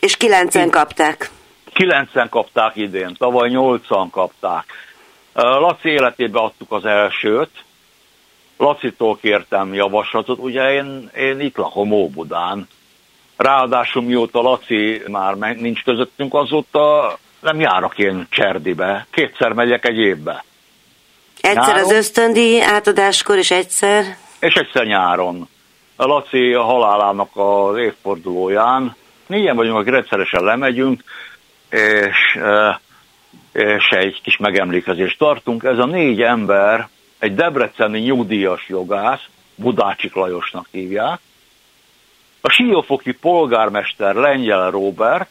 És 0.00 0.16
kilencen 0.16 0.70
kapták. 0.70 1.30
Kilencen 1.72 2.28
kapták 2.28 2.76
idén, 2.76 3.14
tavaly 3.18 3.48
nyolcan 3.48 4.10
kapták. 4.10 4.64
Laci 5.32 5.88
életébe 5.88 6.38
adtuk 6.38 6.72
az 6.72 6.84
elsőt, 6.84 7.50
Lacitól 8.56 9.16
kértem 9.16 9.74
javaslatot, 9.74 10.38
ugye 10.38 10.72
én, 10.72 11.10
én 11.16 11.40
itt 11.40 11.56
lakom 11.56 11.92
Óbudán. 11.92 12.68
Ráadásul 13.36 14.02
mióta 14.02 14.42
Laci 14.42 15.02
már 15.06 15.34
nincs 15.36 15.82
közöttünk, 15.84 16.34
azóta 16.34 17.18
nem 17.40 17.60
járok 17.60 17.98
én 17.98 18.26
Cserdibe. 18.30 19.06
Kétszer 19.10 19.52
megyek 19.52 19.86
egy 19.86 19.98
évbe. 19.98 20.44
Egyszer 21.40 21.66
Nyáron, 21.66 21.84
az 21.84 21.92
ösztöndi 21.92 22.60
átadáskor, 22.62 23.36
és 23.36 23.50
egyszer? 23.50 24.16
És 24.40 24.54
egyszer 24.54 24.86
nyáron. 24.86 25.48
A 25.96 26.06
Laci 26.06 26.52
a 26.52 26.62
halálának 26.62 27.30
az 27.32 27.76
évfordulóján, 27.76 28.96
négyen 29.26 29.56
vagyunk, 29.56 29.78
akik 29.78 29.92
rendszeresen 29.92 30.44
lemegyünk, 30.44 31.02
és, 31.70 32.38
és 33.52 33.88
egy 33.88 34.20
kis 34.22 34.36
megemlékezést 34.36 35.18
tartunk. 35.18 35.64
Ez 35.64 35.78
a 35.78 35.86
négy 35.86 36.22
ember, 36.22 36.88
egy 37.18 37.34
debreceni 37.34 37.98
nyugdíjas 37.98 38.68
jogász, 38.68 39.24
Budácsik 39.54 40.14
Lajosnak 40.14 40.66
hívják, 40.70 41.20
a 42.40 42.50
siófoki 42.50 43.12
polgármester 43.12 44.14
Lengyel 44.14 44.70
Robert, 44.70 45.28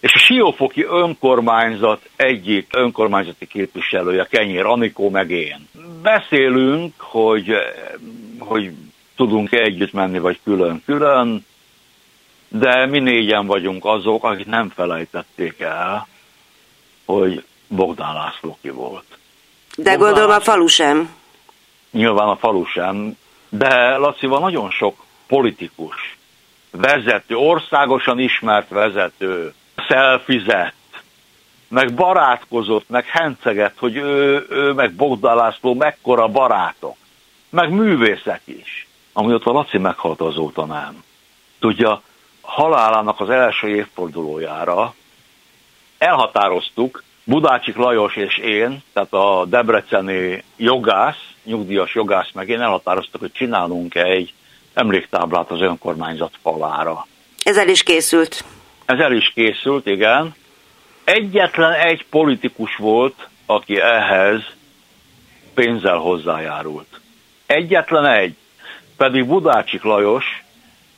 és 0.00 0.14
a 0.14 0.18
Siófoki 0.18 0.84
önkormányzat 0.84 2.08
egyik 2.16 2.66
önkormányzati 2.72 3.46
képviselője, 3.46 4.26
Kenyér 4.30 4.64
Anikó, 4.64 5.10
meg 5.10 5.30
én. 5.30 5.68
Beszélünk, 6.02 6.94
hogy, 6.98 7.52
hogy 8.38 8.72
tudunk 9.16 9.52
együtt 9.52 9.92
menni, 9.92 10.18
vagy 10.18 10.40
külön-külön, 10.44 11.46
de 12.48 12.86
mi 12.86 12.98
négyen 12.98 13.46
vagyunk 13.46 13.84
azok, 13.84 14.24
akik 14.24 14.46
nem 14.46 14.68
felejtették 14.68 15.60
el, 15.60 16.06
hogy 17.04 17.44
Bogdán 17.66 18.14
László 18.14 18.58
ki 18.60 18.70
volt. 18.70 19.18
De 19.76 19.90
Bogdán 19.90 19.98
gondolom 19.98 20.30
a 20.30 20.40
falu 20.40 20.66
sem. 20.66 21.10
Nyilván 21.90 22.28
a 22.28 22.36
falu 22.36 22.64
sem, 22.64 23.16
de 23.48 23.96
Lacival 23.96 24.40
nagyon 24.40 24.70
sok 24.70 25.04
politikus, 25.26 26.16
vezető, 26.70 27.34
országosan 27.34 28.18
ismert 28.18 28.68
vezető, 28.68 29.54
szelfizett, 29.88 30.74
meg 31.68 31.94
barátkozott, 31.94 32.88
meg 32.88 33.04
henceget, 33.06 33.74
hogy 33.78 33.96
ő, 33.96 34.46
ő 34.50 34.72
meg 34.72 34.92
Bogdán 34.92 35.36
László 35.36 35.74
mekkora 35.74 36.28
barátok, 36.28 36.96
meg 37.50 37.70
művészek 37.70 38.40
is. 38.44 38.86
Ami 39.12 39.32
ott 39.32 39.44
a 39.44 39.52
Laci 39.52 39.78
meghalt 39.78 40.20
azóta 40.20 40.64
nem. 40.64 41.04
Tudja, 41.58 42.02
halálának 42.40 43.20
az 43.20 43.30
első 43.30 43.68
évfordulójára 43.68 44.94
elhatároztuk, 45.98 47.02
Budácsik 47.24 47.76
Lajos 47.76 48.16
és 48.16 48.36
én, 48.36 48.82
tehát 48.92 49.12
a 49.12 49.44
debreceni 49.44 50.44
jogász, 50.56 51.20
nyugdíjas 51.44 51.94
jogász 51.94 52.30
meg 52.32 52.48
én 52.48 52.60
elhatároztuk, 52.60 53.20
hogy 53.20 53.32
csinálunk 53.32 53.94
egy 53.94 54.32
emléktáblát 54.74 55.50
az 55.50 55.60
önkormányzat 55.60 56.32
falára. 56.42 57.06
Ez 57.42 57.56
el 57.56 57.68
is 57.68 57.82
készült. 57.82 58.44
Ez 58.84 58.98
el 58.98 59.12
is 59.12 59.32
készült, 59.34 59.86
igen. 59.86 60.34
Egyetlen 61.04 61.72
egy 61.72 62.06
politikus 62.10 62.76
volt, 62.76 63.28
aki 63.46 63.80
ehhez 63.80 64.40
pénzzel 65.54 65.96
hozzájárult. 65.96 67.00
Egyetlen 67.48 68.06
egy. 68.06 68.36
Pedig 68.96 69.26
Budácsik 69.26 69.82
Lajos, 69.82 70.24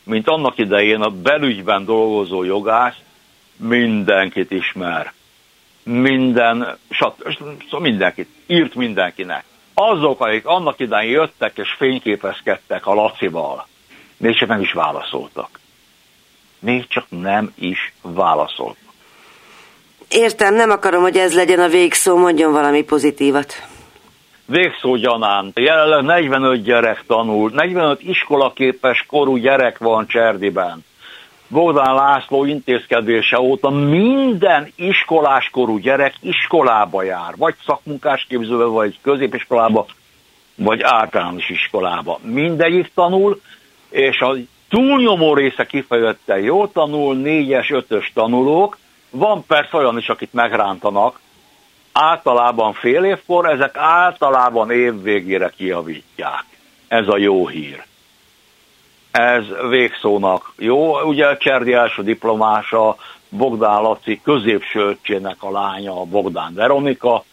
mint 0.02 0.28
annak 0.28 0.58
idején 0.58 1.00
a 1.00 1.10
belügyben 1.10 1.84
dolgozó 1.84 2.42
jogász, 2.42 2.96
mindenkit 3.56 4.50
ismer. 4.50 5.12
Minden, 5.82 6.78
sat, 6.90 7.16
szóval 7.64 7.80
mindenkit, 7.80 8.28
írt 8.46 8.74
mindenkinek. 8.74 9.44
Azok, 9.74 10.20
akik 10.20 10.46
annak 10.46 10.78
idején 10.78 11.10
jöttek 11.10 11.58
és 11.58 11.74
fényképezkedtek 11.76 12.86
a 12.86 12.94
Lacival, 12.94 13.66
még 14.16 14.44
nem 14.46 14.60
is 14.60 14.72
válaszoltak. 14.72 15.60
Még 16.58 16.86
csak 16.88 17.06
nem 17.08 17.52
is 17.58 17.92
válaszoltak. 18.02 18.92
Értem, 20.08 20.54
nem 20.54 20.70
akarom, 20.70 21.02
hogy 21.02 21.16
ez 21.16 21.34
legyen 21.34 21.60
a 21.60 21.68
végszó, 21.68 22.16
mondjon 22.16 22.52
valami 22.52 22.82
pozitívat 22.82 23.68
végszó 24.50 24.96
gyanán. 24.96 25.52
Jelenleg 25.54 26.02
45 26.02 26.62
gyerek 26.62 27.04
tanul, 27.06 27.50
45 27.54 28.02
iskolaképes 28.02 29.04
korú 29.08 29.36
gyerek 29.36 29.78
van 29.78 30.06
Cserdiben. 30.06 30.84
Bogdán 31.48 31.94
László 31.94 32.44
intézkedése 32.44 33.40
óta 33.40 33.70
minden 33.70 34.72
iskoláskorú 34.76 35.78
gyerek 35.78 36.14
iskolába 36.20 37.02
jár, 37.02 37.34
vagy 37.36 37.54
szakmunkásképzőbe, 37.66 38.64
vagy 38.64 38.98
középiskolába, 39.02 39.86
vagy 40.54 40.80
általános 40.82 41.48
iskolába. 41.48 42.18
Mindegyik 42.22 42.90
tanul, 42.94 43.40
és 43.88 44.20
a 44.20 44.34
túlnyomó 44.68 45.34
része 45.34 45.66
kifejezetten 45.66 46.40
jó 46.40 46.66
tanul, 46.66 47.16
négyes, 47.16 47.70
ötös 47.70 48.10
tanulók, 48.14 48.78
van 49.10 49.44
persze 49.46 49.76
olyan 49.76 49.98
is, 49.98 50.08
akit 50.08 50.32
megrántanak, 50.32 51.20
általában 51.92 52.72
fél 52.72 53.04
évkor, 53.04 53.46
ezek 53.46 53.76
általában 53.76 54.70
év 54.70 55.02
végére 55.02 55.52
kiavítják. 55.56 56.44
Ez 56.88 57.08
a 57.08 57.18
jó 57.18 57.48
hír. 57.48 57.84
Ez 59.10 59.44
végszónak 59.68 60.52
jó. 60.58 61.00
Ugye 61.00 61.36
Cserdi 61.36 61.72
első 61.72 62.02
diplomása 62.02 62.96
Bogdán 63.28 63.82
Laci 63.82 64.20
középsőcsének 64.24 65.42
a 65.42 65.50
lánya, 65.50 66.04
Bogdán 66.04 66.54
Veronika. 66.54 67.24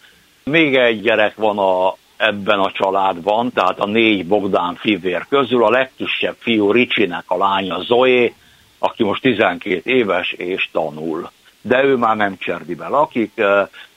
Még 0.44 0.76
egy 0.76 1.02
gyerek 1.02 1.36
van 1.36 1.58
a, 1.58 1.96
ebben 2.18 2.60
a 2.60 2.72
családban, 2.72 3.52
tehát 3.54 3.80
a 3.80 3.86
négy 3.86 4.26
Bogdán 4.26 4.76
fivér 4.76 5.26
közül 5.30 5.64
a 5.64 5.70
legkisebb 5.70 6.36
fiú 6.40 6.72
Ricsinek 6.72 7.24
a 7.28 7.38
lánya 7.38 7.82
Zoé, 7.82 8.34
aki 8.80 9.04
most 9.04 9.22
12 9.22 9.82
éves 9.84 10.32
és 10.32 10.70
tanul. 10.72 11.30
De 11.68 11.84
ő 11.84 11.96
már 11.96 12.16
nem 12.16 12.38
Cserdibe 12.38 12.88
lakik, 12.88 13.42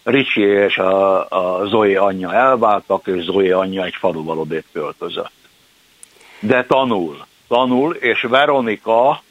Ricsi 0.03 0.41
és 0.41 0.79
a, 0.79 1.29
a 1.29 1.66
Zoé 1.66 1.95
anyja 1.95 2.35
elváltak, 2.35 3.07
és 3.07 3.23
Zoé 3.23 3.51
anyja 3.51 3.85
egy 3.85 3.95
faluval 3.95 4.39
odébb 4.39 4.64
költözött. 4.73 5.33
De 6.41 6.64
tanul, 6.64 7.16
tanul, 7.49 7.95
és 7.95 8.21
Veronika, 8.23 9.23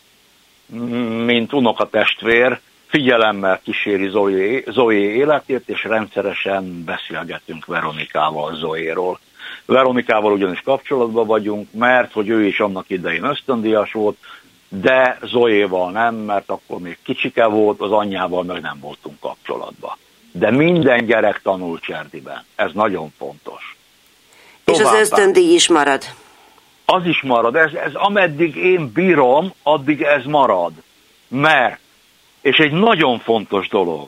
mint 1.25 1.53
unokatestvér, 1.53 2.59
figyelemmel 2.87 3.59
kíséri 3.63 4.09
Zoé, 4.09 4.63
Zoé 4.67 5.15
életét, 5.15 5.69
és 5.69 5.83
rendszeresen 5.83 6.83
beszélgetünk 6.83 7.65
Veronikával 7.65 8.55
Zoéról. 8.55 9.19
Veronikával 9.65 10.31
ugyanis 10.31 10.61
kapcsolatban 10.61 11.27
vagyunk, 11.27 11.67
mert 11.71 12.11
hogy 12.11 12.29
ő 12.29 12.45
is 12.45 12.59
annak 12.59 12.89
idején 12.89 13.23
ösztöndias 13.23 13.91
volt, 13.91 14.17
de 14.69 15.17
Zoéval 15.23 15.91
nem, 15.91 16.15
mert 16.15 16.49
akkor 16.49 16.79
még 16.79 16.97
kicsike 17.03 17.45
volt, 17.45 17.79
az 17.79 17.91
anyjával 17.91 18.43
meg 18.43 18.61
nem 18.61 18.79
voltunk 18.79 19.19
kapcsolatban 19.19 19.97
de 20.31 20.51
minden 20.51 21.05
gyerek 21.05 21.41
tanul 21.41 21.79
Cserdiben. 21.79 22.43
Ez 22.55 22.71
nagyon 22.73 23.13
fontos. 23.17 23.77
És 24.65 24.79
az 24.79 24.93
ösztöndíj 24.93 25.53
is 25.53 25.67
marad. 25.67 26.03
Az 26.85 27.05
is 27.05 27.21
marad. 27.21 27.55
Ez, 27.55 27.73
ez 27.73 27.93
ameddig 27.93 28.55
én 28.55 28.91
bírom, 28.91 29.53
addig 29.63 30.01
ez 30.01 30.23
marad. 30.25 30.71
Mert, 31.27 31.79
és 32.41 32.57
egy 32.57 32.71
nagyon 32.71 33.19
fontos 33.19 33.67
dolog, 33.67 34.07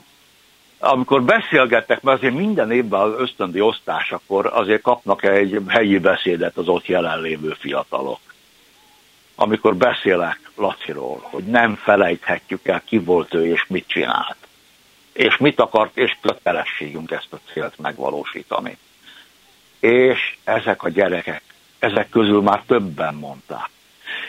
amikor 0.78 1.22
beszélgettek, 1.22 2.02
mert 2.02 2.18
azért 2.18 2.34
minden 2.34 2.70
évben 2.70 3.00
az 3.00 3.12
ösztöndi 3.18 3.60
osztás, 3.60 4.12
akkor 4.12 4.50
azért 4.52 4.82
kapnak 4.82 5.22
egy 5.22 5.60
helyi 5.68 5.98
beszédet 5.98 6.56
az 6.56 6.68
ott 6.68 6.86
jelenlévő 6.86 7.56
fiatalok. 7.58 8.18
Amikor 9.34 9.76
beszélek 9.76 10.40
Laciról, 10.56 11.28
hogy 11.30 11.44
nem 11.44 11.74
felejthetjük 11.74 12.66
el, 12.66 12.82
ki 12.84 12.98
volt 12.98 13.34
ő 13.34 13.46
és 13.46 13.64
mit 13.68 13.86
csinált 13.86 14.36
és 15.12 15.36
mit 15.36 15.60
akart, 15.60 15.96
és 15.96 16.16
kötelességünk 16.20 17.10
ezt 17.10 17.32
a 17.32 17.38
célt 17.52 17.78
megvalósítani. 17.78 18.76
És 19.80 20.36
ezek 20.44 20.82
a 20.82 20.88
gyerekek, 20.88 21.42
ezek 21.78 22.08
közül 22.08 22.42
már 22.42 22.62
többen 22.66 23.14
mondták. 23.14 23.70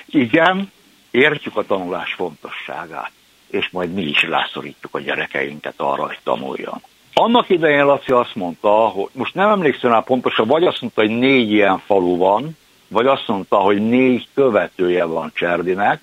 Igen, 0.06 0.72
értjük 1.12 1.58
a 1.58 1.66
tanulás 1.66 2.14
fontosságát, 2.14 3.12
és 3.47 3.70
majd 3.70 3.93
mi 3.93 4.01
is 4.01 4.24
rászorítjuk 4.24 4.95
a 4.95 4.99
gyerekeinket 4.99 5.74
arra, 5.78 6.06
hogy 6.06 6.20
tanuljon. 6.24 6.82
Annak 7.14 7.49
idején 7.49 7.86
Laci 7.86 8.12
azt 8.12 8.36
mondta, 8.36 8.70
hogy 8.70 9.10
most 9.12 9.34
nem 9.34 9.49
emlékszem 9.49 9.91
rá 9.91 9.99
pontosan, 9.99 10.47
vagy 10.47 10.64
azt 10.64 10.82
mondta, 10.82 11.01
hogy 11.01 11.18
négy 11.18 11.51
ilyen 11.51 11.80
falu 11.80 12.18
van, 12.18 12.58
vagy 12.94 13.06
azt 13.08 13.28
mondta, 13.28 13.58
hogy 13.58 13.89
négy 13.89 14.28
követője 14.34 15.04
van 15.04 15.32
Cserdinek. 15.36 16.02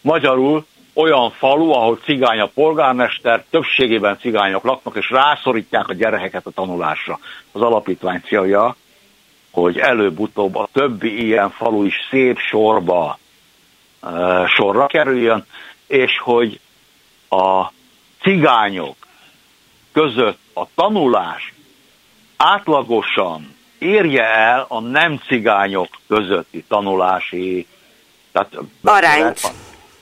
Magyarul 0.00 0.66
olyan 0.94 1.30
falu, 1.30 1.70
ahol 1.70 1.98
cigány 2.04 2.40
a 2.40 2.50
polgármester, 2.54 3.44
többségében 3.50 4.18
cigányok 4.18 4.64
laknak, 4.64 4.96
és 4.96 5.10
rászorítják 5.10 5.88
a 5.88 5.94
gyerekeket 5.94 6.46
a 6.46 6.50
tanulásra. 6.50 7.18
Az 7.52 7.60
alapítvány 7.60 8.20
célja, 8.26 8.76
hogy 9.50 9.78
előbb-utóbb 9.78 10.56
a 10.56 10.68
többi 10.72 11.24
ilyen 11.24 11.50
falu 11.50 11.84
is 11.84 11.94
szép 12.10 12.38
sorba 12.38 13.18
sorra 14.46 14.86
kerüljön, 14.86 15.46
és 15.86 16.18
hogy 16.18 16.60
a 17.28 17.66
cigányok 18.20 18.96
között 19.92 20.38
a 20.54 20.66
tanulás 20.74 21.52
átlagosan 22.36 23.51
érje 23.82 24.24
el 24.24 24.64
a 24.68 24.80
nem 24.80 25.20
cigányok 25.26 25.88
közötti 26.08 26.64
tanulási 26.68 27.66
tehát 28.32 28.52
arányt 28.84 29.40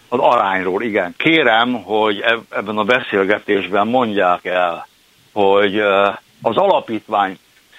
az 0.08 0.18
arányról, 0.18 0.82
igen. 0.82 1.14
Kérem, 1.16 1.82
hogy 1.82 2.20
ebben 2.50 2.78
a 2.78 2.84
beszélgetésben 2.84 3.86
mondják 3.86 4.44
el, 4.44 4.86
hogy 5.32 5.78
az 6.42 6.56
alapítvány 6.56 7.38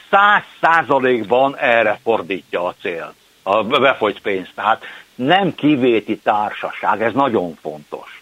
száz 0.10 0.44
százalékban 0.62 1.58
erre 1.58 2.00
fordítja 2.04 2.66
a 2.66 2.76
cél, 2.82 3.14
a 3.44 3.64
befolyt 3.64 4.20
pénzt. 4.20 4.52
Tehát 4.56 4.84
nem 5.16 5.56
kivéti 5.56 6.18
társaság, 6.18 7.02
ez 7.02 7.14
nagyon 7.14 7.58
fontos. 7.62 8.22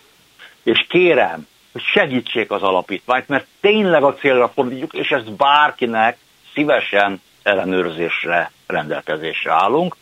És 0.63 0.85
kérem, 0.89 1.47
hogy 1.71 1.81
segítsék 1.81 2.51
az 2.51 2.61
alapítványt, 2.61 3.27
mert 3.27 3.45
tényleg 3.61 4.03
a 4.03 4.13
célra 4.13 4.49
fordítjuk, 4.49 4.93
és 4.93 5.09
ezt 5.09 5.31
bárkinek 5.31 6.17
szívesen 6.53 7.21
ellenőrzésre, 7.49 8.51
rendelkezésre 8.67 9.51
állunk. 9.51 9.95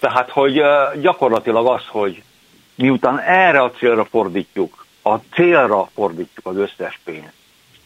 Tehát, 0.00 0.30
hogy 0.30 0.62
gyakorlatilag 1.00 1.66
az, 1.66 1.82
hogy 1.86 2.22
miután 2.74 3.18
erre 3.18 3.60
a 3.60 3.70
célra 3.70 4.04
fordítjuk 4.04 4.80
a 5.02 5.16
célra 5.34 5.88
fordítjuk 5.94 6.46
az 6.46 6.56
összes 6.56 7.00
pénzt. 7.04 7.32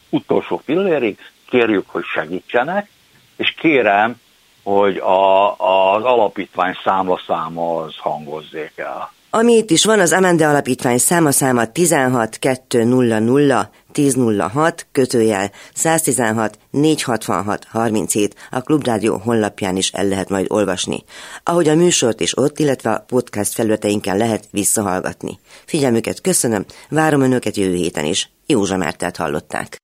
Utolsó 0.09 0.61
pillérig 0.65 1.17
kérjük, 1.49 1.89
hogy 1.89 2.03
segítsenek, 2.03 2.89
és 3.35 3.53
kérem, 3.59 4.15
hogy 4.63 4.97
a, 4.97 5.51
az 5.95 6.03
alapítvány 6.03 6.77
számla-száma 6.83 7.75
az 7.75 7.95
hangozzék 7.97 8.73
el. 8.75 9.13
Ami 9.29 9.53
itt 9.53 9.69
is 9.69 9.85
van, 9.85 9.99
az 9.99 10.13
Amende 10.13 10.47
Alapítvány 10.47 10.97
száma 10.97 11.31
száma 11.31 11.65
16200 11.71 13.69
1006 13.97 14.87
kötőjel 14.91 15.51
116 15.73 16.59
466 16.71 17.65
37 17.69 18.35
a 18.51 18.61
Klubrádió 18.61 19.17
honlapján 19.17 19.75
is 19.75 19.91
el 19.91 20.07
lehet 20.07 20.29
majd 20.29 20.45
olvasni. 20.49 21.03
Ahogy 21.43 21.67
a 21.67 21.75
műsort 21.75 22.21
is 22.21 22.37
ott, 22.37 22.59
illetve 22.59 22.91
a 22.91 23.03
podcast 23.07 23.53
felületeinken 23.53 24.17
lehet 24.17 24.47
visszahallgatni. 24.51 25.39
Figyelmüket 25.65 26.21
köszönöm, 26.21 26.65
várom 26.89 27.21
önöket 27.21 27.55
jövő 27.55 27.75
héten 27.75 28.05
is. 28.05 28.29
Józsa 28.45 28.77
Mártát 28.77 29.17
hallották. 29.17 29.77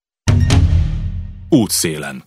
Útszélen. 1.49 2.19